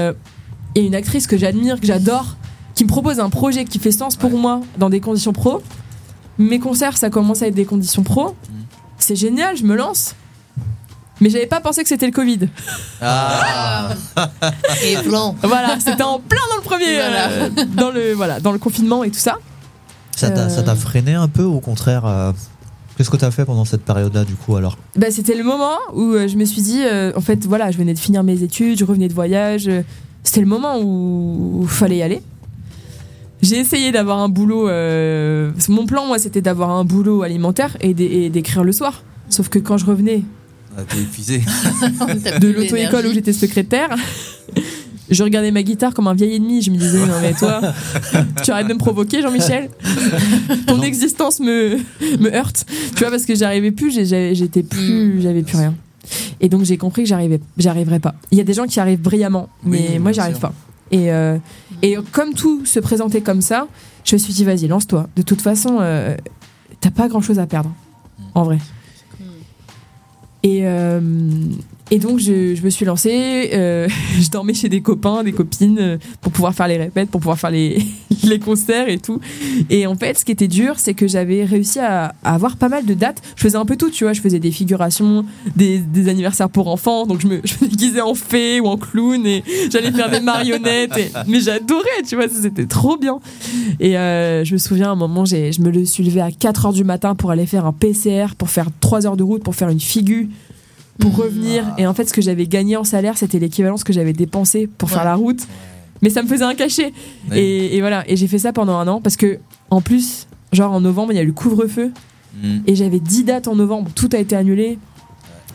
[0.76, 2.36] y a une actrice que j'admire, que j'adore,
[2.76, 5.62] qui me propose un projet qui fait sens pour moi dans des conditions pro.
[6.40, 8.36] Mes concerts, ça commence à être des conditions pro.
[8.98, 10.16] C'est génial, je me lance.
[11.22, 12.48] Mais j'avais pas pensé que c'était le Covid.
[13.02, 13.90] Ah.
[14.86, 15.36] Et blanc.
[15.44, 17.28] Voilà, c'était en plein dans le premier, Voilà.
[17.30, 19.38] euh, dans le voilà, dans le confinement et tout ça.
[20.16, 20.50] Ça t'a Euh.
[20.50, 22.32] ça t'a freiné un peu ou au contraire euh,
[22.98, 24.78] Qu'est-ce que t'as fait pendant cette période-là du coup alors?
[24.98, 27.78] Bah, c'était le moment où euh, je me suis dit, euh, en fait, voilà, je
[27.78, 29.68] venais de finir mes études, je revenais de voyage.
[29.70, 29.82] euh,
[30.24, 32.22] c'était le moment où il fallait y aller.
[33.42, 34.68] J'ai essayé d'avoir un boulot.
[34.68, 39.04] euh, mon plan, moi, c'était d'avoir un boulot alimentaire et d'é- et d'écrire le soir.
[39.30, 40.24] Sauf que quand je revenais
[40.78, 41.40] Ah, T'es épuisé.
[42.42, 43.90] de l'auto-école où j'étais secrétaire,
[45.10, 46.62] je regardais ma guitare comme un vieil ennemi.
[46.62, 47.62] Je me disais, non, mais toi,
[48.44, 49.70] tu arrêtes de me provoquer, Jean-Michel.
[50.68, 51.78] Ton existence me,
[52.20, 52.66] me heurte.
[52.96, 55.74] Tu vois, parce que j'arrivais plus, j'étais plus, j'avais plus rien.
[56.42, 58.16] Et donc, j'ai compris que j'arrivais, j'arriverais pas.
[58.32, 60.54] Il y a des gens qui arrivent brillamment, mais Oui, moi, j'arrive pas.
[60.92, 61.38] Et, euh,
[61.82, 63.68] et comme tout se présentait comme ça,
[64.04, 65.08] je me suis dit, vas-y, lance-toi.
[65.16, 66.16] De toute façon, euh,
[66.82, 67.72] t'as pas grand-chose à perdre,
[68.34, 68.58] en vrai.
[70.44, 71.00] Et, euh,
[71.92, 73.50] et donc, je, je me suis lancée.
[73.54, 73.88] euh,
[74.20, 77.40] je dormais chez des copains, des copines, euh, pour pouvoir faire les répètes, pour pouvoir
[77.40, 77.82] faire les,
[78.24, 79.20] les concerts et tout.
[79.70, 82.70] Et en fait, ce qui était dur, c'est que j'avais réussi à, à avoir pas
[82.70, 83.22] mal de dates.
[83.36, 84.14] Je faisais un peu tout, tu vois.
[84.14, 85.26] Je faisais des figurations,
[85.56, 87.06] des, des anniversaires pour enfants.
[87.08, 90.20] Donc, je me, je me déguisais en fée ou en clown et j'allais faire des
[90.20, 90.98] marionnettes.
[90.98, 92.26] et- mais j'adorais, tu vois.
[92.30, 93.20] C'était trop bien.
[93.80, 96.30] Et euh, je me souviens, à un moment, j'ai- je me le suis levé à
[96.32, 99.44] 4 heures du matin pour aller faire un PCR, pour faire 3 heures de route,
[99.44, 100.28] pour faire une figure
[101.00, 101.66] pour revenir.
[101.78, 104.14] Et en fait, ce que j'avais gagné en salaire, c'était l'équivalent de ce que j'avais
[104.14, 105.42] dépensé pour faire la route.
[106.02, 106.94] Mais ça me faisait un cachet.
[107.32, 107.38] Oui.
[107.38, 108.04] Et, et voilà.
[108.10, 109.40] Et j'ai fait ça pendant un an parce que,
[109.70, 111.92] en plus, genre en novembre, il y a eu le couvre-feu.
[112.42, 112.60] Mm.
[112.68, 113.92] Et j'avais 10 dates en novembre.
[113.96, 114.78] Tout a été annulé.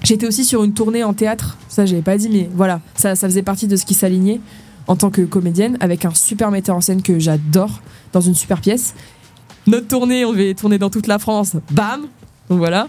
[0.02, 1.56] J'étais aussi sur une tournée en théâtre.
[1.68, 2.80] Ça, j'avais pas dit, mais voilà.
[2.94, 4.40] Ça, ça faisait partie de ce qui s'alignait
[4.86, 7.80] en tant que comédienne avec un super metteur en scène que j'adore
[8.12, 8.94] dans une super pièce.
[9.66, 11.56] Notre tournée, on devait tourner dans toute la France.
[11.70, 12.02] Bam!
[12.50, 12.88] Donc voilà.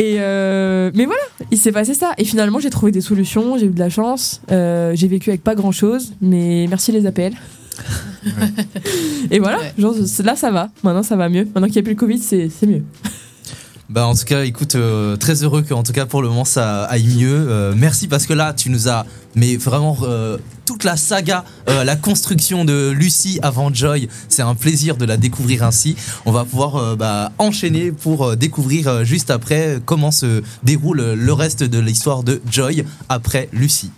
[0.00, 1.20] Et euh, mais voilà,
[1.50, 2.14] il s'est passé ça.
[2.16, 4.40] Et finalement, j'ai trouvé des solutions, j'ai eu de la chance.
[4.50, 7.34] Euh, j'ai vécu avec pas grand chose, mais merci les APL.
[9.30, 9.94] Et voilà, genre,
[10.24, 10.70] là ça va.
[10.84, 11.44] Maintenant ça va mieux.
[11.44, 12.82] Maintenant qu'il n'y a plus le Covid, c'est c'est mieux.
[13.90, 16.44] Bah en tout cas, écoute, euh, très heureux que en tout cas pour le moment
[16.44, 17.48] ça aille mieux.
[17.50, 21.82] Euh, merci parce que là tu nous as, mais vraiment euh, toute la saga, euh,
[21.82, 25.96] la construction de Lucie avant Joy, c'est un plaisir de la découvrir ainsi.
[26.24, 31.64] On va pouvoir euh, bah, enchaîner pour découvrir juste après comment se déroule le reste
[31.64, 33.90] de l'histoire de Joy après Lucie.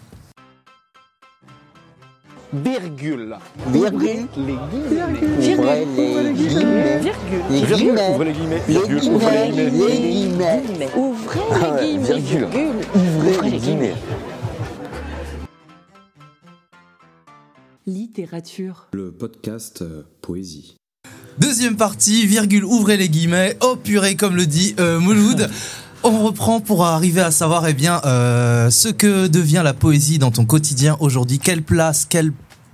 [2.53, 3.39] Virgule.
[3.69, 4.27] Virgule.
[4.37, 4.57] Les
[5.41, 5.87] guillemets.
[5.97, 6.99] Ouvrez les guillemets.
[7.01, 7.89] Virgule.
[7.89, 8.63] Ouvrez les guillemets.
[8.69, 9.01] Virgule.
[9.05, 10.13] Ouvrez les guillemets.
[10.13, 10.63] guillemets.
[10.79, 10.89] Les.
[10.95, 12.05] Ouvrez Ah les guillemets.
[12.05, 12.47] virgule.
[12.51, 12.85] Virgule.
[12.95, 13.95] Ouvrez les guillemets.
[17.87, 18.89] Littérature.
[18.93, 20.77] Le podcast euh, Poésie.
[21.39, 25.49] Deuxième partie, virgule, ouvrez les guillemets, oh purée comme le dit euh, Mouloud.
[26.05, 30.33] On reprend pour arriver à savoir eh bien euh, ce que devient la poésie dans
[30.33, 32.33] ton quotidien aujourd'hui, quelle place qu'elle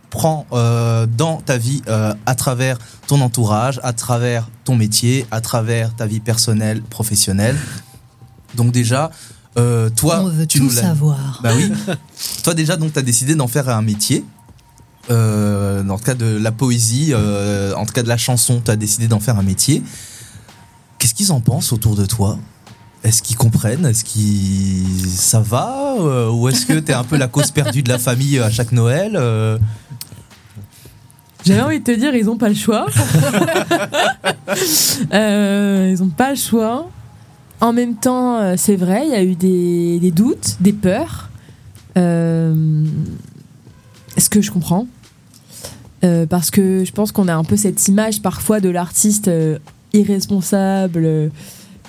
[0.09, 5.41] prend euh, dans ta vie euh, à travers ton entourage, à travers ton métier, à
[5.41, 7.57] travers ta vie personnelle, professionnelle.
[8.55, 9.11] Donc déjà,
[9.59, 11.41] euh, toi, On veut tu tout nous savoir.
[11.43, 11.71] Bah oui.
[12.43, 14.25] toi déjà, donc tu as décidé d'en faire un métier.
[15.09, 19.09] Dans le cas de la poésie, en tout cas de la chanson, tu as décidé
[19.09, 19.83] d'en faire un métier.
[20.99, 22.39] Qu'est-ce qu'ils en pensent autour de toi?
[23.05, 23.87] Est-ce qu'ils comprennent?
[23.87, 25.95] Est-ce qu'ils ça va?
[26.01, 28.51] Euh, Ou est-ce que tu es un peu la cause perdue de la famille à
[28.51, 29.57] chaque Noël Euh,
[31.45, 32.87] J'avais envie de te dire, ils n'ont pas le choix.
[35.13, 36.91] Euh, ils n'ont pas le choix.
[37.61, 41.29] En même temps, euh, c'est vrai, il y a eu des, des doutes, des peurs.
[41.97, 42.85] Euh,
[44.17, 44.87] ce que je comprends.
[46.05, 49.59] Euh, parce que je pense qu'on a un peu cette image parfois de l'artiste euh,
[49.93, 51.29] irresponsable, euh,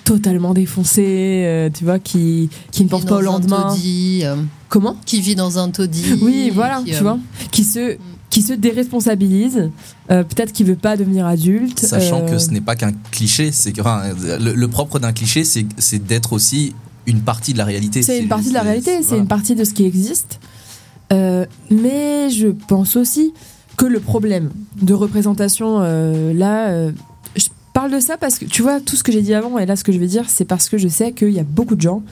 [0.10, 3.68] totalement défoncé, euh, tu vois, qui, qui ne pense pas au Dans un lendemain.
[3.70, 4.36] taudis, euh,
[4.68, 4.96] Comment?
[5.06, 6.18] Qui vit dans un taudis.
[6.22, 7.20] Oui, voilà, qui, tu euh, vois,
[7.52, 7.96] qui se,
[8.32, 9.70] qui se déresponsabilise.
[10.10, 11.80] euh, Peut-être qu'il veut pas devenir adulte.
[11.80, 14.02] Sachant euh, que ce n'est pas qu'un cliché, c'est que enfin,
[14.40, 16.74] le, le propre d'un cliché, c'est d'être aussi
[17.06, 18.02] une partie de la réalité.
[18.02, 19.22] C'est une partie de la réalité, c'est voilà.
[19.22, 20.40] une partie de ce qui existe.
[21.14, 23.34] Euh, mais je pense aussi
[23.78, 24.50] que le problème
[24.82, 26.92] de représentation, euh, là, euh,
[27.74, 29.76] parle de ça parce que tu vois tout ce que j'ai dit avant et là
[29.76, 31.82] ce que je vais dire c'est parce que je sais qu'il y a beaucoup de
[31.82, 32.04] gens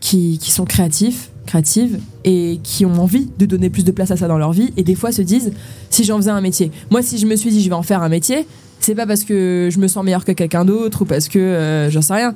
[0.00, 4.16] qui, qui sont créatifs, créatives et qui ont envie de donner plus de place à
[4.16, 5.52] ça dans leur vie et des fois se disent
[5.90, 6.70] si j'en faisais un métier.
[6.90, 8.46] Moi si je me suis dit je vais en faire un métier,
[8.80, 11.90] c'est pas parce que je me sens meilleur que quelqu'un d'autre ou parce que euh,
[11.90, 12.34] j'en sais rien.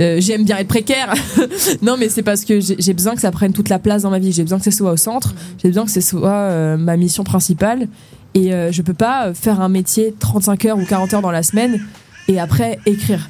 [0.00, 1.14] Euh, j'aime bien être précaire.
[1.82, 4.18] non, mais c'est parce que j'ai besoin que ça prenne toute la place dans ma
[4.18, 4.32] vie.
[4.32, 5.34] J'ai besoin que ce soit au centre.
[5.62, 7.88] J'ai besoin que ce soit euh, ma mission principale.
[8.34, 11.44] Et euh, je peux pas faire un métier 35 heures ou 40 heures dans la
[11.44, 11.80] semaine
[12.28, 13.28] et après écrire.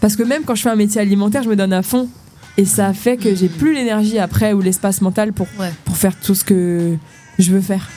[0.00, 2.08] Parce que même quand je fais un métier alimentaire, je me donne à fond.
[2.58, 5.46] Et ça fait que j'ai plus l'énergie après ou l'espace mental pour,
[5.84, 6.96] pour faire tout ce que
[7.38, 7.88] je veux faire.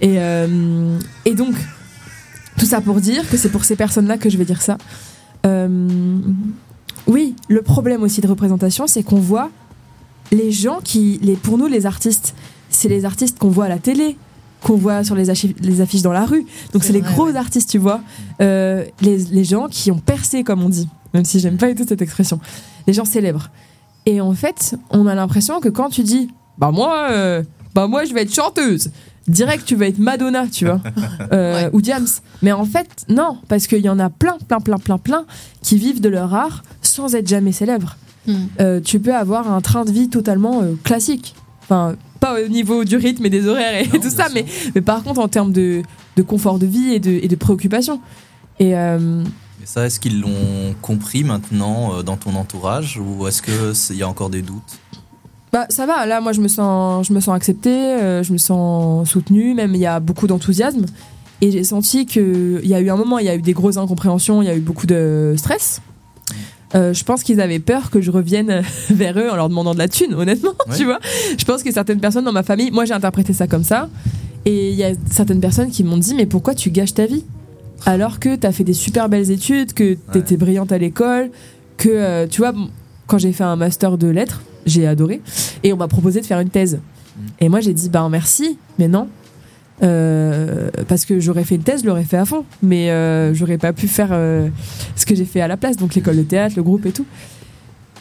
[0.00, 1.54] Et, euh, et donc,
[2.58, 4.76] tout ça pour dire que c'est pour ces personnes-là que je vais dire ça.
[5.46, 6.18] Euh,
[7.06, 9.50] oui, le problème aussi de représentation, c'est qu'on voit
[10.32, 12.34] les gens qui, les, pour nous, les artistes,
[12.70, 14.16] c'est les artistes qu'on voit à la télé,
[14.62, 16.46] qu'on voit sur les, affiches- les affiches dans la rue.
[16.72, 18.00] Donc c'est les gros artistes, tu vois.
[18.40, 21.74] Euh, les, les gens qui ont percé, comme on dit, même si j'aime pas du
[21.74, 22.40] tout cette expression.
[22.86, 23.50] Les gens célèbres.
[24.06, 27.42] Et en fait, on a l'impression que quand tu dis, bah moi, euh,
[27.74, 28.90] bah moi, je vais être chanteuse.
[29.28, 30.80] Direct, tu vas être Madonna, tu vois,
[31.32, 32.08] euh, ou James.
[32.42, 35.24] Mais en fait, non, parce qu'il y en a plein, plein, plein, plein, plein
[35.62, 37.96] qui vivent de leur art sans être jamais célèbres.
[38.26, 38.80] Hmm.
[38.84, 41.34] Tu peux avoir un train de vie totalement classique.
[41.62, 44.44] Enfin, pas au niveau du rythme et des horaires et tout ça, mais,
[44.76, 45.82] mais par contre en termes de,
[46.16, 48.00] de confort de vie et de, et de préoccupation.
[48.60, 49.24] Et euh,
[49.64, 54.08] ça, est-ce qu'ils l'ont compris maintenant euh, dans ton entourage ou est-ce qu'il y a
[54.08, 54.78] encore des doutes?
[55.52, 58.38] Bah, ça va, là, moi, je me sens, je me sens acceptée, euh, je me
[58.38, 60.86] sens soutenue, même il y a beaucoup d'enthousiasme.
[61.40, 63.78] Et j'ai senti qu'il y a eu un moment, il y a eu des grosses
[63.78, 65.82] incompréhensions, il y a eu beaucoup de stress.
[66.74, 69.78] Euh, je pense qu'ils avaient peur que je revienne vers eux en leur demandant de
[69.78, 70.76] la thune, honnêtement, Ouais.
[70.76, 70.98] tu vois.
[71.38, 73.88] Je pense que certaines personnes dans ma famille, moi j'ai interprété ça comme ça,
[74.44, 77.24] et il y a certaines personnes qui m'ont dit, mais pourquoi tu gâches ta vie?
[77.84, 81.30] Alors que tu as fait des super belles études, que tu étais brillante à l'école,
[81.76, 82.52] que euh, tu vois,
[83.06, 85.20] quand j'ai fait un master de lettres, j'ai adoré,
[85.64, 86.78] et on m'a proposé de faire une thèse.
[87.40, 89.08] Et moi j'ai dit, bah merci, mais non.
[89.82, 93.58] Euh, parce que j'aurais fait une thèse, je l'aurais fait à fond, mais euh, j'aurais
[93.58, 94.48] pas pu faire euh,
[94.94, 97.06] ce que j'ai fait à la place, donc l'école de théâtre, le groupe et tout.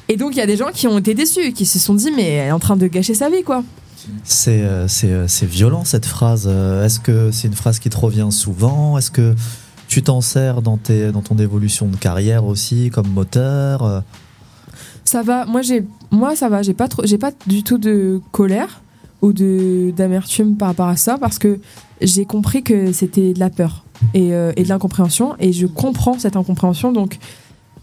[0.07, 2.11] Et donc il y a des gens qui ont été déçus, qui se sont dit,
[2.15, 3.63] mais elle est en train de gâcher sa vie, quoi.
[4.23, 6.47] C'est euh, c'est, violent cette phrase.
[6.47, 8.97] Est-ce que c'est une phrase qui te revient souvent?
[8.97, 9.35] Est-ce que
[9.87, 14.03] tu t'en sers dans, tes, dans ton évolution de carrière aussi comme moteur?
[15.03, 18.21] Ça va, moi j'ai moi ça va, j'ai pas trop j'ai pas du tout de
[18.31, 18.81] colère
[19.21, 21.59] ou d'amertume par rapport à ça parce que
[22.01, 26.17] j'ai compris que c'était de la peur et, euh, et de l'incompréhension et je comprends
[26.17, 27.19] cette incompréhension donc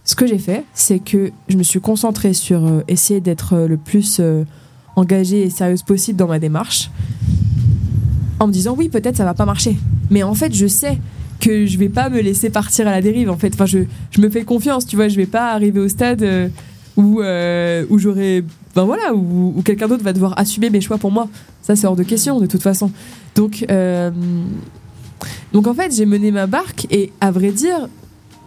[0.05, 3.68] ce que j'ai fait, c'est que je me suis concentrée sur euh, essayer d'être euh,
[3.68, 4.22] le plus
[4.97, 6.91] engagée et sérieuse possible dans ma démarche
[8.41, 9.76] en me disant oui, peut-être ça va pas marcher.
[10.11, 10.99] Mais en fait, je sais
[11.41, 13.53] que je vais pas me laisser partir à la dérive en fait.
[13.55, 13.80] Enfin, je,
[14.11, 16.51] je me fais confiance, tu vois, je vais pas arriver au stade
[16.99, 18.45] où, euh, où j'aurai.
[18.75, 21.29] Ben voilà, où quelqu'un d'autre va devoir assumer mes choix pour moi.
[21.62, 22.91] Ça, c'est hors de question de toute façon.
[23.35, 24.11] Donc, euh,
[25.53, 27.89] donc en fait, j'ai mené ma barque et à vrai dire,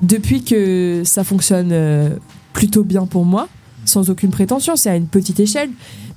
[0.02, 2.10] depuis que ça fonctionne euh,
[2.54, 3.48] plutôt bien pour moi,
[3.86, 5.70] sans aucune prétention, c'est à une petite échelle.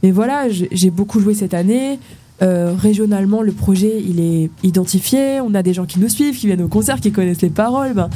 [0.02, 1.98] Mais voilà, j'ai j'ai beaucoup joué cette année.
[2.42, 5.40] Euh, régionalement, le projet il est identifié.
[5.40, 7.94] On a des gens qui nous suivent, qui viennent au concert, qui connaissent les paroles.
[7.94, 8.10] Ben,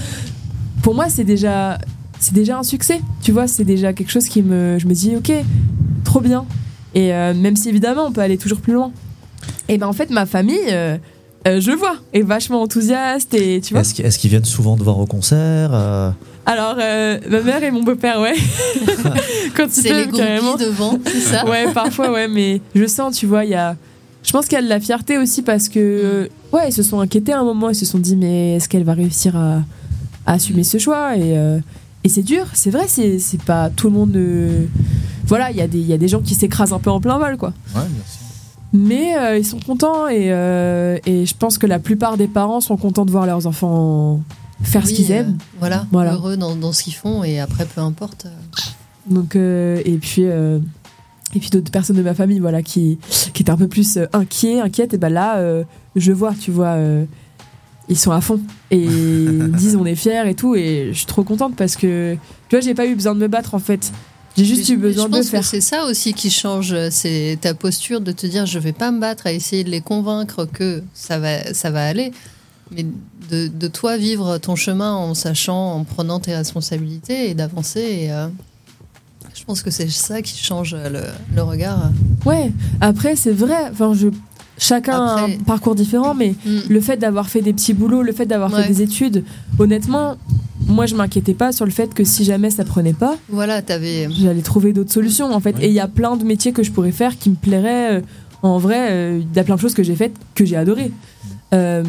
[0.82, 1.78] pour moi, c'est déjà,
[2.18, 3.00] c'est déjà un succès.
[3.22, 5.32] Tu vois, c'est déjà quelque chose qui me, je me dis, ok,
[6.08, 6.44] trop bien.
[6.94, 8.90] Et euh, même si évidemment, on peut aller toujours plus loin.
[9.68, 10.96] Et ben en fait, ma famille, euh,
[11.46, 13.82] euh, je vois, est vachement enthousiaste et tu vois.
[13.82, 16.10] Est-ce qu'ils viennent souvent te voir au concert Euh,
[16.46, 18.34] Alors, euh, ma mère et mon beau-père, ouais.
[19.56, 20.48] Quand ils C'est les peuvent, carrément.
[20.56, 21.44] groupies devant, c'est ça?
[21.46, 23.76] Ouais, parfois, ouais, mais je sens, tu vois, il y a.
[24.24, 27.00] Je pense qu'il y a de la fierté aussi parce que, ouais, ils se sont
[27.00, 29.62] inquiétés à un moment, ils se sont dit, mais est-ce qu'elle va réussir à,
[30.26, 31.16] à assumer ce choix?
[31.16, 31.58] Et, euh,
[32.04, 34.18] et c'est dur, c'est vrai, c'est c'est pas tout le monde.
[35.28, 36.90] Euh, Voilà, il y, a des- il y a des gens qui s'écrasent un peu
[36.90, 37.52] en plein vol, quoi.
[37.74, 37.82] Ouais.
[38.72, 42.60] Mais euh, ils sont contents et, euh, et je pense que la plupart des parents
[42.60, 44.20] sont contents de voir leurs enfants
[44.62, 45.38] faire ce qu'ils euh, aiment.
[45.58, 46.14] voilà, Voilà.
[46.14, 48.26] heureux dans, dans ce qu'ils font et après, peu importe.
[48.26, 48.30] euh,
[49.14, 50.58] Donc euh, et puis euh,
[51.34, 52.98] et puis d'autres personnes de ma famille voilà qui
[53.32, 55.64] qui étaient un peu plus euh, inquiets, inquiètes et ben là euh,
[55.96, 57.04] je vois, tu vois euh,
[57.88, 58.38] ils sont à fond
[58.70, 62.16] et ils disent on est fiers et tout et je suis trop contente parce que
[62.50, 63.92] tu vois, j'ai pas eu besoin de me battre en fait.
[64.38, 65.44] J'ai juste eu besoin je pense que faire.
[65.44, 69.00] c'est ça aussi qui change, c'est ta posture de te dire je vais pas me
[69.00, 72.12] battre à essayer de les convaincre que ça va, ça va aller,
[72.70, 72.86] mais
[73.30, 77.80] de, de toi vivre ton chemin en sachant, en prenant tes responsabilités et d'avancer.
[77.80, 78.28] Et, euh,
[79.34, 81.02] je pense que c'est ça qui change le,
[81.34, 81.90] le regard.
[82.24, 84.08] Ouais, après c'est vrai, enfin je
[84.58, 86.34] chacun a un parcours différent mais
[86.68, 88.62] le fait d'avoir fait des petits boulots, le fait d'avoir Ouais.
[88.64, 89.24] fait des études,
[89.58, 90.16] honnêtement,
[90.66, 94.08] moi, je m'inquiétais pas sur le fait que si jamais ça prenait pas, Voilà, t'avais.
[94.10, 95.56] j'allais trouver d'autres solutions en fait.
[95.60, 97.98] Et il y a plein de métiers que je pourrais faire qui me plairaient.
[97.98, 98.00] euh,
[98.42, 100.92] en vrai, euh, il y a plein de choses que j'ai faites que j'ai adorées.
[101.54, 101.82] Euh,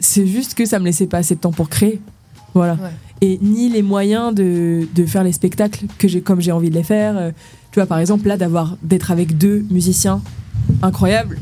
[0.00, 2.00] c'est juste que ça me laissait pas assez de temps pour créer.
[2.54, 2.74] Voilà.
[2.74, 2.90] Ouais.
[3.20, 6.74] Et ni les moyens de, de faire les spectacles que j'ai comme j'ai envie de
[6.74, 7.16] les faire.
[7.16, 7.30] Euh,
[7.72, 10.20] tu vois, par exemple, là, d'avoir d'être avec deux musiciens
[10.82, 11.38] incroyables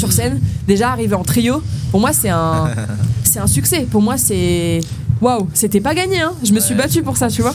[0.00, 2.70] sur scène, déjà arriver en trio, pour moi, c'est un,
[3.22, 3.86] c'est un succès.
[3.90, 4.80] Pour moi, c'est.
[5.20, 6.32] Waouh, c'était pas gagné, hein.
[6.42, 7.54] Je me suis battue pour ça, tu vois.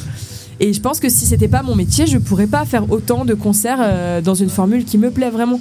[0.60, 3.34] Et je pense que si c'était pas mon métier, je pourrais pas faire autant de
[3.34, 5.60] concerts euh, dans une formule qui me plaît vraiment.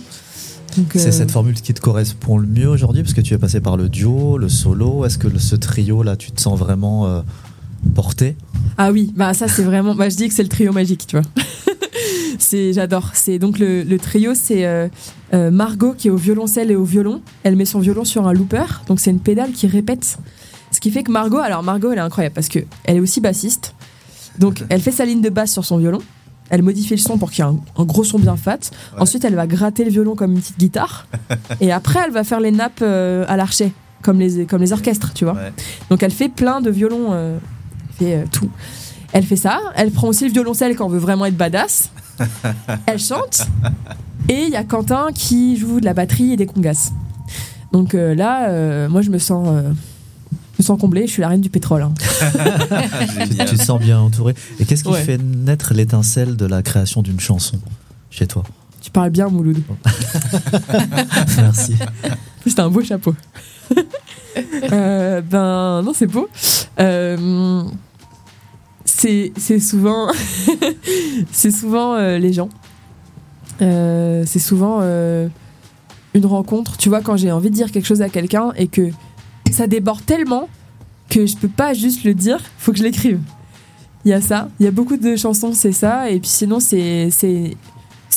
[0.95, 3.61] C'est euh, cette formule qui te correspond le mieux aujourd'hui parce que tu es passé
[3.61, 5.05] par le duo, le solo.
[5.07, 7.22] Est-ce que le- ce trio là, tu te sens vraiment euh,
[7.95, 8.37] porté?
[8.76, 9.95] Ah oui, bah ça c'est vraiment.
[9.95, 11.24] Bah, je dis que c'est le trio magique, tu vois.
[12.41, 13.11] c'est, j'adore.
[13.14, 14.89] C'est donc le, le trio, c'est euh,
[15.32, 17.22] euh, Margot qui est au violoncelle et au violon.
[17.43, 20.18] Elle met son violon sur un looper, donc c'est une pédale qui répète.
[20.70, 23.20] Ce qui fait que Margot, alors Margot, elle est incroyable parce que elle est aussi
[23.20, 23.74] bassiste.
[24.39, 26.01] Donc elle fait sa ligne de basse sur son violon.
[26.51, 28.59] Elle modifie le son pour qu'il y ait un, un gros son bien fat.
[28.99, 31.07] Ensuite, elle va gratter le violon comme une petite guitare.
[31.61, 33.72] et après, elle va faire les nappes euh, à l'archet,
[34.03, 35.35] comme les, comme les orchestres, tu vois.
[35.35, 35.53] Ouais.
[35.89, 37.41] Donc elle fait plein de violons, elle
[37.99, 38.51] fait tout.
[39.14, 41.91] Elle fait ça, elle prend aussi le violoncelle quand on veut vraiment être badass.
[42.87, 43.47] elle chante.
[44.29, 46.91] Et il y a Quentin qui joue de la batterie et des congas.
[47.73, 49.62] Donc euh, là, euh, moi je me sens, euh,
[50.57, 51.83] je me sens comblée, je suis la reine du pétrole.
[51.83, 51.93] hein.
[53.29, 54.35] tu, tu te sens bien entouré.
[54.61, 55.03] Et qu'est-ce qui Ouais.
[55.03, 57.59] fait naître l'étincelle de la création d'une chanson
[58.11, 58.45] chez toi?
[58.81, 59.62] Tu parles bien, Mouloud.
[61.39, 61.75] Merci.
[62.47, 63.15] C'est un beau chapeau.
[64.73, 66.29] Euh, ben non, c'est beau.
[68.85, 70.09] C'est souvent
[71.32, 72.49] c'est souvent euh, les gens.
[73.62, 75.28] Euh, c'est souvent euh,
[76.14, 76.76] une rencontre.
[76.76, 78.91] Tu vois, quand j'ai envie de dire quelque chose à quelqu'un et que
[79.51, 80.49] ça déborde tellement
[81.09, 83.20] que je peux pas juste le dire, faut que je l'écrive.
[84.05, 84.49] Il y a ça.
[84.61, 86.11] Il y a beaucoup de chansons, c'est ça.
[86.11, 87.11] Et puis sinon, c'est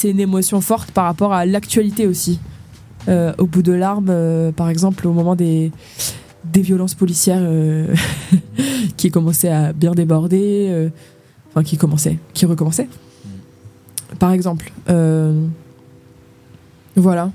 [0.04, 2.40] une émotion forte par rapport à l'actualité aussi.
[3.08, 5.72] Au bout de l'arme, euh, par exemple, au moment des,
[6.44, 7.94] des violences policières euh,
[8.98, 10.90] qui commençaient à bien déborder, euh,
[11.50, 12.90] enfin qui commençaient, qui recommençaient.
[14.20, 15.46] Par exemple, euh,
[16.96, 17.32] voilà.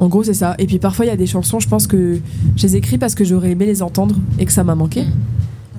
[0.00, 0.54] En gros, c'est ça.
[0.58, 2.18] Et puis parfois, il y a des chansons, je pense que
[2.56, 5.04] je les écris parce que j'aurais aimé les entendre et que ça m'a manqué.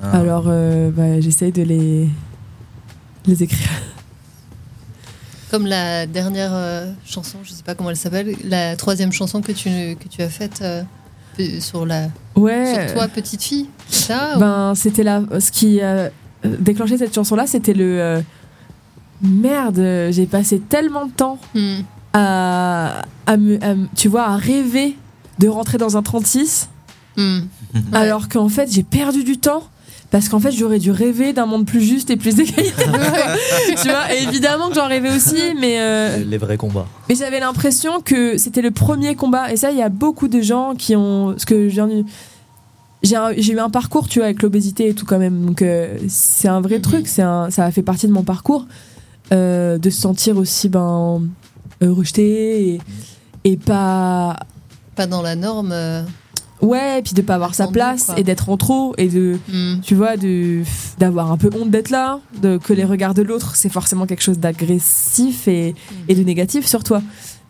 [0.02, 0.20] Ah.
[0.20, 2.10] Alors, euh, bah, j'essaye de les,
[3.26, 3.70] les écrire.
[5.52, 9.52] Comme la dernière euh, chanson, je sais pas comment elle s'appelle, la troisième chanson que
[9.52, 10.84] tu, que tu as faite euh,
[11.60, 12.86] sur, la, Ouais.
[12.88, 13.68] sur toi, petite fille.
[13.90, 15.22] Ça ou- Ben, c'était là.
[15.40, 16.10] Ce qui a
[16.44, 18.00] déclenché cette chanson-là, c'était le.
[18.02, 18.22] euh,
[19.22, 21.80] merde, euh, j'ai passé tellement de temps Hmm.
[22.14, 24.98] à, à me- à me- tu vois, à rêver
[25.40, 26.70] de rentrer dans un 36,
[27.18, 27.40] Hmm.
[27.94, 29.64] alors qu'en fait, j'ai perdu du temps.
[30.14, 32.94] Parce qu'en fait, j'aurais dû rêver d'un monde plus juste et plus égalitaire.
[33.82, 36.86] tu vois, et évidemment que j'en rêvais aussi, mais euh, Les, vrais combats.
[37.10, 39.52] mais j'avais l'impression que c'était le premier combat.
[39.52, 41.34] Et ça, il y a beaucoup de gens qui ont.
[41.40, 41.68] Ce que
[43.02, 45.48] J'ai eu un parcours, tu vois, avec l'obésité et tout quand même.
[45.48, 47.08] Donc euh, c'est un vrai truc.
[47.08, 48.68] C'est un, ça a fait partie de mon parcours
[49.32, 51.24] euh, de se sentir aussi ben
[51.82, 52.82] rejeté et,
[53.46, 54.38] et pas.
[54.96, 55.74] Pas dans la norme.
[56.64, 59.82] Ouais, et puis de pas avoir sa place et d'être en trop et de hmm.
[59.82, 60.62] tu vois, de
[60.98, 64.24] d'avoir un peu honte d'être là, de que les regards de l'autre, c'est forcément quelque
[64.24, 65.76] chose d'agressif et,
[66.08, 67.02] et de négatif sur toi.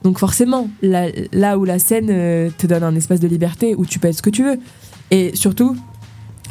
[0.04, 3.86] Donc forcément, là, là où la scène euh, te donne un espace de liberté où
[3.86, 4.58] tu peux être ce que tu veux.
[5.12, 5.78] Et surtout,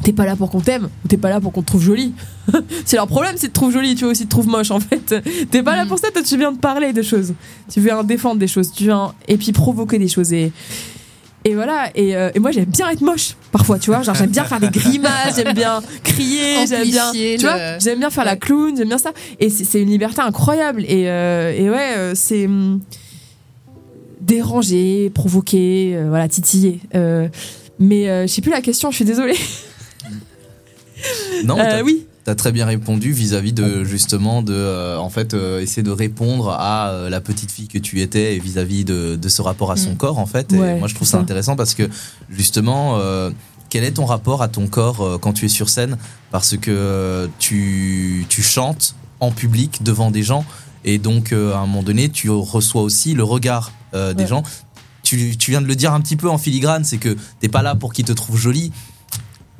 [0.03, 2.15] t'es pas là pour qu'on t'aime, ou t'es pas là pour qu'on te trouve jolie.
[2.85, 4.81] c'est leur problème, c'est de te trouver jolie, tu veux aussi te trouves moche en
[4.81, 5.23] fait.
[5.51, 7.35] T'es pas là pour ça, toi tu viens de parler de choses.
[7.69, 10.33] Tu viens défendre des choses, tu viens et puis provoquer des choses.
[10.33, 10.53] Et,
[11.45, 14.03] et voilà, et, euh, et moi j'aime bien être moche parfois, tu vois.
[14.03, 17.11] Genre j'aime bien faire des grimaces, j'aime bien crier, j'aime bien.
[17.13, 19.13] Tu le- vois, j'aime bien faire la clown, j'aime bien ça.
[19.41, 20.83] Et c'est c'est une liberté incroyable.
[20.85, 22.81] Et, euh, et ouais, euh, c'est hum,
[24.21, 26.81] déranger, provoquer, euh, voilà, titiller.
[26.95, 27.29] Euh,
[27.79, 29.37] mais euh, je sais plus la question, je suis désolée.
[31.45, 32.07] Non, Euh, t'as- oui.
[32.25, 36.51] T'as très bien répondu vis-à-vis de justement de euh, en fait euh, essayer de répondre
[36.51, 39.77] à euh, la petite fille que tu étais et vis-à-vis de, de ce rapport à
[39.77, 39.97] son Mm.
[39.97, 40.53] corps en fait.
[40.53, 41.23] Et Ouais, moi je trouve ça ça.
[41.23, 41.89] intéressant parce que
[42.31, 43.31] justement euh,
[43.71, 45.97] quel est ton rapport à ton corps euh, quand tu es sur scène?
[46.31, 50.45] Parce que euh, tu tu chantes en public devant des gens
[50.85, 54.29] et donc euh, à un moment donné tu reçois aussi le regard euh, des Ouais.
[54.29, 54.43] gens.
[55.03, 57.61] Tu, tu viens de le dire un petit peu en filigrane, c'est que t'es pas
[57.63, 58.71] là pour qu'ils te trouvent jolie,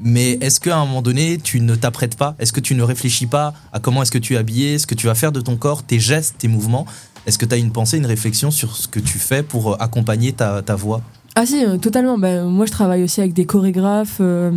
[0.03, 2.35] mais est-ce qu'à un moment donné, tu ne t'apprêtes pas?
[2.39, 4.95] Est-ce que tu ne réfléchis pas à comment est-ce que tu es habillé, ce que
[4.95, 6.87] tu vas faire de ton corps, tes gestes, tes mouvements?
[7.27, 9.77] Est-ce que tu as une pensée, une réflexion sur ce que tu fais pour euh,
[9.79, 11.03] accompagner ta, ta voix?
[11.35, 12.19] Ah si, euh, totalement.
[12.19, 14.19] Ben, moi, je travaille aussi avec des chorégraphes.
[14.21, 14.51] euh,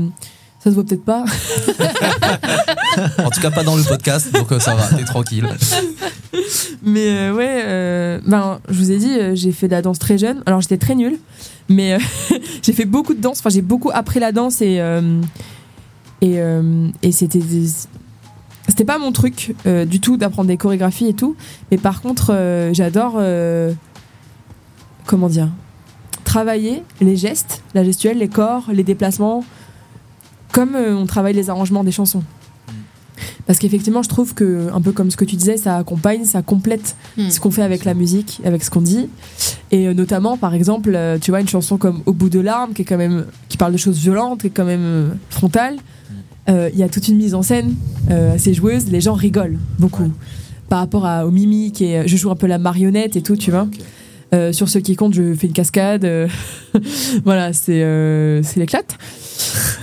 [0.64, 1.26] Ça se voit peut-être pas.
[3.18, 5.48] En tout cas, pas dans le podcast, donc ça va, t'es tranquille.
[6.84, 10.18] Mais euh, ouais, euh, ben, je vous ai dit, j'ai fait de la danse très
[10.18, 10.42] jeune.
[10.46, 11.18] Alors j'étais très nulle,
[11.70, 12.00] mais euh,
[12.62, 13.40] j'ai fait beaucoup de danse.
[13.40, 15.22] Enfin, j'ai beaucoup appris la danse et euh,
[16.22, 17.42] et, euh, et c'était
[18.68, 19.56] c'était pas mon truc
[19.88, 21.36] du tout d'apprendre des chorégraphies et tout.
[21.70, 22.36] Mais par contre,
[22.74, 23.22] j'adore
[25.06, 25.30] comment
[26.24, 29.46] travailler les gestes, la gestuelle, les corps, les déplacements,
[30.52, 32.24] comme on travaille les arrangements des chansons.
[33.48, 36.42] Parce qu'effectivement, je trouve que, un peu comme ce que tu disais, ça accompagne, ça
[36.42, 37.30] complète Hmm.
[37.30, 39.08] ce qu'on fait avec la musique, avec ce qu'on dit.
[39.72, 42.74] Et euh, notamment, par exemple, euh, tu vois, une chanson comme Au bout de l'arme,
[42.74, 45.76] qui est quand même, qui parle de choses violentes, qui est quand même euh, frontale.
[46.50, 47.76] euh, Il y a toute une mise en scène
[48.10, 48.88] euh, assez joueuse.
[48.92, 50.12] Les gens rigolent beaucoup
[50.68, 53.52] par rapport à, au mimiques et je joue un peu la marionnette et tout, tu
[53.52, 53.68] vois.
[54.34, 56.04] Euh, sur ce qui compte, je fais une cascade.
[56.04, 56.28] euh,
[57.26, 58.98] voilà, c'est euh, c'est l'éclate.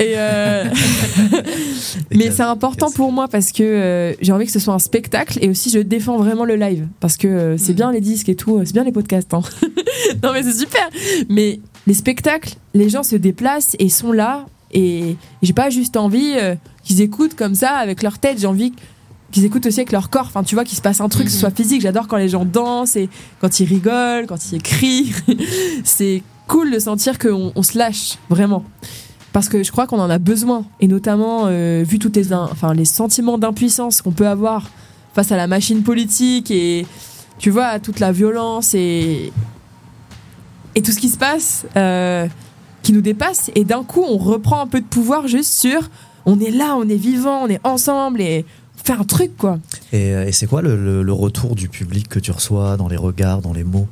[0.01, 0.65] Et euh,
[2.15, 5.39] mais c'est important pour moi parce que euh, j'ai envie que ce soit un spectacle
[5.41, 8.35] et aussi je défends vraiment le live parce que euh, c'est bien les disques et
[8.35, 9.33] tout, c'est bien les podcasts.
[9.35, 9.43] hein.
[10.23, 10.89] non mais c'est super.
[11.29, 16.33] Mais les spectacles, les gens se déplacent et sont là et j'ai pas juste envie
[16.37, 18.41] euh, qu'ils écoutent comme ça avec leur tête.
[18.41, 18.73] J'ai envie
[19.33, 20.27] qu'ils écoutent aussi avec leur corps.
[20.27, 21.81] Enfin, tu vois, qu'il se passe un truc, que ce soit physique.
[21.83, 23.09] J'adore quand les gens dansent et
[23.41, 25.13] quand ils rigolent, quand ils crient.
[25.85, 28.63] c'est cool de sentir qu'on on se lâche vraiment.
[29.33, 30.65] Parce que je crois qu'on en a besoin.
[30.81, 34.69] Et notamment, euh, vu tous les, in- enfin, les sentiments d'impuissance qu'on peut avoir
[35.15, 36.87] face à la machine politique et,
[37.39, 39.33] tu vois, à toute la violence et,
[40.75, 42.27] et tout ce qui se passe euh,
[42.83, 43.51] qui nous dépasse.
[43.55, 45.89] Et d'un coup, on reprend un peu de pouvoir juste sur
[46.25, 48.45] on est là, on est vivant, on est ensemble et
[48.85, 49.59] fait un truc, quoi.
[49.93, 52.89] Et, euh, et c'est quoi le, le- le retour du public que tu reçois dans
[52.89, 53.87] les regards, dans les mots?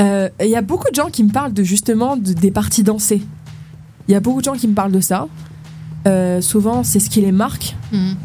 [0.00, 2.82] Euh, Il y a beaucoup de gens qui me parlent de justement de- des parties
[2.82, 3.22] dansées.
[4.08, 5.28] Il y a beaucoup de gens qui me parlent de ça.
[6.06, 7.76] Euh, souvent, c'est ce qui les marque.
[7.92, 8.16] Mhm.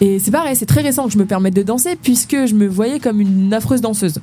[0.00, 2.66] Et c'est pareil, c'est très récent que je me permette de danser puisque je me
[2.66, 4.20] voyais comme une affreuse danseuse.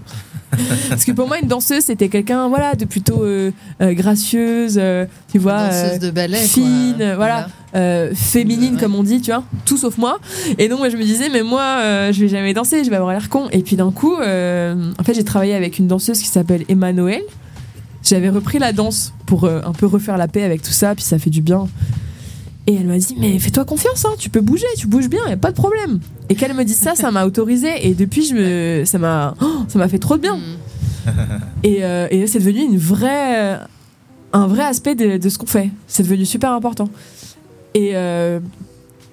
[0.89, 3.49] Parce que pour moi, une danseuse, c'était quelqu'un voilà, de plutôt euh,
[3.81, 8.79] euh, gracieuse, euh, tu vois, danseuse de ballet, fine, voilà, euh, féminine Ouais.
[8.79, 10.19] comme on dit, tu vois, tout sauf moi.
[10.57, 12.95] Et donc, moi, je me disais, mais moi, euh, je vais jamais danser, je vais
[12.95, 13.47] avoir l'air con.
[13.51, 16.93] Et puis d'un coup, euh, en fait, j'ai travaillé avec une danseuse qui s'appelle Emma
[16.93, 17.21] Noël.
[18.03, 21.17] J'avais repris la danse pour un peu refaire la paix avec tout ça, puis ça
[21.17, 21.67] fait du bien.
[22.67, 25.31] Et elle m'a dit, mais fais-toi confiance, hein, tu peux bouger, tu bouges bien, y
[25.33, 25.99] a pas de problème.
[26.29, 27.69] Et qu'elle me dise ça, ça m'a autorisé.
[27.87, 30.37] Et depuis, je me, ça m'a, oh, ça m'a fait trop de bien.
[31.63, 33.59] Et, euh, et c'est devenu une vraie,
[34.31, 35.69] un vrai aspect de, de ce qu'on fait.
[35.87, 36.87] C'est devenu super important.
[37.73, 38.39] Et, euh,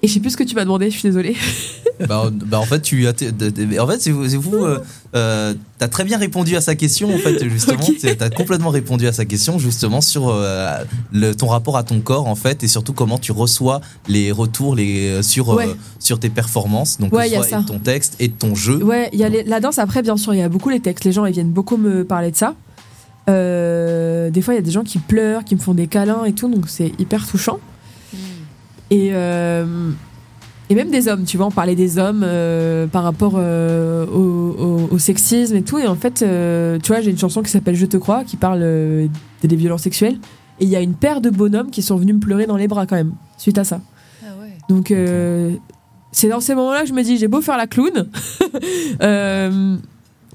[0.02, 1.36] et je sais plus ce que tu m'as demandé, je suis désolée.
[2.08, 4.78] bah, bah, en fait, tu as en fait, c'est vous, euh,
[5.14, 7.14] euh, t'as très bien répondu à sa question.
[7.14, 7.96] En fait, justement, Ok.
[8.00, 10.68] Tu t'as complètement répondu à sa question, justement sur euh,
[11.12, 14.74] le, ton rapport à ton corps, en fait, et surtout comment tu reçois les retours,
[14.74, 18.32] les sur euh, sur tes performances, donc Ouais, soit et de ton texte et de
[18.34, 18.82] ton jeu.
[18.82, 20.80] Ouais, il y a les- la danse après, bien sûr, il y a beaucoup les
[20.80, 21.04] textes.
[21.04, 22.54] Les gens, ils viennent beaucoup me parler de ça.
[23.26, 26.32] Des fois, il y a des gens qui pleurent, qui me font des câlins et
[26.32, 27.58] tout, donc c'est hyper touchant.
[28.90, 29.90] Et, euh,
[30.68, 34.18] et même des hommes, tu vois, on parlait des hommes euh, par rapport euh, au,
[34.18, 35.78] au- au sexisme et tout.
[35.78, 38.36] Et en fait, euh, tu vois, j'ai une chanson qui s'appelle Je te crois, qui
[38.36, 39.06] parle euh,
[39.42, 40.18] des, des violences sexuelles.
[40.58, 42.68] Et il y a une paire de bonhommes qui sont venus me pleurer dans les
[42.68, 43.80] bras quand même, suite à ça.
[44.68, 45.52] Donc, euh,
[46.12, 48.08] c'est dans ces moments-là que je me dis, j'ai beau faire la clown,
[49.02, 49.76] euh,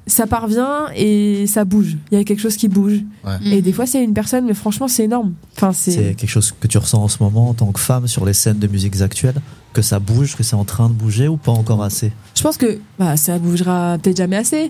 [0.07, 1.97] ça parvient et ça bouge.
[2.11, 3.01] Il y a quelque chose qui bouge.
[3.25, 3.37] Ouais.
[3.57, 5.33] Et des fois, c'est une personne, mais franchement, c'est énorme.
[5.55, 8.25] Enfin, C'est quelque chose que tu ressens en ce moment en tant que femme sur
[8.25, 9.41] les scènes de musiques actuelles
[9.73, 12.11] Que ça bouge, que c'est en train de bouger ou pas encore assez?
[12.35, 14.69] Je pense que bah, ça bougera peut-être jamais assez,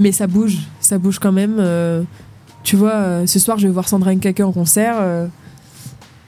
[0.00, 0.58] mais ça bouge.
[0.80, 1.56] Ça bouge quand même.
[1.60, 2.02] euh,
[2.64, 4.96] tu vois, euh, ce soir, je vais voir Sandra Nkake en concert.
[5.00, 5.26] euh,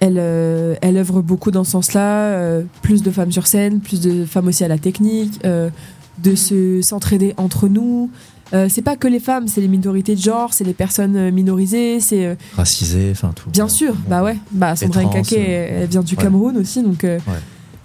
[0.01, 2.33] elle, euh, elle œuvre beaucoup dans ce sens-là.
[2.35, 5.71] euh, plus de femmes sur scène, plus de femmes aussi à la technique, euh,
[6.23, 8.11] de se s'entraider entre nous.
[8.53, 11.31] Euh, c'est pas que les femmes, c'est les minorités de genre, c'est les personnes euh,
[11.31, 13.49] minorisées, c'est euh, Racisé, enfin tout.
[13.51, 14.37] Bien sûr, bah ouais.
[14.53, 16.23] Bah Sandra Nkake, euh, elle, elle vient du ouais.
[16.23, 17.39] Cameroun aussi, donc euh, Ouais.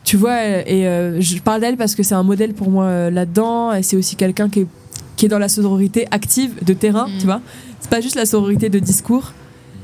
[0.03, 0.43] tu vois.
[0.43, 3.72] Et euh, je parle d'elle parce que c'est un modèle pour moi euh, là-dedans.
[3.74, 4.68] Et c'est aussi quelqu'un qui est,
[5.16, 7.41] qui est dans la sororité active de terrain, tu vois.
[7.80, 9.32] C'est pas juste la sororité de discours.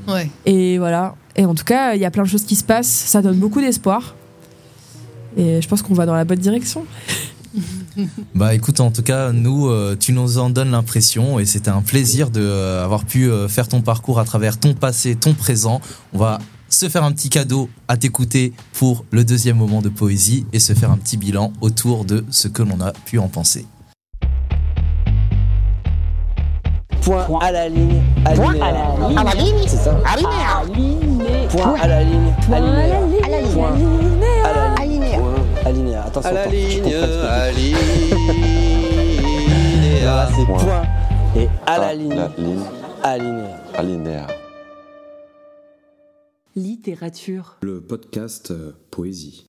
[0.06, 0.30] Ouais.
[0.44, 1.14] Et voilà.
[1.36, 2.86] Et en tout cas, il y a plein de choses qui se passent.
[2.86, 4.14] Ça donne beaucoup d'espoir.
[5.38, 6.84] Et je pense qu'on va dans la bonne direction.
[8.34, 11.82] Bah écoute, en tout cas, nous, euh, tu nous en donnes l'impression et c'était un
[11.82, 15.80] plaisir de euh, avoir pu euh, faire ton parcours à travers ton passé, ton présent.
[16.12, 16.38] On va
[16.68, 20.72] se faire un petit cadeau à t'écouter pour le deuxième moment de poésie et se
[20.72, 23.66] faire un petit bilan autour de ce que l'on a pu en penser.
[27.02, 28.02] Point à la ligne.
[28.34, 29.18] Point à la ligne.
[29.18, 29.54] À la ligne.
[31.48, 32.10] Point à la alinéa.
[32.10, 32.32] ligne.
[32.52, 32.82] À la ligne.
[32.82, 32.94] Point.
[33.24, 34.35] À la Alinéa.
[36.04, 36.30] Attention.
[36.30, 37.52] À la ligne, comprends ce que à.
[40.04, 40.82] Là, c'est point.
[41.36, 42.14] Et à la ligne.
[42.38, 42.64] ligne.
[43.02, 43.60] Alinéa.
[43.74, 44.26] Alinéa.
[46.54, 47.56] Littérature.
[47.62, 49.46] Le podcast euh, Poésie.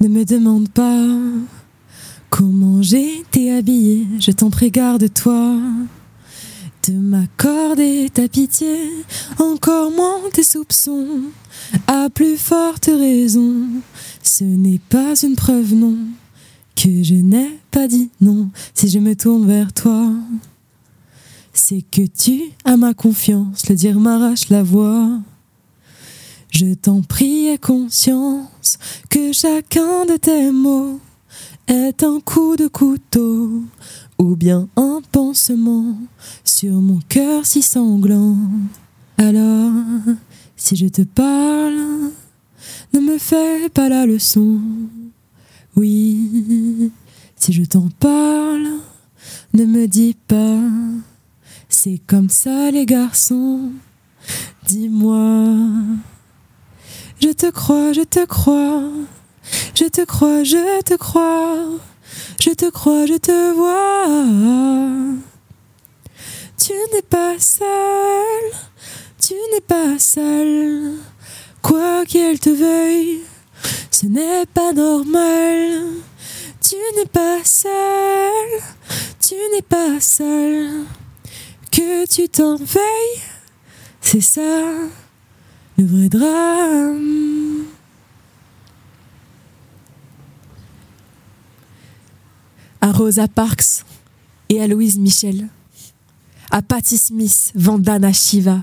[0.00, 1.06] Ne me demande pas
[2.30, 5.56] comment j'étais habillée, je t'en prie garde-toi
[6.88, 8.90] de m'accorder ta pitié,
[9.38, 11.20] encore moins tes soupçons.
[11.86, 13.66] À plus forte raison,
[14.22, 15.96] ce n'est pas une preuve non
[16.76, 20.12] que je n'ai pas dit non si je me tourne vers toi.
[21.52, 25.08] C'est que tu as ma confiance, le dire m'arrache la voix.
[26.50, 31.00] Je t'en prie, conscience que chacun de tes mots
[31.66, 33.62] est un coup de couteau
[34.18, 35.96] ou bien un pansement
[36.44, 38.36] sur mon cœur si sanglant.
[39.16, 39.72] Alors,
[40.56, 42.10] si je te parle,
[42.92, 44.60] ne me fais pas la leçon.
[45.76, 46.90] Oui,
[47.36, 48.68] si je t'en parle,
[49.54, 50.58] ne me dis pas,
[51.68, 53.70] c'est comme ça les garçons.
[54.66, 55.56] Dis-moi.
[57.22, 58.82] Je te crois, je te crois,
[59.74, 61.66] je te crois, je te crois,
[62.40, 65.20] je te crois, je te vois.
[66.56, 68.44] Tu n'es pas seul,
[69.20, 70.94] tu n'es pas seul,
[71.62, 73.20] quoi qu'elle te veuille,
[73.90, 75.82] ce n'est pas normal.
[76.60, 78.60] Tu n'es pas seul,
[79.20, 80.84] tu n'es pas seul,
[81.72, 83.22] que tu t'en veuilles,
[84.00, 84.40] c'est ça
[85.80, 87.64] le vrai drame.
[92.82, 93.84] À Rosa Parks
[94.48, 95.48] et à Louise Michel,
[96.50, 98.62] à Patti Smith, Vandana Shiva,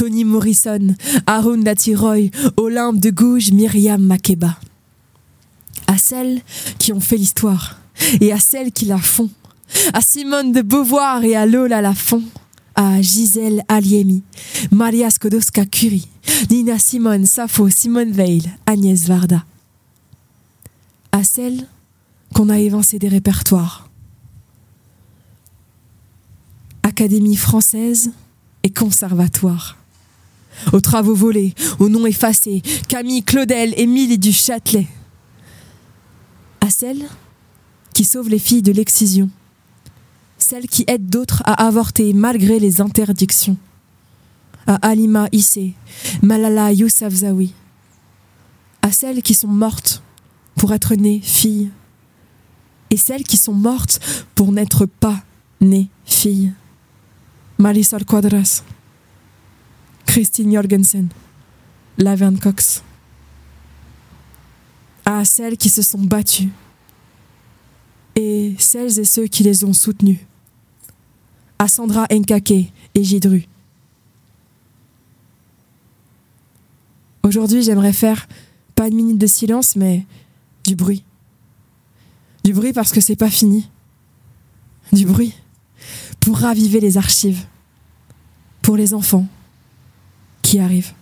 [0.00, 0.94] Toni Morrison,
[1.26, 4.56] Arundhati Roy, Olympe de Gouges, Myriam Makeba.
[5.86, 6.40] À celles
[6.78, 7.78] qui ont fait l'histoire
[8.18, 9.28] et à celles qui la font,
[9.92, 12.22] à Simone de Beauvoir et à Lola Lafont,
[12.76, 14.22] à Gisèle Aliemi,
[14.70, 16.08] Maria Skłodowska-Curie,
[16.48, 19.44] Nina Simone, Sappho, Simone Veil, Agnès Varda.
[21.12, 21.66] À celles
[22.34, 23.90] qu'on a évincé des répertoires.
[26.84, 28.12] Académie française
[28.62, 29.76] et conservatoire.
[30.72, 34.86] Aux travaux volés, aux noms effacés, Camille Claudel, Émile du Châtelet.
[36.60, 37.06] À celles
[37.94, 39.30] qui sauvent les filles de l'excision
[40.42, 43.56] celle qui aide d'autres à avorter malgré les interdictions.
[44.66, 45.74] À Alima Issé,
[46.22, 47.50] Malala Yousafzai.
[48.82, 50.02] À celles qui sont mortes
[50.56, 51.70] pour être nées filles.
[52.90, 54.00] Et celles qui sont mortes
[54.34, 55.22] pour n'être pas
[55.60, 56.52] nées filles.
[57.58, 58.62] Marisol Quadras,
[60.10, 61.08] Christine Jorgensen,
[61.96, 62.82] Laverne Cox.
[65.04, 66.48] À celles qui se sont battues
[68.16, 70.26] et celles et ceux qui les ont soutenues
[71.60, 73.46] à Sandra Nkake et Gidru.
[77.22, 78.26] Aujourd'hui, j'aimerais faire
[78.74, 80.04] pas une minute de silence, mais
[80.66, 81.04] du bruit.
[82.42, 83.70] Du bruit parce que c'est pas fini.
[84.92, 85.34] Du bruit
[86.18, 87.46] pour raviver les archives.
[88.60, 89.28] Pour les enfants
[90.50, 90.92] qui arrivent.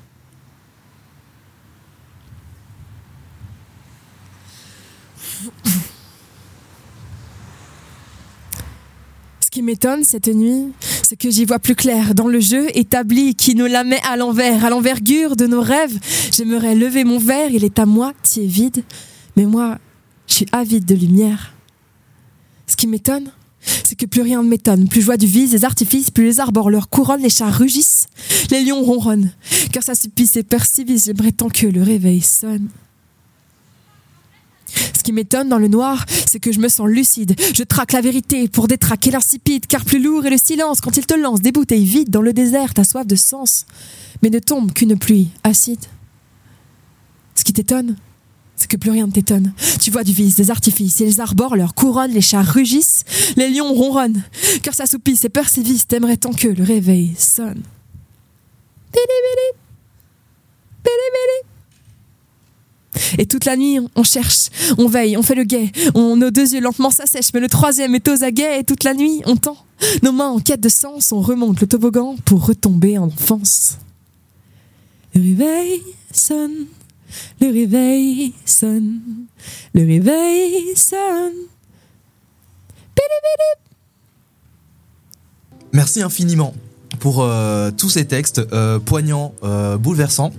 [9.41, 13.35] Ce qui m'étonne cette nuit, c'est que j'y vois plus clair dans le jeu établi
[13.35, 15.99] qui nous la met à l'envers, à l'envergure de nos rêves.
[16.31, 18.85] J'aimerais lever mon verre, il est à moitié vide,
[19.35, 19.79] mais moi,
[20.27, 21.55] je suis avide de lumière.
[22.67, 23.33] Ce qui m'étonne,
[23.99, 24.89] que plus rien ne m'étonne.
[24.89, 28.07] Plus je vois du vise, des artifices, plus les arbres leur couronne, les chats rugissent,
[28.51, 29.31] les lions ronronnent.
[29.73, 32.69] Car ça supplice et persivise, j'aimerais tant que le réveil sonne.
[34.75, 37.35] Ce qui m'étonne dans le noir, c'est que je me sens lucide.
[37.55, 41.07] Je traque la vérité pour détraquer l'insipide, car plus lourd est le silence quand il
[41.07, 43.67] te lance des bouteilles vides dans le désert, ta soif de sens.
[44.23, 45.85] Mais ne tombe qu'une pluie acide.
[47.35, 47.97] Ce qui t'étonne,
[48.59, 49.53] c'est que plus rien ne t'étonne.
[49.81, 53.05] Tu vois du vice, des artifices, et les arbores leur couronnent, les chats rugissent,
[53.37, 54.23] les lions ronronnent,
[54.63, 57.63] car s'assoupissent et persivissent, t'aimerais tant que le réveil sonne.
[63.19, 65.71] Et toute la nuit, on cherche, on veille, on fait le guet.
[65.95, 68.61] On, nos deux yeux lentement s'assèchent, mais le troisième est aux aguets.
[68.61, 69.57] Et toute la nuit, on tend.
[70.03, 73.79] Nos mains en quête de sens, on remonte le toboggan pour retomber en enfance.
[75.15, 75.83] Le réveil
[76.13, 76.67] sonne,
[77.41, 79.01] le réveil sonne,
[79.75, 81.33] le réveil sonne.
[85.73, 86.55] Merci infiniment
[86.99, 90.33] pour euh, tous ces textes euh, poignants, euh, bouleversants.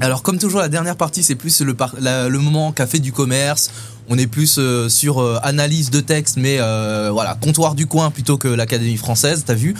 [0.00, 3.70] Alors comme toujours la dernière partie c'est plus le, moment café du commerce.
[4.08, 8.98] On est plus sur analyse de texte mais voilà comptoir du coin plutôt que l'Académie
[8.98, 9.74] française t'as vu.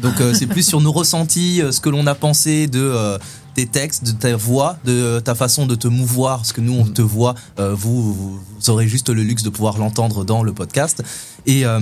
[0.00, 3.18] Donc c'est plus sur nos ressentis, ce que l'on a pensé de
[3.58, 6.84] tes textes, de ta voix, de ta façon de te mouvoir, parce que nous on
[6.84, 11.02] te voit, euh, vous, vous aurez juste le luxe de pouvoir l'entendre dans le podcast.
[11.44, 11.80] Et euh,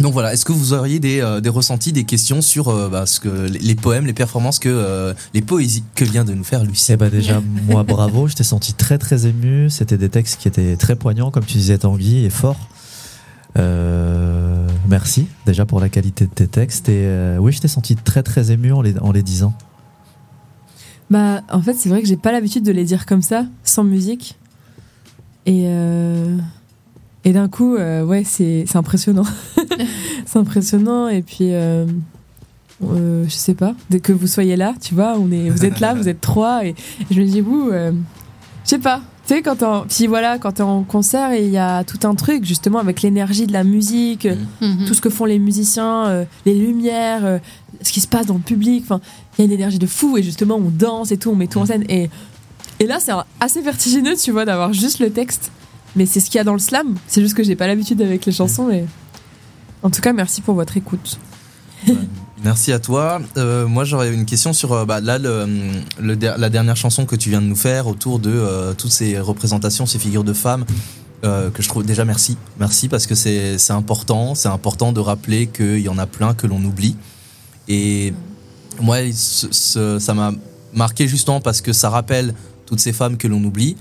[0.00, 3.06] donc voilà, est-ce que vous auriez des, euh, des ressentis, des questions sur euh, bah,
[3.06, 6.64] ce que les poèmes, les performances que euh, les poésies que vient de nous faire
[6.64, 6.94] Lucie?
[6.94, 9.70] Eh ben déjà, moi bravo, je t'ai senti très très ému.
[9.70, 12.68] C'était des textes qui étaient très poignants, comme tu disais Tanguy, et forts.
[13.58, 16.88] Euh, merci déjà pour la qualité de tes textes.
[16.88, 19.54] Et euh, oui, je t'ai senti très très ému en les, en les disant.
[21.10, 23.84] Bah, en fait, c'est vrai que j'ai pas l'habitude de les dire comme ça, sans
[23.84, 24.36] musique.
[25.46, 26.36] Et, euh,
[27.24, 29.26] et d'un coup, euh, ouais, c'est impressionnant.
[30.26, 31.08] c'est impressionnant.
[31.08, 31.86] Et puis, euh,
[32.84, 35.80] euh, je sais pas, dès que vous soyez là, tu vois, on est, vous êtes
[35.80, 36.64] là, vous êtes trois.
[36.66, 36.74] Et, et
[37.14, 37.92] je me dis, vous, euh,
[38.64, 39.00] je sais pas.
[39.26, 41.98] Tu sais, quand on, puis voilà, quand t'es en concert, et il y a tout
[42.06, 44.28] un truc, justement, avec l'énergie de la musique,
[44.60, 44.84] Mhm.
[44.86, 47.38] tout ce que font les musiciens, euh, les lumières, euh,
[47.82, 48.84] ce qui se passe dans le public.
[48.84, 49.00] Enfin,
[49.36, 51.48] il y a une énergie de fou et justement on danse et tout, on met
[51.48, 51.84] tout en scène.
[51.88, 52.08] Et,
[52.78, 55.50] et là, c'est assez vertigineux, tu vois, d'avoir juste le texte.
[55.96, 56.94] Mais c'est ce qu'il y a dans le slam.
[57.08, 58.70] C'est juste que j'ai pas l'habitude avec les chansons.
[58.70, 58.84] Et...
[59.82, 61.18] En tout cas, merci pour votre écoute.
[62.46, 63.20] Merci à toi.
[63.38, 67.42] Euh, moi, j'aurais une question sur euh, bah, là la dernière chanson que tu viens
[67.42, 70.64] de nous faire autour de euh, toutes ces représentations, ces figures de femmes.
[71.22, 75.80] que je trouve déjà merci merci parce que c'est important c'est important de rappeler qu'il
[75.80, 76.94] y en a plein que l'on oublie
[77.66, 78.14] et
[78.80, 80.30] moi ça m'a
[80.72, 82.32] marqué justement parce que ça rappelle
[82.64, 83.76] toutes ces femmes que l'on oublie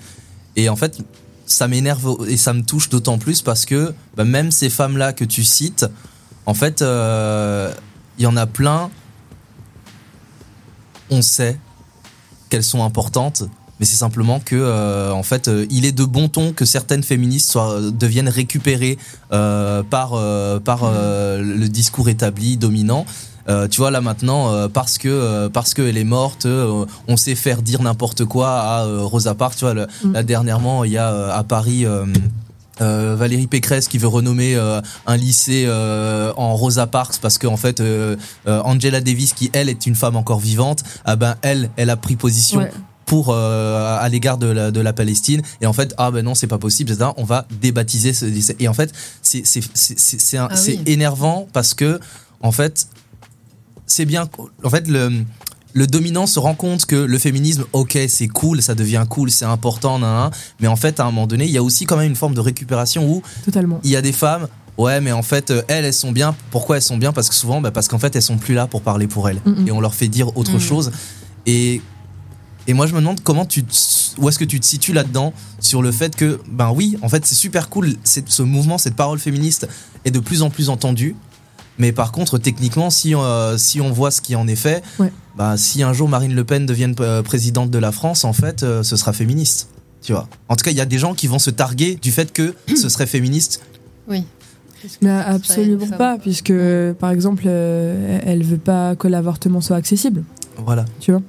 [0.55, 0.97] et en fait
[1.45, 5.13] ça m'énerve et ça me touche d'autant plus parce que bah, même ces femmes là
[5.13, 5.85] que tu cites
[6.47, 6.81] en fait
[8.17, 8.89] il y en a plein.
[11.09, 11.59] On sait
[12.49, 13.43] qu'elles sont importantes
[13.77, 17.03] mais c'est simplement que euh, en fait euh, il est de bon ton que certaines
[17.03, 18.97] féministes soient, deviennent récupérées
[19.33, 23.05] euh, par euh, par euh, le discours établi dominant.
[23.49, 25.49] Euh, tu vois là maintenant euh, parce que euh,
[25.97, 29.57] est morte euh, on sait faire dire n'importe quoi à euh, Rosa Parks.
[29.57, 31.85] Tu vois le- là dernièrement il y a euh, à Paris
[32.81, 37.57] euh, Valérie Pécresse qui veut renommer euh, un lycée euh, en Rosa Parks parce qu'en
[37.57, 38.15] fait euh,
[38.47, 41.95] euh, Angela Davis qui elle est une femme encore vivante ah ben elle elle a
[41.97, 42.71] pris position Ouais.
[43.05, 46.35] pour euh, à l'égard de la, de la Palestine et en fait ah ben non
[46.35, 47.11] c'est pas possible etc.
[47.17, 50.55] on va débaptiser ce lycée et en fait c'est c'est c'est c'est c'est un- Ah
[50.67, 50.79] oui.
[50.85, 51.99] énervant parce que
[52.41, 52.87] en fait
[53.87, 54.27] c'est bien
[54.63, 55.23] en fait le
[55.75, 59.45] le dominant se rend compte que le féminisme, ok, c'est cool, ça devient cool, c'est
[59.45, 61.97] important, nan, nan, mais en fait, à un moment donné, il y a aussi quand
[61.97, 63.79] même une forme de récupération où Totalement.
[63.83, 64.47] il y a des femmes,
[64.77, 66.33] ouais, mais en fait, euh, elles, elles sont bien.
[66.49, 67.11] Pourquoi elles sont bien?
[67.11, 69.41] Parce que souvent, bah, parce qu'en fait, elles sont plus là pour parler pour elles.
[69.67, 70.59] Et on leur fait dire autre Mhm.
[70.61, 70.91] chose.
[71.45, 71.81] Et,
[72.67, 73.75] et moi, je me demande comment tu te-
[74.17, 77.25] où est-ce que tu te situes là-dedans sur le fait que, ben oui, en fait,
[77.25, 79.67] c'est super cool, c'est- ce mouvement, cette parole féministe
[80.05, 81.15] est de plus en plus entendue.
[81.77, 85.11] Mais par contre, techniquement, si, euh, si on voit ce qui en est fait, Ouais.
[85.37, 88.63] bah, si un jour Marine Le Pen devienne euh, présidente de la France, en fait,
[88.63, 89.69] euh, ce sera féministe.
[90.01, 90.27] Tu vois.
[90.49, 92.53] En tout cas, il y a des gens qui vont se targuer du fait que
[92.75, 93.61] ce serait féministe.
[94.07, 94.23] Oui.
[95.01, 96.53] Mais absolument pas, puisque
[96.99, 100.23] par exemple, euh, elle veut pas que l'avortement soit accessible.
[100.63, 100.85] Voilà.
[100.99, 101.21] tu vois.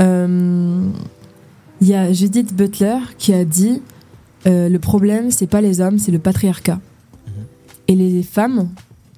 [0.00, 0.88] Euh,
[1.82, 3.82] Il y a Judith Butler qui a dit
[4.46, 6.80] euh, le problème c'est pas les hommes, c'est le patriarcat.
[7.88, 8.70] Et les femmes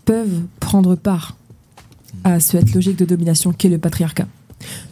[0.09, 1.37] peuvent prendre part
[2.25, 4.27] à cette logique de domination qu'est le patriarcat.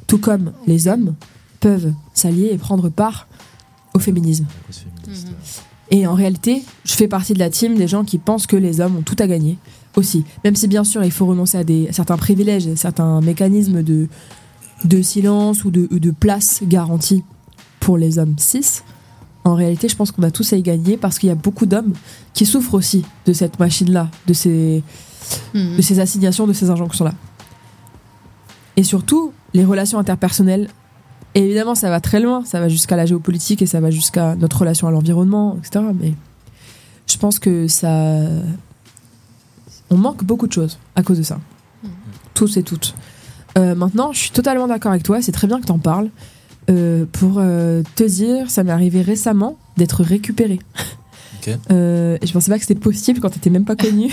[0.07, 1.15] Tout comme les hommes
[1.59, 3.27] peuvent s'allier et prendre part
[3.95, 4.45] au féminisme.
[5.91, 8.83] Et en réalité, je fais partie de la team des gens qui pensent que les
[8.83, 9.57] hommes ont tout à gagner
[9.97, 10.23] aussi.
[10.45, 13.83] Même si bien sûr il faut renoncer à, des, à certains privilèges, et certains mécanismes
[13.83, 14.09] de,
[14.85, 17.25] de silence ou de, ou de place garantie
[17.81, 18.83] pour les hommes cis.
[19.45, 21.67] En réalité, je pense qu'on a tous à y gagner parce qu'il y a beaucoup
[21.67, 21.93] d'hommes
[22.35, 24.83] qui souffrent aussi de cette machine-là, de ces,
[25.55, 27.15] De ces assignations, de ces injonctions-là.
[28.77, 30.69] Et surtout, les relations interpersonnelles.
[31.35, 34.59] Évidemment, ça va très loin, ça va jusqu'à la géopolitique et ça va jusqu'à notre
[34.59, 35.85] relation à l'environnement, etc.
[35.99, 36.15] Mais
[37.07, 38.21] je pense que ça.
[39.89, 41.39] On manque beaucoup de choses à cause de ça.
[42.35, 42.95] Tous et toutes.
[43.57, 46.11] Euh, maintenant, je suis totalement d'accord avec toi, c'est très bien que tu en parles.
[46.69, 50.59] Euh, pour euh, te dire, ça m'est arrivé récemment d'être récupérée.
[51.47, 51.59] Ok.
[51.71, 54.13] Euh, je pensais pas que c'était possible quand t'étais même pas connue.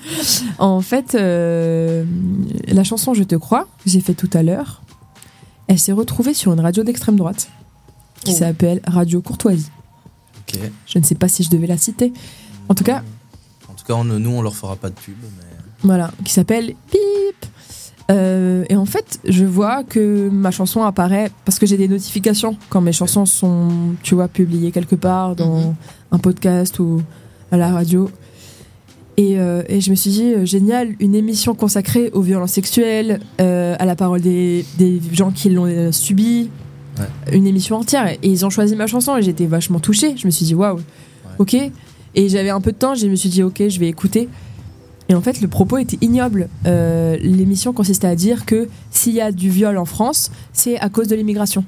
[0.58, 2.04] en fait, euh,
[2.68, 4.82] la chanson Je te crois, que j'ai fait tout à l'heure,
[5.68, 7.48] elle s'est retrouvée sur une radio d'extrême droite
[8.24, 8.38] qui Oh.
[8.38, 9.70] s'appelle Radio Courtoisie.
[10.48, 10.58] Ok.
[10.86, 12.12] Je ne sais pas si je devais la citer.
[12.68, 13.02] En tout cas,
[13.68, 15.14] En tout cas, on- nous, on leur fera pas de pub.
[15.22, 15.44] Mais...
[15.82, 17.00] voilà, qui s'appelle Pip.
[18.10, 22.56] Euh, et en fait, je vois que ma chanson apparaît parce que j'ai des notifications
[22.68, 23.68] quand mes chansons sont,
[24.04, 25.74] tu vois, publiées quelque part dans
[26.12, 27.02] un podcast ou
[27.50, 28.10] à la radio.
[29.16, 33.20] Et, euh, et je me suis dit, euh, génial, une émission consacrée aux violences sexuelles,
[33.40, 36.50] euh, à la parole des, des gens qui l'ont subi,
[37.32, 38.08] une émission entière.
[38.08, 40.16] Et ils ont choisi ma chanson et j'étais vachement touchée.
[40.16, 40.80] Je me suis dit, waouh,
[41.38, 41.54] ok.
[42.14, 44.28] Et j'avais un peu de temps, je me suis dit, ok, je vais écouter.
[45.08, 46.48] Et en fait, le propos était ignoble.
[46.64, 51.08] L'émission consistait à dire que s'il y a du viol en France, c'est à cause
[51.08, 51.64] de l'immigration.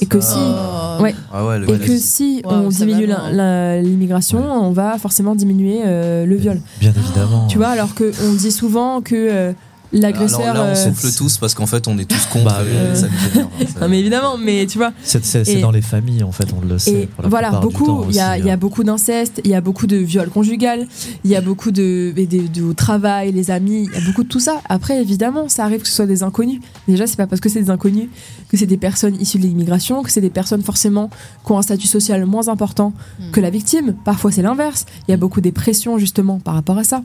[0.00, 1.02] Et que si, Oh.
[1.02, 1.14] ouais.
[1.32, 5.80] Ah ouais, le- et que si Wow, on diminue la- l'immigration, on va forcément diminuer
[5.84, 6.60] euh, le viol.
[6.80, 7.46] Bien évidemment.
[7.46, 9.52] Tu vois, alors que on dit souvent que euh,
[9.92, 10.40] l'agresseur.
[10.40, 12.44] Alors là, on euh, souffle tous parce qu'en fait, on est tous contre.
[12.46, 14.92] Bah, euh, ça énerve, hein, ça- non, mais évidemment, mais tu vois.
[15.02, 17.02] C'est c'est- c'est Et- dans les familles, en fait, on le sait.
[17.02, 18.04] Et pour la voilà, beaucoup.
[18.08, 18.56] Il y a, y hein.
[18.56, 20.86] beaucoup d'inceste, il y a beaucoup de viols conjugal,
[21.24, 24.22] il y a beaucoup de, de, de- au travail, les amis, il y a beaucoup
[24.24, 24.60] de tout ça.
[24.68, 26.60] Après, évidemment, ça arrive que ce soit des inconnus.
[26.88, 28.08] Déjà, c'est pas parce que c'est des inconnus
[28.48, 31.10] que c'est des personnes issues de l'immigration, que c'est des personnes forcément
[31.44, 32.92] qui ont un statut social moins important
[33.32, 33.94] que la victime.
[34.04, 34.86] Parfois, c'est l'inverse.
[35.08, 37.02] Il y a beaucoup des pressions justement par rapport à ça.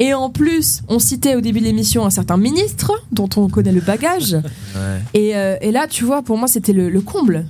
[0.00, 3.72] Et en plus, on citait au début de l'émission un certain ministre dont on connaît
[3.72, 4.36] le bagage.
[4.76, 5.00] Ouais.
[5.14, 7.46] Et, euh, et là, tu vois, pour moi, c'était le, le comble.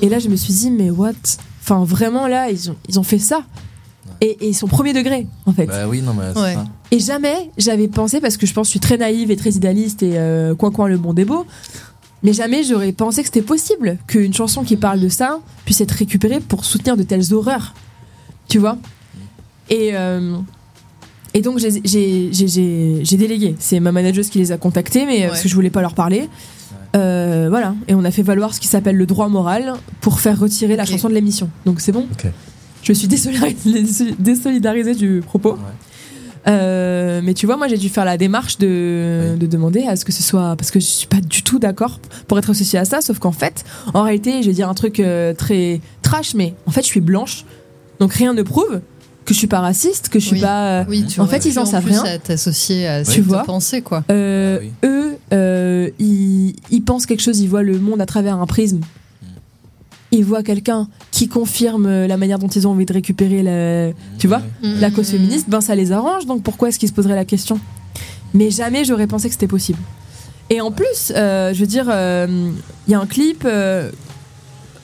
[0.00, 1.12] Et là, je me suis dit, mais what?
[1.62, 3.42] Enfin, vraiment, là, ils ont, ils ont fait ça.
[4.20, 5.66] Et, et ils sont premier degré, en fait.
[5.66, 6.54] Bah oui, non, mais c'est Ouais.
[6.54, 6.64] ça.
[6.90, 9.50] Et jamais j'avais pensé, parce que je pense que je suis très naïve et très
[9.50, 11.46] idéaliste et euh, coin coin le monde est beau,
[12.22, 15.92] mais jamais j'aurais pensé que c'était possible qu'une chanson qui parle de ça puisse être
[15.92, 17.74] récupérée pour soutenir de telles horreurs.
[18.48, 18.78] Tu vois?
[19.70, 19.90] Et.
[19.94, 20.38] euh,
[21.34, 23.56] et donc j'ai- délégué.
[23.58, 25.94] C'est ma manageuse qui les a contactés, mais euh, parce que je voulais pas leur
[25.94, 26.28] parler.
[26.96, 27.74] Euh, voilà.
[27.88, 30.84] Et on a fait valoir ce qui s'appelle le droit moral pour faire retirer la
[30.84, 31.50] chanson de l'émission.
[31.66, 32.06] Donc c'est bon.
[32.12, 32.30] Ok.
[32.82, 35.56] Je me suis désolidarisée, désolidarisée du propos.
[36.46, 40.04] Euh, mais tu vois, moi j'ai dû faire la démarche de, de demander à ce
[40.04, 40.54] que ce soit.
[40.56, 43.32] Parce que je suis pas du tout d'accord pour être associée à ça, sauf qu'en
[43.32, 46.86] fait, en réalité, je vais dire un truc euh, très trash, mais en fait, je
[46.88, 47.44] suis blanche.
[47.98, 48.80] Donc rien ne prouve
[49.24, 50.40] que je suis pas raciste, que je suis Oui.
[50.42, 50.80] pas.
[50.80, 52.04] euh, Oui, tu en fait, ils en savent rien.
[52.04, 54.04] à t'associer à Tu vois pensée, quoi.
[54.10, 58.46] Euh, Eux, euh, ils, ils pensent quelque chose, ils voient le monde à travers un
[58.46, 58.80] prisme.
[60.12, 63.92] Ils voient quelqu'un qui confirme euh, la manière dont ils ont envie de récupérer la,
[64.18, 67.16] tu vois, la cause féministe, ben ça les arrange, donc pourquoi est-ce qu'ils se poseraient
[67.16, 67.58] la question?
[68.32, 69.78] Mais jamais j'aurais pensé que c'était possible.
[70.50, 73.44] Et en plus, euh, je veux dire, il y a un clip,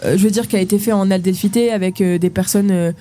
[0.02, 2.70] je veux dire, qui a été fait en Adelphité avec euh, des personnes.
[2.70, 2.92] euh,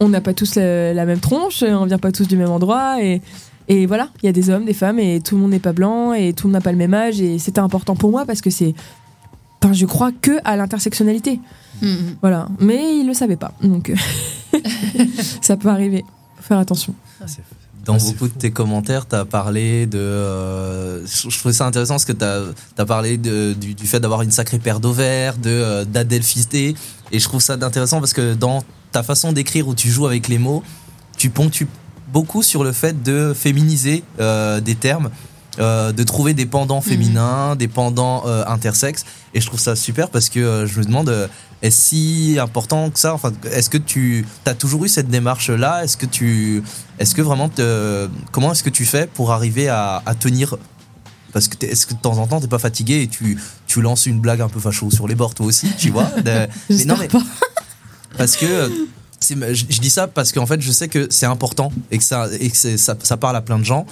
[0.00, 3.02] on n'a pas tous la, la même tronche, on vient pas tous du même endroit,
[3.02, 3.22] et,
[3.68, 5.72] et voilà, il y a des hommes, des femmes, et tout le monde n'est pas
[5.72, 8.24] blanc, et tout le monde n'a pas le même âge, et c'était important pour moi
[8.26, 8.74] parce que c'est.
[9.62, 11.40] Enfin, je crois que à l'intersectionnalité.
[12.20, 12.48] Voilà.
[12.60, 13.52] Mais ils le savaient pas.
[13.62, 13.92] Donc,
[15.40, 16.04] ça peut arriver.
[16.36, 16.94] Faut faire attention.
[17.84, 19.98] Dans beaucoup de tes commentaires, tu as parlé de.
[19.98, 24.00] euh, je je trouvais ça intéressant parce que tu as, parlé de- du, du fait
[24.00, 26.74] d'avoir une sacrée paire d'ovaires, de euh, d'adelphité.
[27.12, 28.62] Et je trouve ça intéressant parce que dans
[28.92, 30.62] ta façon d'écrire où tu joues avec les mots,
[31.16, 31.68] tu ponctues
[32.12, 35.10] beaucoup sur le fait de féminiser euh, des termes.
[35.60, 39.04] euh, de trouver des pendants féminins, des pendants euh, intersexes,
[39.34, 41.28] et je trouve ça super parce que euh, je me demande
[41.62, 43.14] est-ce si important que ça?
[43.14, 45.84] Enfin, est-ce que tu as toujours eu cette démarche-là?
[45.84, 46.60] Est-ce que tu,
[46.98, 50.56] est-ce que vraiment, te- comment est-ce que tu fais pour arriver à, à tenir?
[51.32, 53.38] Parce que est-ce que de temps en temps t'es pas fatigué et tu,
[53.74, 56.46] tu lances une blague un peu facho sur les bords toi aussi, tu vois De-
[56.70, 57.08] Mais non, mais
[58.16, 58.70] parce que
[59.20, 62.28] je, je dis ça parce qu'en fait je sais que c'est important et que ça
[62.38, 63.86] et que ça, ça parle à plein de gens.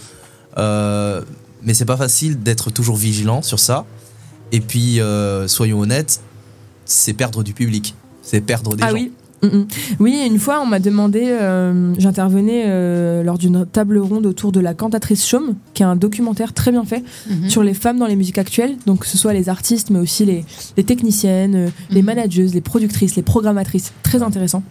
[0.59, 1.23] Euh,
[1.63, 3.85] mais c'est pas facile d'être toujours vigilant sur ça.
[4.51, 6.21] Et puis, euh, soyons honnêtes,
[6.85, 7.95] c'est perdre du public.
[8.23, 8.95] C'est perdre des ah gens.
[8.95, 9.13] oui.
[9.43, 9.67] Mm, mm.
[9.99, 14.61] Oui, une fois, on m'a demandé, euh, j'intervenais euh, lors d'une table ronde autour de
[14.61, 17.49] La Cantatrice Chaume, qui est un documentaire très bien fait Mhm.
[17.51, 20.25] sur les femmes dans les musiques actuelles, donc que ce soit les artistes, mais aussi
[20.25, 20.45] les,
[20.77, 24.63] les techniciennes, euh, les manageuses, les productrices, les programmatrices, très intéressant.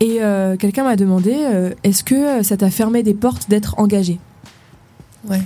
[0.00, 1.34] Et euh, quelqu'un m'a demandé,
[1.82, 4.20] est-ce que ça t'a fermé des portes d'être engagée?
[5.28, 5.42] Ouais.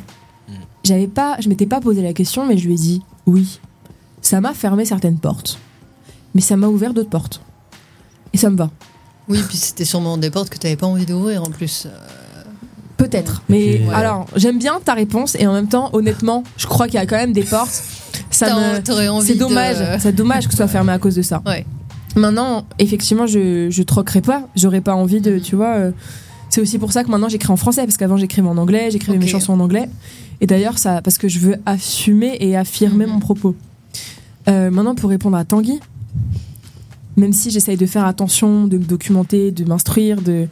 [0.84, 3.60] J'avais pas, je m'étais pas posé la question, mais je lui ai dit oui.
[4.20, 5.58] Ça m'a fermé certaines portes,
[6.34, 7.40] mais ça m'a ouvert d'autres portes.
[8.32, 8.70] Et ça me va.
[9.28, 11.86] Oui, puis c'était sûrement des portes que tu n'avais pas envie d'ouvrir en plus.
[11.86, 11.90] Euh,
[12.96, 13.42] Peut-être.
[13.48, 13.94] Mais Ouais.
[13.94, 17.06] alors, j'aime bien ta réponse et en même temps, honnêtement, je crois qu'il y a
[17.06, 17.82] quand même des portes.
[18.30, 18.78] Ça me...
[18.82, 19.76] t'aurais envie C'est de- dommage.
[20.00, 21.42] C'est dommage que ce soit fermé à cause de ça.
[21.46, 21.66] Ouais.
[22.14, 24.46] Maintenant, effectivement, je je troquerai pas.
[24.54, 25.74] J'aurais pas envie de, tu vois.
[25.76, 25.90] euh,
[26.50, 29.16] c'est aussi pour ça que maintenant j'écris en français parce qu'avant j'écrivais en anglais, j'écrivais
[29.18, 29.88] mes chansons en anglais.
[30.42, 33.56] Et d'ailleurs, ça, parce que je veux assumer et affirmer mon propos.
[34.48, 35.80] Euh, maintenant, pour répondre à Tanguy,
[37.16, 40.46] même si j'essaye de faire attention, de me documenter, de m'instruire, de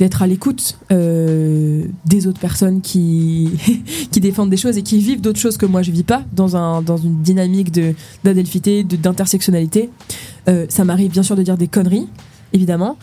[0.00, 3.48] d'être à l'écoute euh, des autres personnes qui,
[4.10, 6.56] qui défendent des choses et qui vivent d'autres choses que moi je vis pas dans,
[6.56, 7.94] un, dans une dynamique de-
[8.24, 9.90] d'adelphité, de- d'intersectionnalité.
[10.48, 12.08] Euh, ça m'arrive bien sûr de dire des conneries,
[12.52, 12.96] évidemment.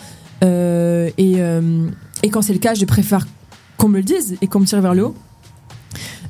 [0.44, 1.38] Euh, et,
[2.24, 3.26] et quand c'est le cas, je préfère
[3.78, 5.16] qu'on me le dise et qu'on me tire vers le haut.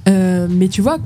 [0.05, 0.99] Mais tu vois,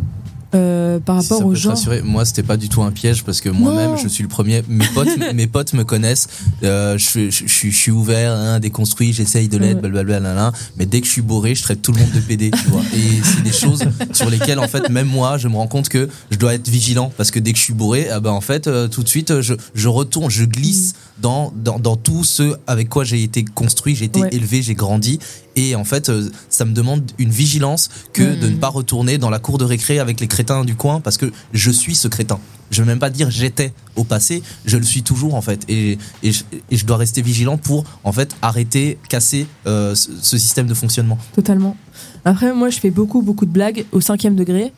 [0.55, 1.69] euh, par Si ça aux peut te gens.
[1.71, 4.63] rassurer, moi c'était pas du tout un piège parce que moi-même je suis le premier.
[4.67, 6.27] Mes potes, mes potes me connaissent.
[6.63, 9.73] euh, je, suis- je, suis- je suis ouvert, hein, déconstruit, j'essaye de Ouais.
[9.75, 10.51] blablabla.
[10.77, 12.81] Mais dès que je suis bourré, je traite tout le monde de PD, tu vois.
[12.95, 13.83] Et c'est des choses
[14.13, 17.11] sur lesquelles en fait même moi je me rends compte que je dois être vigilant
[17.17, 19.41] parce que dès que je suis bourré, ah ben en fait euh, tout de suite
[19.41, 23.95] je, je retourne, je glisse dans, dans dans tout ce avec quoi j'ai été construit,
[23.95, 24.29] j'ai été Ouais.
[24.31, 25.19] élevé, j'ai grandi.
[25.55, 28.39] Et en fait, euh, ça me demande une vigilance que Mm.
[28.39, 31.17] de ne pas retourner dans la cour de récré avec les crétins du coin parce
[31.17, 32.39] que je suis ce crétin.
[32.71, 35.63] Je veux même pas dire j'étais au passé, je le suis toujours en fait.
[35.69, 40.09] Et, et, je, et je dois rester vigilant pour en fait arrêter, casser euh, ce,
[40.21, 41.17] ce système de fonctionnement.
[41.35, 41.77] Totalement.
[42.25, 44.73] Après, moi, je fais beaucoup, beaucoup de blagues au cinquième degré.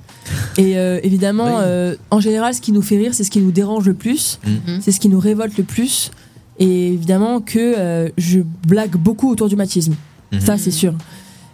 [0.58, 1.62] Et euh, évidemment, Oui.
[1.64, 4.40] euh, en général, ce qui nous fait rire, c'est ce qui nous dérange le plus,
[4.46, 4.80] Mm.
[4.82, 6.12] c'est ce qui nous révolte le plus.
[6.60, 9.96] Et évidemment que euh, je blague beaucoup autour du machisme.
[10.32, 10.40] Mhm.
[10.42, 10.94] Ça, c'est sûr.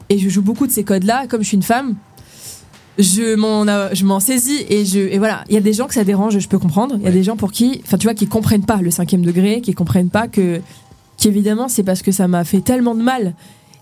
[0.09, 1.27] Et je joue beaucoup de ces codes-là.
[1.27, 1.95] Comme je suis une femme,
[2.99, 5.87] je m'en euh, je m'en saisis et je et voilà il y a des gens
[5.87, 7.13] que ça dérange je peux comprendre il y a Ouais.
[7.13, 10.11] des gens pour qui enfin tu vois qui comprennent pas le cinquième degré qui comprennent
[10.11, 10.61] pas que
[11.17, 13.33] qu'évidemment c'est parce que ça m'a fait tellement de mal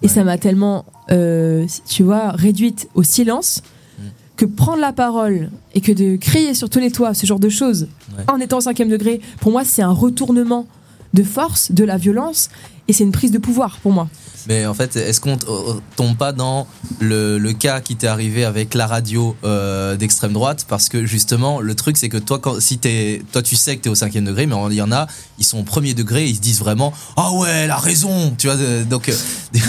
[0.01, 3.61] et ça m'a tellement euh, tu vois réduite au silence
[3.99, 4.03] Mm.
[4.38, 7.49] que prendre la parole et que de crier sur tous les toits ce genre de
[7.49, 7.89] choses
[8.30, 10.65] en étant au cinquième degré pour moi c'est un retournement
[11.13, 12.47] de force de la violence
[12.88, 14.07] et c'est une prise de pouvoir pour moi
[14.47, 16.68] Mais en fait, est-ce qu'on t- euh, tombe pas dans
[16.99, 20.65] le, le cas qui t'est arrivé avec la radio euh, d'extrême droite?
[20.68, 23.81] Parce que justement, le truc, c'est que toi, quand, si t'es, toi, tu sais que
[23.84, 25.07] t'es au cinquième degré, mais il y en a,
[25.39, 28.47] ils sont au premier degré, ils se disent vraiment Ah ouais, elle a raison Tu
[28.47, 29.09] vois, euh, donc.
[29.09, 29.13] euh,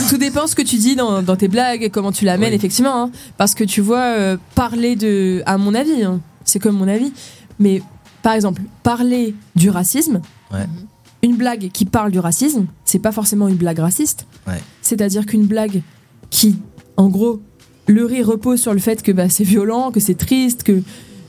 [0.09, 2.55] Tout dépend ce que tu dis dans, dans tes blagues et comment tu l'amènes, Oui.
[2.55, 3.03] effectivement.
[3.03, 3.11] hein.
[3.37, 5.43] Parce que tu vois, euh, parler de.
[5.45, 7.13] À mon avis, hein, c'est comme mon avis,
[7.59, 7.81] mais
[8.21, 10.21] par exemple, parler du racisme,
[10.51, 10.65] Ouais.
[11.23, 14.25] une blague qui parle du racisme, c'est pas forcément une blague raciste.
[14.47, 14.61] Ouais.
[14.81, 15.81] C'est-à-dire qu'une blague
[16.29, 16.55] qui,
[16.97, 17.41] en gros,
[17.87, 20.81] le rire repose sur le fait que bah, c'est violent, que c'est triste, que,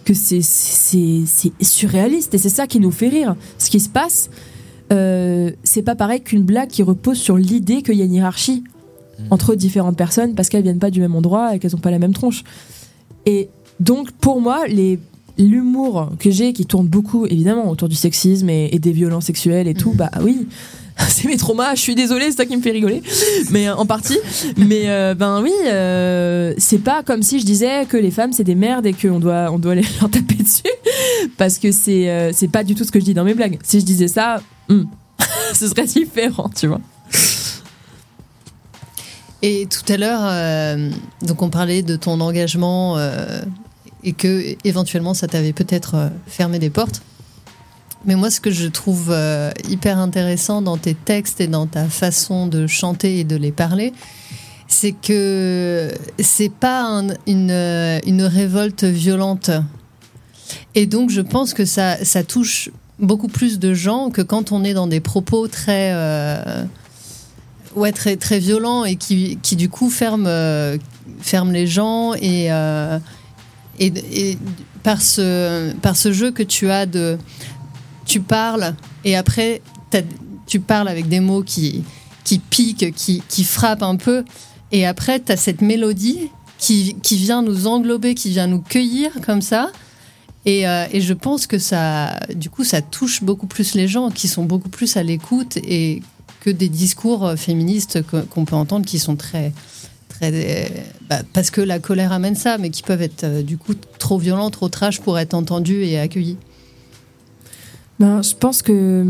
[0.04, 2.34] que c'est- c'est c'est surréaliste.
[2.34, 3.36] Et c'est ça qui nous fait rire.
[3.58, 4.30] Ce qui se passe,
[4.92, 8.64] euh, c'est pas pareil qu'une blague qui repose sur l'idée qu'il y a une hiérarchie
[9.30, 11.98] entre différentes personnes parce qu'elles viennent pas du même endroit et qu'elles ont pas la
[12.00, 12.42] même tronche.
[13.26, 13.48] Et
[13.80, 14.98] donc, pour moi, les
[15.36, 19.66] l'humour que j'ai qui tourne beaucoup évidemment autour du sexisme et, et des violences sexuelles
[19.66, 20.46] et tout bah oui
[21.08, 23.02] c'est mes traumas je suis désolée c'est ça qui me fait rigoler.
[23.50, 24.18] Mais euh, en partie.
[24.56, 28.44] Mais euh, ben oui euh, c'est pas comme si je disais que les femmes c'est
[28.44, 30.62] des merdes et qu'on doit on doit aller leur taper dessus.
[31.36, 33.58] Parce que c'est pas du tout ce que je dis dans mes blagues.
[33.62, 34.84] Si je disais ça hmm,
[35.54, 36.80] ce serait différent tu vois.
[39.42, 40.78] Et tout à l'heure,
[41.20, 42.96] donc on parlait de ton engagement
[44.02, 47.02] et que éventuellement ça t'avait peut-être fermé des portes.
[48.06, 51.86] Mais moi, ce que je trouve euh, hyper intéressant dans tes textes et dans ta
[51.86, 53.92] façon de chanter et de les parler,
[54.68, 59.50] c'est que c'est pas un- une, euh, une révolte violente.
[60.74, 64.64] Et donc, je pense que ça, ça touche beaucoup plus de gens que quand on
[64.64, 66.64] est dans des propos très, euh,
[67.74, 70.76] ouais, très, très violents et qui, qui du coup ferment, euh,
[71.52, 72.46] les gens et,
[73.78, 74.38] et, et
[74.82, 77.16] par, ce, par ce jeu que tu as de.
[78.04, 78.74] Tu parles
[79.04, 79.62] et après
[80.46, 81.84] tu parles avec des mots qui,
[82.24, 84.24] qui piquent, qui, qui frappent un peu.
[84.72, 89.12] Et après, tu as cette mélodie qui, qui vient nous englober, qui vient nous cueillir
[89.24, 89.70] comme ça.
[90.46, 94.10] Et, euh, et je pense que ça, du coup, ça touche beaucoup plus les gens
[94.10, 96.02] qui sont beaucoup plus à l'écoute et
[96.40, 99.52] que des discours euh, féministes qu'on peut entendre qui sont très,
[100.10, 100.68] très, euh,
[101.08, 104.50] bah, parce que la colère amène ça, mais qui peuvent être du coup trop violents,
[104.50, 106.36] trop trash pour être entendus et accueillis.
[108.00, 109.04] Ben, je pense que,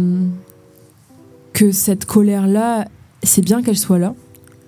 [1.52, 2.86] que cette colère-là,
[3.22, 4.14] c'est bien qu'elle soit là.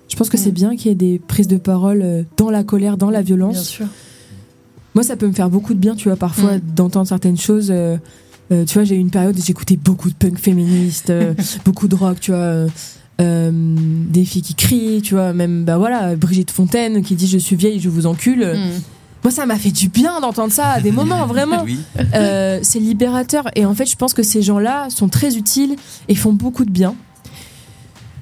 [0.09, 2.63] Je pense que c'est bien qu'il y ait des prises de parole euh, dans la
[2.63, 3.53] colère, dans la violence.
[3.55, 3.85] Bien sûr.
[4.95, 6.61] Moi, ça peut me faire beaucoup de bien, tu vois, parfois, Mm.
[6.75, 7.69] d'entendre certaines choses.
[7.71, 7.97] euh,
[8.51, 11.33] euh, tu vois, j'ai eu une période où j'écoutais beaucoup de punk féministe, euh,
[11.65, 12.67] beaucoup de rock, tu vois.
[13.19, 13.51] euh,
[14.09, 17.55] des filles qui crient, tu vois, même, bah voilà, Brigitte Fontaine qui dit Je suis
[17.57, 18.45] vieille, je vous encule.
[18.45, 18.71] Mm.
[19.27, 21.63] Moi, ça m'a fait du bien d'entendre ça à des moments, vraiment.
[21.65, 21.79] Oui.
[22.15, 23.49] Euh, c'est libérateur.
[23.57, 25.75] Et en fait, je pense que ces gens-là sont très utiles
[26.07, 26.95] et font beaucoup de bien.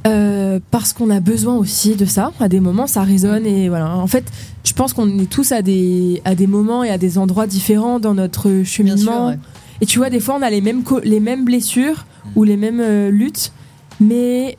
[0.07, 2.31] Euh, parce qu'on a besoin aussi de ça.
[2.39, 3.45] À des moments, ça résonne.
[3.45, 3.95] Et voilà.
[3.95, 4.25] En fait,
[4.63, 7.99] je pense qu'on est tous à des, à des moments et à des endroits différents
[7.99, 9.27] dans notre cheminement.
[9.27, 9.37] ouais.
[9.81, 12.81] Et tu vois, des fois, on a les mêmes, les mêmes blessures ou les mêmes
[12.81, 13.51] euh, luttes.
[13.99, 14.57] Mais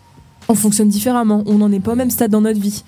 [0.48, 2.84] on fonctionne différemment, on n'en est pas au même stade dans notre vie.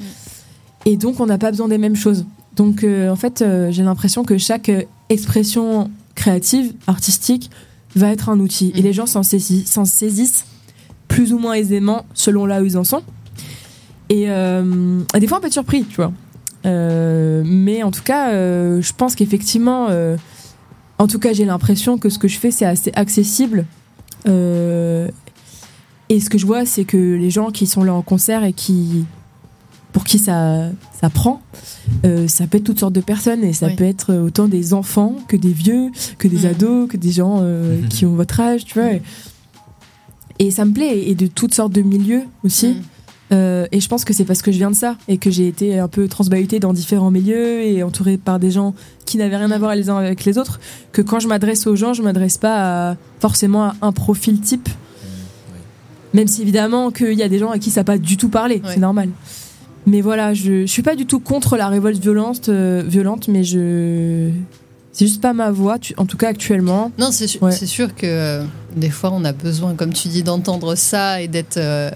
[0.85, 2.25] Et donc, on n'a pas besoin des mêmes choses.
[2.59, 7.51] Donc, euh, en fait, euh, j'ai l'impression que chaque euh, expression créative, artistique,
[7.95, 8.73] va être un outil.
[8.75, 10.45] Et les gens s'en saisi- s'en saisissent
[11.07, 13.03] plus ou moins aisément selon là où ils en sont.
[14.11, 16.13] Et des fois, peut être surpris, tu vois.
[16.65, 19.89] Mais en tout cas, je pense qu'effectivement,
[20.99, 23.65] en tout cas, j'ai l'impression que ce que je fais, c'est assez accessible.
[24.27, 28.53] Et ce que je vois, c'est que les gens qui sont là en concert et
[28.53, 29.05] qui,
[29.93, 30.67] pour qui ça,
[31.01, 31.41] ça prend,
[32.05, 33.75] euh, ça peut être toutes sortes de personnes et ça Oui.
[33.77, 36.51] peut être autant des enfants que des vieux, que des Mhm.
[36.51, 38.93] ados, que des gens euh, qui ont votre âge, tu vois.
[38.93, 39.03] Et,
[40.39, 42.69] et ça me plaît et de toutes sortes de milieux aussi.
[42.69, 42.83] Mm.
[43.31, 45.49] Euh, et je pense que c'est parce que je viens de ça et que j'ai
[45.49, 48.75] été un peu transbahutée dans différents milieux et entourée par des gens
[49.05, 50.61] qui n'avaient rien à voir les uns avec les autres,
[50.93, 54.69] que quand je m'adresse aux gens, je m'adresse pas à- forcément à un profil type.
[56.15, 58.31] Même si évidemment qu'il y a des gens à qui ça n'a pas du tout
[58.31, 59.11] parlé, c'est normal.
[59.89, 63.45] Mais voilà, je, je suis pas du tout contre la révolte violente, euh, violente mais
[63.45, 64.31] je.
[64.93, 66.91] C'est juste pas ma voix, tu- en tout cas actuellement.
[66.99, 68.43] Non, c'est sûr, que euh,
[68.75, 71.91] des fois, on a besoin, comme tu dis, d'entendre ça et d'être euh,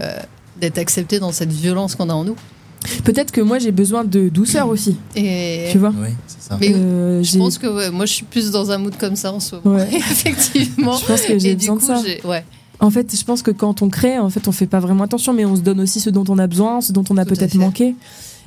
[0.61, 2.37] d'être accepté dans cette violence qu'on a en nous.
[3.05, 4.97] Peut-être que moi j'ai besoin de douceur aussi.
[5.17, 6.59] Et Tu vois Oui, c'est ça.
[6.61, 9.33] Mais Euh, je pense que ouais, moi, je suis plus dans un mood comme ça
[9.33, 9.77] en ce moment.
[9.79, 9.89] Ouais.
[9.97, 10.97] Effectivement.
[10.97, 12.03] Je pense que j'ai besoin de ça.
[12.25, 12.45] Ouais.
[12.83, 15.33] En fait, je pense que quand on crée, en fait, on fait pas vraiment attention,
[15.33, 17.55] mais on se donne aussi ce dont on a besoin, ce dont on a peut-être
[17.67, 17.95] manqué.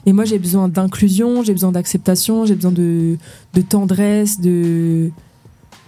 [0.05, 3.17] Et moi, j'ai besoin d'inclusion, j'ai besoin d'acceptation, j'ai besoin de,
[3.53, 5.09] de tendresse, de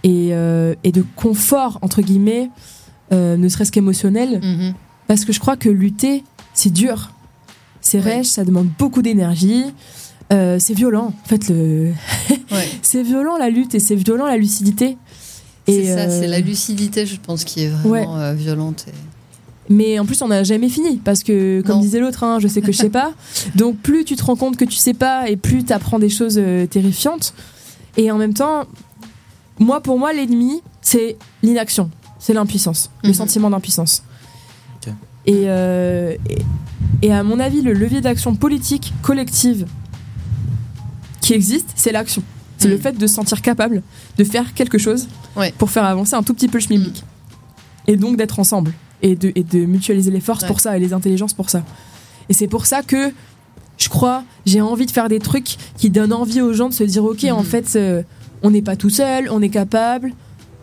[0.03, 2.49] et, euh, et de confort entre guillemets,
[3.13, 4.73] euh, ne serait-ce qu'émotionnel, Mhm.
[5.07, 7.11] parce que je crois que lutter, c'est dur,
[7.81, 9.65] c'est rêche, ça demande beaucoup d'énergie.
[10.33, 11.91] euh, c'est violent, en fait, le...
[12.81, 14.97] c'est violent la lutte et c'est violent la lucidité.
[15.67, 18.85] C'est Et, ça, euh, c'est la lucidité, je pense, qui est vraiment euh, violente.
[18.87, 18.93] et-
[19.73, 22.61] Mais en plus, on n'a jamais fini parce que, comme disait l'autre, hein, je sais
[22.61, 23.11] que je sais pas.
[23.55, 26.09] Donc, plus tu te rends compte que tu sais pas et plus tu apprends des
[26.09, 27.33] choses euh, terrifiantes.
[27.97, 28.65] Et en même temps,
[29.59, 31.89] moi, pour moi, l'ennemi, c'est l'inaction,
[32.19, 34.03] c'est l'impuissance, le sentiment d'impuissance.
[34.77, 34.93] Ok.
[35.25, 36.15] Et, euh,
[37.01, 39.65] et, et à mon avis, le levier d'action politique collective
[41.21, 42.23] qui existe, c'est l'action.
[42.57, 43.83] C'est le fait de se sentir capable
[44.17, 45.07] de faire quelque chose
[45.57, 47.03] pour faire avancer un tout petit peu le schmilblick.
[47.87, 50.93] Et donc d'être ensemble et de, et de mutualiser les forces pour ça et les
[50.93, 51.63] intelligences pour ça.
[52.29, 53.11] Et c'est pour ça que
[53.77, 56.83] je crois, j'ai envie de faire des trucs qui donnent envie aux gens de se
[56.83, 58.01] dire ok, en fait, euh,
[58.41, 60.13] on n'est pas tout seul, on est capable,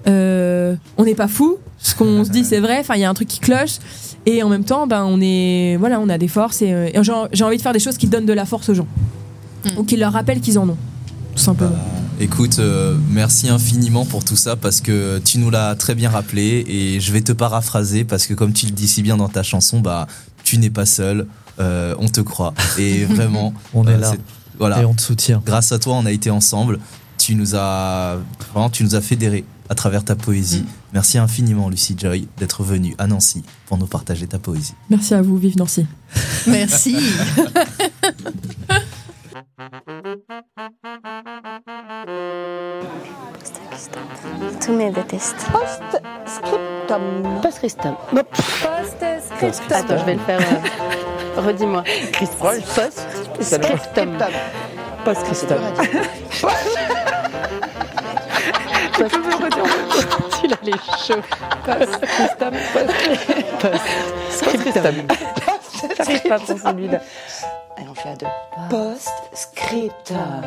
[0.07, 1.59] euh, on n'est pas fou.
[1.79, 2.79] Ce qu'on se dit, c'est vrai.
[2.81, 3.79] Enfin, il y a un truc qui cloche.
[4.27, 7.03] Et en même temps, ben, on est, voilà, on a des forces et, euh, et
[7.03, 8.87] j'ai j'ai envie de faire des choses qui donnent de la force aux gens
[9.79, 10.77] ou qui leur rappellent qu'ils en ont,
[11.35, 11.77] tout simplement.
[12.21, 16.65] Écoute, euh, merci infiniment pour tout ça parce que tu nous l'as très bien rappelé
[16.69, 19.43] et je vais te paraphraser parce que comme tu le dis si bien dans ta
[19.43, 20.07] chanson, bah
[20.45, 21.27] tu n'es pas seul,
[21.59, 24.13] euh, on te croit et vraiment On est euh, là.
[24.59, 24.83] voilà.
[24.83, 25.43] Et on te soutient.
[25.45, 26.79] Grâce à toi, on a été ensemble.
[27.19, 28.19] Tu nous as
[28.53, 30.65] vraiment, tu nous as fédérés à travers ta poésie.
[30.93, 34.75] Merci infiniment, Lucie Joy, d'être venue à Nancy pour nous partager ta poésie.
[34.89, 35.87] Merci à vous, vive Nancy.
[36.47, 36.97] Merci.
[44.65, 45.47] Tous mes détestent.
[45.53, 47.41] Post-scriptum.
[47.43, 47.97] Post-scriptum.
[48.15, 49.77] Post-scriptum.
[49.77, 50.41] Attends, je vais le faire.
[50.41, 51.83] euh, Redis-moi.
[52.75, 54.19] Post-scriptum.
[55.05, 55.59] Post-scriptum.
[60.41, 61.21] Tu l'as les chauds.
[61.67, 62.55] Post-scriptum.
[63.61, 64.95] Post-scriptum.
[65.97, 67.01] J'arrive pas pour celui-là.
[67.77, 68.27] Allez, on fait à deux.
[68.71, 70.45] Post-scriptum.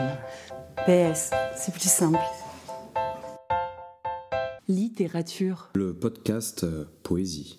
[0.85, 2.19] PS, c'est plus simple.
[4.69, 5.69] Littérature.
[5.75, 7.57] Le podcast euh, Poésie.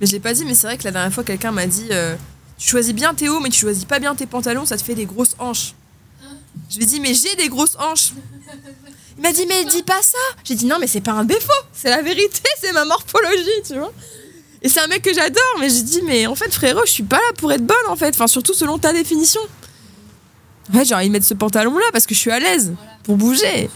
[0.00, 1.88] Mais je l'ai pas dit, mais c'est vrai que la dernière fois, quelqu'un m'a dit
[1.90, 2.16] euh,
[2.56, 4.94] Tu choisis bien tes hauts, mais tu choisis pas bien tes pantalons, ça te fait
[4.94, 5.74] des grosses hanches.
[6.70, 8.12] Je lui ai dit Mais j'ai des grosses hanches.
[9.18, 10.16] Il m'a dit Mais dis pas ça.
[10.42, 13.74] J'ai dit Non, mais c'est pas un défaut, c'est la vérité, c'est ma morphologie, tu
[13.74, 13.92] vois.
[14.62, 17.02] Et c'est un mec que j'adore, mais j'ai dit Mais en fait, frérot, je suis
[17.02, 18.14] pas là pour être bonne, en fait.
[18.14, 19.42] Enfin, surtout selon ta définition.
[20.72, 22.72] Ouais, j'ai envie de mettre ce pantalon-là parce que je suis à l'aise
[23.02, 23.68] pour bouger.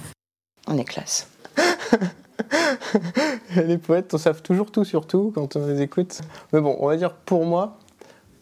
[0.67, 1.27] On est classe.
[3.57, 6.21] les poètes en savent toujours tout sur tout quand on les écoute.
[6.53, 7.79] Mais bon, on va dire pour moi,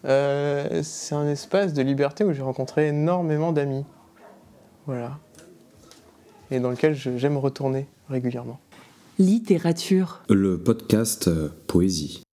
[0.05, 3.85] euh, c'est un espace de liberté où j'ai rencontré énormément d'amis.
[4.87, 5.19] Voilà.
[6.51, 8.61] Et dans lequel j'aime retourner régulièrement.
[9.19, 10.23] Littérature.
[10.29, 12.24] Le podcast euh, Poésie.